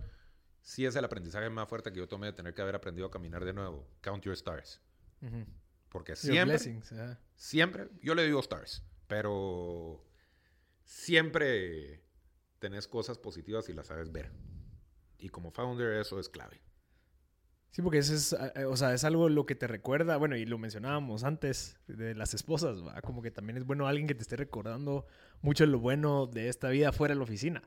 [0.62, 3.10] sí es el aprendizaje más fuerte que yo tomé de tener que haber aprendido a
[3.10, 3.86] caminar de nuevo.
[4.00, 4.80] Count your stars.
[5.92, 6.58] Porque siempre,
[7.36, 10.02] siempre, yo le digo stars, pero
[10.84, 12.02] siempre
[12.58, 14.32] tenés cosas positivas y las sabes ver.
[15.18, 16.62] Y como founder eso es clave.
[17.72, 20.46] Sí, porque eso es, eh, o sea, es algo lo que te recuerda, bueno, y
[20.46, 23.00] lo mencionábamos antes de las esposas, ¿va?
[23.02, 25.06] como que también es bueno alguien que te esté recordando
[25.42, 27.62] mucho lo bueno de esta vida fuera de la oficina.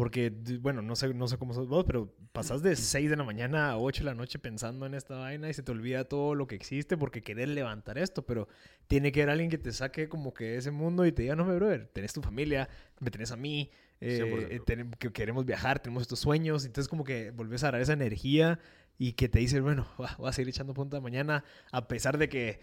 [0.00, 0.32] Porque,
[0.62, 3.72] bueno, no sé, no sé cómo sos vos, pero pasas de 6 de la mañana
[3.72, 6.46] a 8 de la noche pensando en esta vaina y se te olvida todo lo
[6.46, 8.48] que existe porque querés levantar esto, pero
[8.86, 11.44] tiene que haber alguien que te saque como que ese mundo y te diga, no,
[11.44, 13.70] me brother, tenés tu familia, me tenés a mí,
[14.00, 14.60] eh,
[14.98, 18.58] que queremos viajar, tenemos estos sueños, entonces como que volvés a dar esa energía
[18.96, 19.86] y que te dice, bueno,
[20.18, 22.60] voy a seguir echando punta mañana, a pesar de que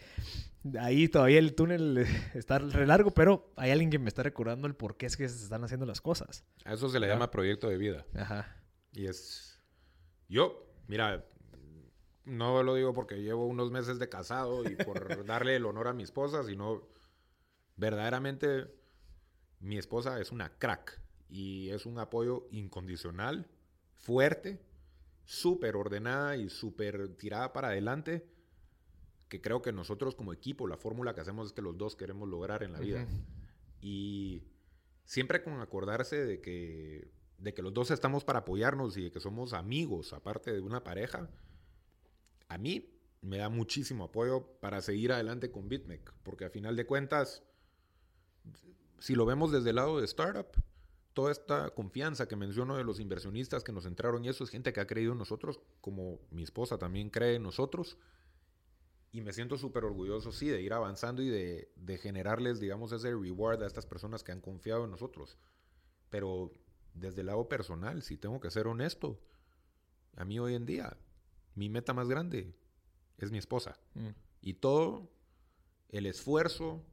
[0.80, 4.76] ahí todavía el túnel está re largo, pero hay alguien que me está recordando el
[4.76, 6.43] por qué es que se están haciendo las cosas.
[6.65, 8.05] A eso se le llama proyecto de vida.
[8.15, 8.55] Ajá.
[8.93, 9.61] Y es,
[10.27, 11.26] yo, mira,
[12.26, 15.93] no lo digo porque llevo unos meses de casado y por darle el honor a
[15.93, 16.88] mi esposa, sino
[17.76, 18.68] verdaderamente
[19.59, 23.47] mi esposa es una crack y es un apoyo incondicional,
[23.95, 24.61] fuerte,
[25.25, 28.25] súper ordenada y súper tirada para adelante,
[29.27, 32.29] que creo que nosotros como equipo, la fórmula que hacemos es que los dos queremos
[32.29, 33.05] lograr en la vida.
[33.81, 34.43] Y
[35.03, 39.19] siempre con acordarse de que, de que los dos estamos para apoyarnos y de que
[39.19, 41.29] somos amigos, aparte de una pareja,
[42.47, 46.85] a mí me da muchísimo apoyo para seguir adelante con BitMEC, porque a final de
[46.85, 47.43] cuentas,
[48.99, 50.47] si lo vemos desde el lado de startup,
[51.18, 54.72] toda esta confianza que menciono de los inversionistas que nos entraron y eso es gente
[54.72, 57.98] que ha creído en nosotros, como mi esposa también cree en nosotros.
[59.11, 63.15] Y me siento súper orgulloso, sí, de ir avanzando y de, de, generarles, digamos, ese
[63.15, 65.39] reward a estas personas que han confiado en nosotros.
[66.11, 66.53] Pero
[66.94, 69.19] desde el lado personal, si tengo que ser honesto,
[70.18, 70.98] a mí hoy en día,
[71.56, 72.53] mi meta más grande
[73.18, 73.80] es mi esposa.
[73.95, 74.10] Mm.
[74.41, 75.10] Y todo
[75.89, 76.85] el esfuerzo,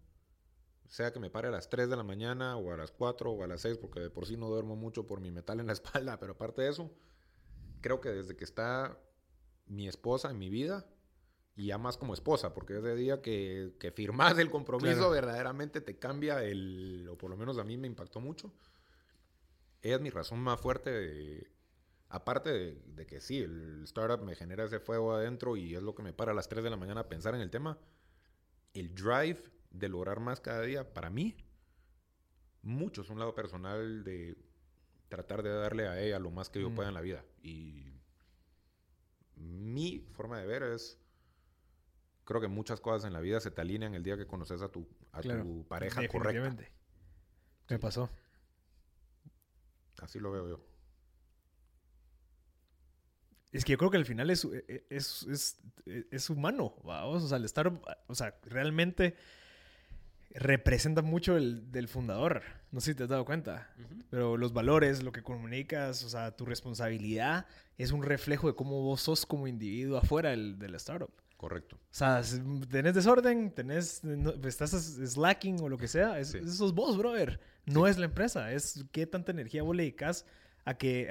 [0.88, 3.42] sea que me pare a las 3 de la mañana o a las 4 o
[3.42, 5.72] a las 6, porque de por sí no duermo mucho por mi metal en la
[5.74, 6.90] espalda, pero aparte de eso,
[7.80, 8.98] creo que desde que está
[9.66, 10.86] mi esposa en mi vida,
[11.56, 15.98] y ya más como esposa, porque ese día que, que firmas el compromiso verdaderamente te
[15.98, 18.52] cambia el, o por lo menos a mí me impactó mucho.
[19.80, 21.48] Ella es mi razón más fuerte,
[22.08, 25.94] aparte de, de, que sí, el startup me genera ese fuego adentro y es lo
[25.94, 27.78] que me para a las 3 de la mañana a pensar en el tema.
[28.72, 31.36] El drive de lograr más cada día, para mí,
[32.62, 34.36] mucho es un lado personal de
[35.08, 37.24] tratar de darle a ella lo más que yo pueda en la vida.
[37.42, 37.92] Y
[39.36, 40.98] mi forma de ver es,
[42.24, 44.68] creo que muchas cosas en la vida se te alinean el día que conoces a
[44.68, 46.64] tu, a tu pareja correcta.
[47.68, 48.08] Me pasó.
[50.00, 50.64] Así lo veo yo.
[53.50, 54.44] Es que yo creo que al final es,
[54.88, 57.72] es, es, es humano, vamos, o sea, el estar,
[58.08, 59.16] o sea, realmente
[60.34, 62.42] representa mucho el del fundador.
[62.72, 63.70] No sé si te has dado cuenta,
[64.10, 67.46] pero los valores, lo que comunicas, o sea, tu responsabilidad
[67.78, 71.10] es un reflejo de cómo vos sos como individuo afuera del, del startup.
[71.36, 71.76] Correcto.
[71.76, 72.22] O sea,
[72.70, 74.02] tenés desorden, tenés,
[74.44, 77.38] estás slacking o lo que sea, es, eso es vos, brother.
[77.66, 80.26] No es la empresa, es qué tanta energía vos le dedicas
[80.64, 81.10] a que,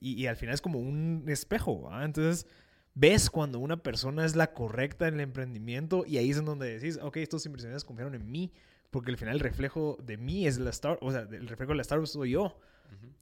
[0.00, 2.46] y, al final es como un espejo, entonces
[2.94, 6.78] ves cuando una persona es la correcta en el emprendimiento y ahí es en donde
[6.78, 8.52] decís, ok, estos inversionistas confiaron en mí,
[8.90, 11.76] porque al final el reflejo de mí es la startup, o sea, el reflejo de
[11.76, 12.58] la startup soy yo.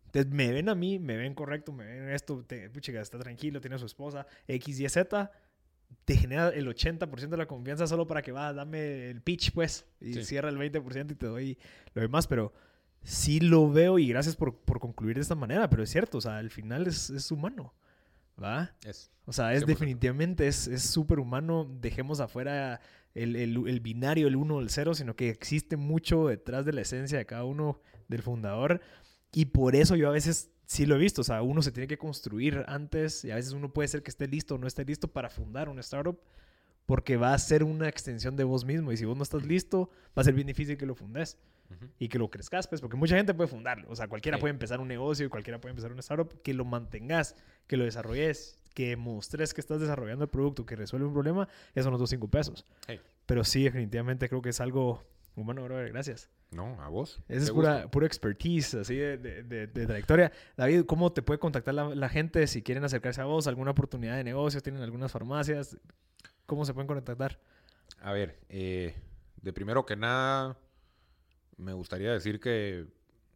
[0.07, 3.61] Entonces me ven a mí, me ven correcto, me ven esto, te, pucha, está tranquilo,
[3.61, 5.31] tiene a su esposa, X, Y, Z,
[6.05, 9.85] te genera el 80% de la confianza solo para que va, dame el pitch, pues,
[10.01, 11.59] y cierra el 20% y te doy
[11.95, 12.53] lo demás, pero
[13.03, 16.21] sí lo veo y gracias por, por, concluir de esta manera, pero es cierto, o
[16.21, 17.75] sea, al final es, es humano,
[18.43, 18.75] ¿va?
[18.85, 19.11] Es.
[19.25, 22.81] O sea, es definitivamente, es súper humano, dejemos afuera
[23.15, 26.73] el, el, el, binario, el uno o el cero, sino que existe mucho detrás de
[26.73, 28.81] la esencia de cada uno del fundador.
[29.33, 31.89] Y por eso yo a veces sí lo he visto, o sea, uno se tiene
[31.89, 34.85] que construir antes y a veces uno puede ser que esté listo o no esté
[34.85, 36.21] listo para fundar una startup
[36.85, 38.93] porque va a ser una extensión de vos mismo.
[38.93, 41.37] Y si vos no estás listo, va a ser bien difícil que lo fundes
[41.99, 44.81] y que lo crezcas, pues, porque mucha gente puede fundarlo, o sea, cualquiera puede empezar
[44.81, 47.35] un negocio, cualquiera puede empezar una startup, que lo mantengas,
[47.67, 51.85] que lo desarrolles, que mostres que estás desarrollando el producto que resuelve un problema, esos
[51.85, 52.67] son los dos cinco pesos.
[53.25, 55.03] Pero sí, definitivamente creo que es algo
[55.35, 56.31] humano, gracias.
[56.51, 57.21] No, a vos.
[57.29, 60.33] Esa es pura, pura expertise, así de, de, trayectoria.
[60.57, 63.47] David, ¿cómo te puede contactar la, gente si quieren acercarse a vos?
[63.47, 64.61] ¿Alguna oportunidad de negocio?
[64.61, 65.77] ¿Tienen algunas farmacias?
[66.47, 67.39] ¿Cómo se pueden contactar?
[68.01, 68.95] A ver, eh,
[69.43, 70.57] de primero que nada,
[71.57, 72.87] me gustaría decir que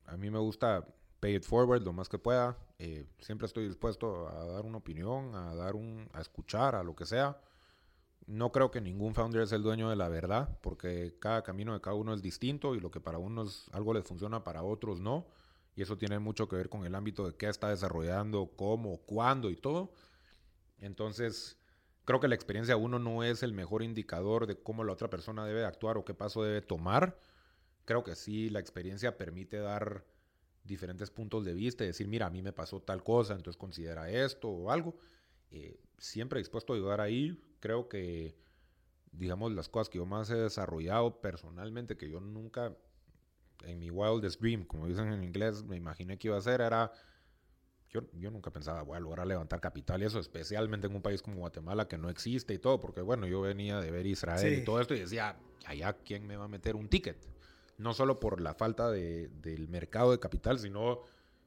[0.07, 0.87] a mí me gusta
[1.21, 2.57] pay it forward lo más que pueda.
[2.79, 6.95] Eh, siempre estoy dispuesto a dar una opinión, a dar un, a escuchar, a lo
[6.97, 7.39] que sea
[8.31, 11.81] no creo que ningún founder es el dueño de la verdad, porque cada camino de
[11.81, 15.27] cada uno es distinto y lo que para unos algo les funciona, para otros no.
[15.75, 19.51] Y eso tiene mucho que ver con el ámbito de qué está desarrollando, cómo, cuándo
[19.51, 19.93] y todo.
[20.79, 21.59] Entonces,
[22.05, 25.11] creo que la experiencia de uno no es el mejor indicador de cómo la otra
[25.11, 27.19] persona debe actuar o qué paso debe tomar.
[27.91, 30.05] Creo que sí, la experiencia permite dar
[30.63, 34.09] diferentes puntos de vista y decir, mira, a mí me pasó tal cosa, entonces considera
[34.09, 34.97] esto o algo.
[35.51, 38.37] Eh, siempre dispuesto a ayudar ahí creo que,
[39.11, 42.77] digamos, las cosas que yo más he desarrollado personalmente, que yo nunca,
[43.65, 46.93] en mi wildest dream, como dicen en inglés, me imaginé que iba a hacer, era...
[47.89, 51.23] Yo, yo, nunca pensaba, voy a lograr levantar capital y eso, especialmente en un país
[51.23, 54.65] como Guatemala que no existe y todo, porque bueno, yo venía de ver Israel y
[54.65, 55.37] todo esto y decía,
[55.67, 57.40] allá, ¿quién me va a meter un ticket?
[57.81, 61.01] No solo por la falta de, del mercado de capital, sino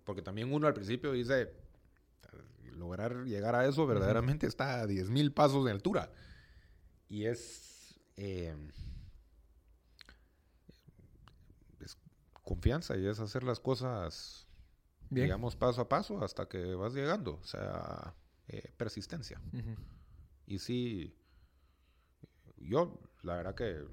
[0.04, 1.54] porque también uno al principio dice,
[2.76, 6.12] lograr llegar a eso verdaderamente está a 10.000 pasos de altura.
[7.08, 8.56] Y es, eh,
[11.80, 11.98] es
[12.32, 14.48] confianza y es hacer las cosas,
[15.10, 17.40] digamos, paso a paso hasta que vas llegando.
[17.42, 18.16] O sea,
[18.48, 19.40] eh, persistencia.
[20.48, 21.16] Y sí,
[22.58, 23.86] yo, la verdad que,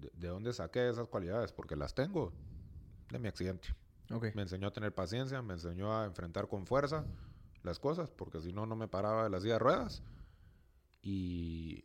[0.00, 1.52] de, dónde saqué esas cualidades?
[1.52, 2.32] Porque las tengo
[3.10, 3.68] de mi accidente.
[4.34, 7.06] Me enseñó a tener paciencia, me enseñó a enfrentar con fuerza,
[7.62, 10.02] las cosas, porque si no, no me paraba de las silla de ruedas.
[11.02, 11.84] Y,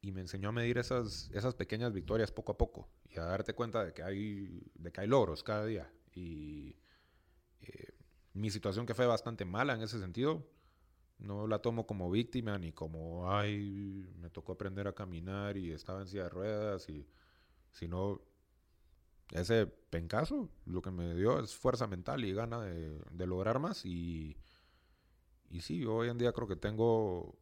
[0.00, 3.54] y me enseñó a medir esas, esas pequeñas victorias poco a poco y a darte
[3.54, 5.90] cuenta de que hay, de que hay logros cada día.
[6.12, 6.76] Y
[7.60, 7.94] eh,
[8.32, 10.46] mi situación que fue bastante mala en ese sentido,
[11.18, 16.00] no la tomo como víctima ni como, ay, me tocó aprender a caminar y estaba
[16.00, 17.06] en silla de ruedas, y,
[17.78, 18.20] sino
[19.32, 23.84] ese pencazo lo que me dio es fuerza mental y gana de, de lograr más
[23.84, 24.36] y
[25.50, 27.34] y sí, hoy en día creo que tengo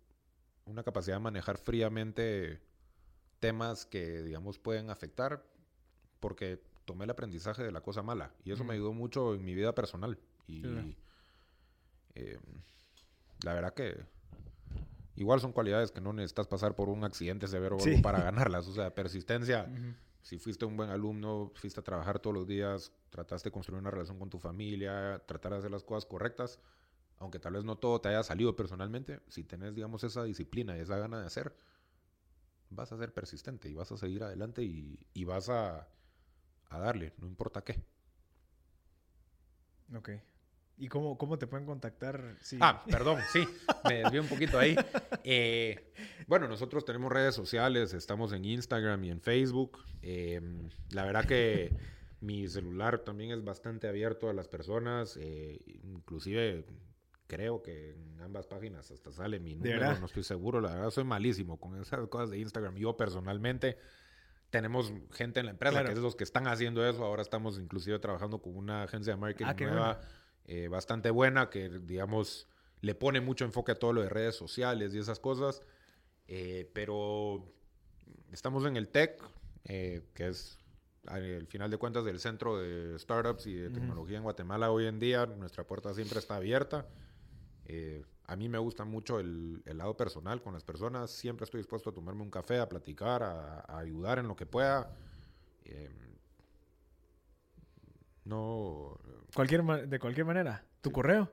[0.67, 2.61] una capacidad de manejar fríamente
[3.41, 5.45] temas que, digamos, pueden afectar
[6.21, 9.55] porque tomé el aprendizaje de la cosa mala y eso me ayudó mucho en mi
[9.55, 10.19] vida personal.
[10.47, 10.97] Y
[12.15, 12.39] eh,
[13.43, 13.97] la verdad que
[15.17, 18.69] igual son cualidades que no necesitas pasar por un accidente severo para ganarlas.
[18.69, 19.67] O sea, persistencia.
[20.25, 23.91] Si fuiste un buen alumno, fuiste a trabajar todos los días, trataste de construir una
[23.91, 26.59] relación con tu familia, tratar de hacer las cosas correctas,
[27.19, 30.81] aunque tal vez no todo te haya salido personalmente, si tenés, digamos, esa disciplina y
[30.81, 31.55] esa gana de hacer,
[32.71, 35.91] vas a ser persistente y vas a seguir adelante y, vas a,
[36.71, 37.85] darle, no importa qué.
[39.95, 40.09] Ok.
[40.77, 42.37] ¿Y cómo, cómo te pueden contactar?
[42.61, 43.47] Ah, perdón, sí,
[43.89, 44.77] me desvié un poquito ahí.
[45.27, 45.93] Eh,
[46.27, 49.79] bueno, nosotros tenemos redes sociales, estamos en Instagram y en Facebook.
[50.03, 51.75] Em, la verdad que
[52.21, 56.67] mi celular también es bastante abierto a las personas, eh, inclusive
[57.27, 61.05] creo que en ambas páginas hasta sale mi número, no estoy seguro, la verdad soy
[61.05, 62.77] malísimo con esas cosas de Instagram.
[62.77, 63.79] Yo personalmente
[64.51, 67.99] tenemos gente en la empresa que es los que están haciendo eso, ahora estamos inclusive
[67.99, 70.01] trabajando con una agencia de marketing ah, nueva
[70.47, 72.49] eh, bastante buena que digamos
[72.81, 75.63] le pone mucho enfoque a todo lo de redes sociales y esas cosas,
[76.29, 77.51] eh, pero
[78.33, 79.23] estamos en el tech,
[79.65, 80.59] eh, que es
[81.07, 84.99] al final de cuentas del centro de startups y de tecnología en Guatemala hoy en
[84.99, 85.27] día.
[85.27, 86.87] Nuestra puerta siempre está abierta.
[87.67, 91.11] Eh, a mí me gusta mucho el, lado personal con las personas.
[91.11, 94.97] Siempre estoy dispuesto a tomarme un café, a platicar, a, ayudar en lo que pueda.
[95.65, 95.91] Eh,
[98.25, 98.99] no.
[99.35, 100.65] Cualquier, de cualquier manera.
[100.81, 101.31] ¿Tu correo?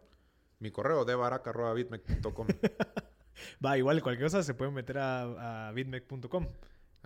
[0.60, 2.48] Mi correo, debarac.bitmec.com.
[3.66, 6.48] Va, igual cualquier cosa se pueden meter a, a bitmec.com.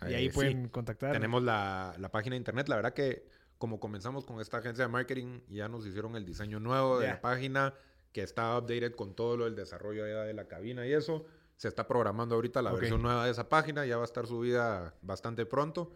[0.09, 1.13] Y ahí pueden contactar.
[1.13, 2.67] Tenemos la, la, página de internet.
[2.67, 6.59] La verdad que como comenzamos con esta agencia de marketing, ya nos hicieron el diseño
[6.59, 7.73] nuevo de la página
[8.11, 11.25] que está updated con todo lo del desarrollo de la cabina y eso.
[11.55, 14.93] Se está programando ahorita la versión nueva de esa página, ya va a estar subida
[15.01, 15.93] bastante pronto.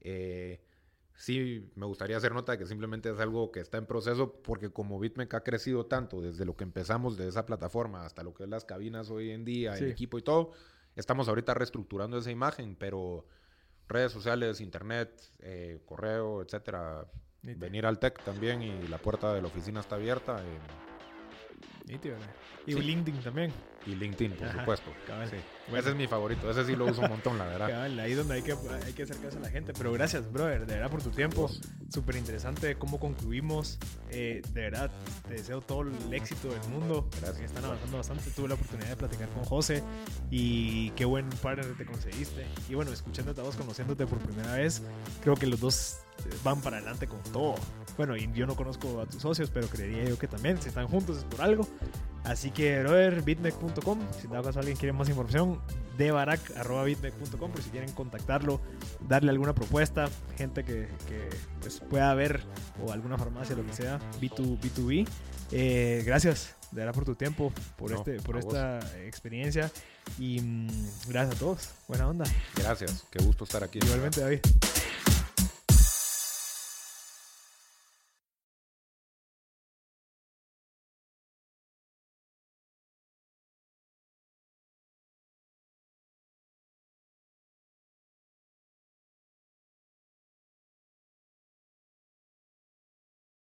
[0.00, 0.60] Eh,
[1.18, 4.70] sí, me gustaría hacer nota de que simplemente es algo que está en proceso porque
[4.70, 8.44] como BitMEC ha crecido tanto desde lo que empezamos de esa plataforma hasta lo que
[8.44, 10.52] es las cabinas hoy en día, el equipo y todo,
[10.96, 13.26] estamos ahorita reestructurando esa imagen, pero
[13.88, 17.06] redes sociales, internet, eh, correo, etcétera,
[17.42, 20.40] venir al tech también y la puerta de la oficina está abierta.
[22.66, 23.52] Y LinkedIn también.
[23.86, 24.90] Y LinkedIn, por supuesto.
[25.72, 26.50] Ese es mi favorito.
[26.50, 27.84] Ese sí lo uso un montón, la verdad.
[27.84, 29.72] ahí donde hay que, hay que acercarse a la gente.
[29.72, 31.50] Pero gracias, brother, de verdad, por tu tiempo.
[31.88, 33.78] Súper interesante cómo concluimos.
[34.10, 34.90] Eh, de verdad,
[35.26, 37.08] te deseo todo el éxito del mundo.
[37.20, 37.46] Gracias.
[37.46, 38.30] Están avanzando bastante.
[38.32, 39.82] Tuve la oportunidad de platicar con José
[40.30, 42.44] y qué buen partner te conseguiste.
[42.68, 44.82] Y bueno, escuchándote a vos, conociéndote por primera vez,
[45.22, 46.00] creo que los dos
[46.44, 47.54] van para adelante con todo.
[47.96, 50.86] Bueno, y yo no conozco a tus socios, pero creería yo que también, si están
[50.88, 51.66] juntos es por algo.
[52.24, 53.98] Así que, brother, bitmec.com.
[54.20, 55.60] Si dado caso alguien quiere más información,
[55.96, 58.60] debarak.bitmec.com por si quieren contactarlo,
[59.08, 61.28] darle alguna propuesta, gente que, que
[61.60, 62.42] pues, pueda ver
[62.84, 65.08] o alguna farmacia, lo que sea, B2, B2B.
[65.50, 69.70] Eh, gracias, de verdad, por tu tiempo, por, este, por esta experiencia
[70.18, 70.68] y mm,
[71.08, 71.70] gracias a todos.
[71.88, 72.24] Buena onda.
[72.54, 73.78] Gracias, qué gusto estar aquí.
[73.82, 74.40] Igualmente, David.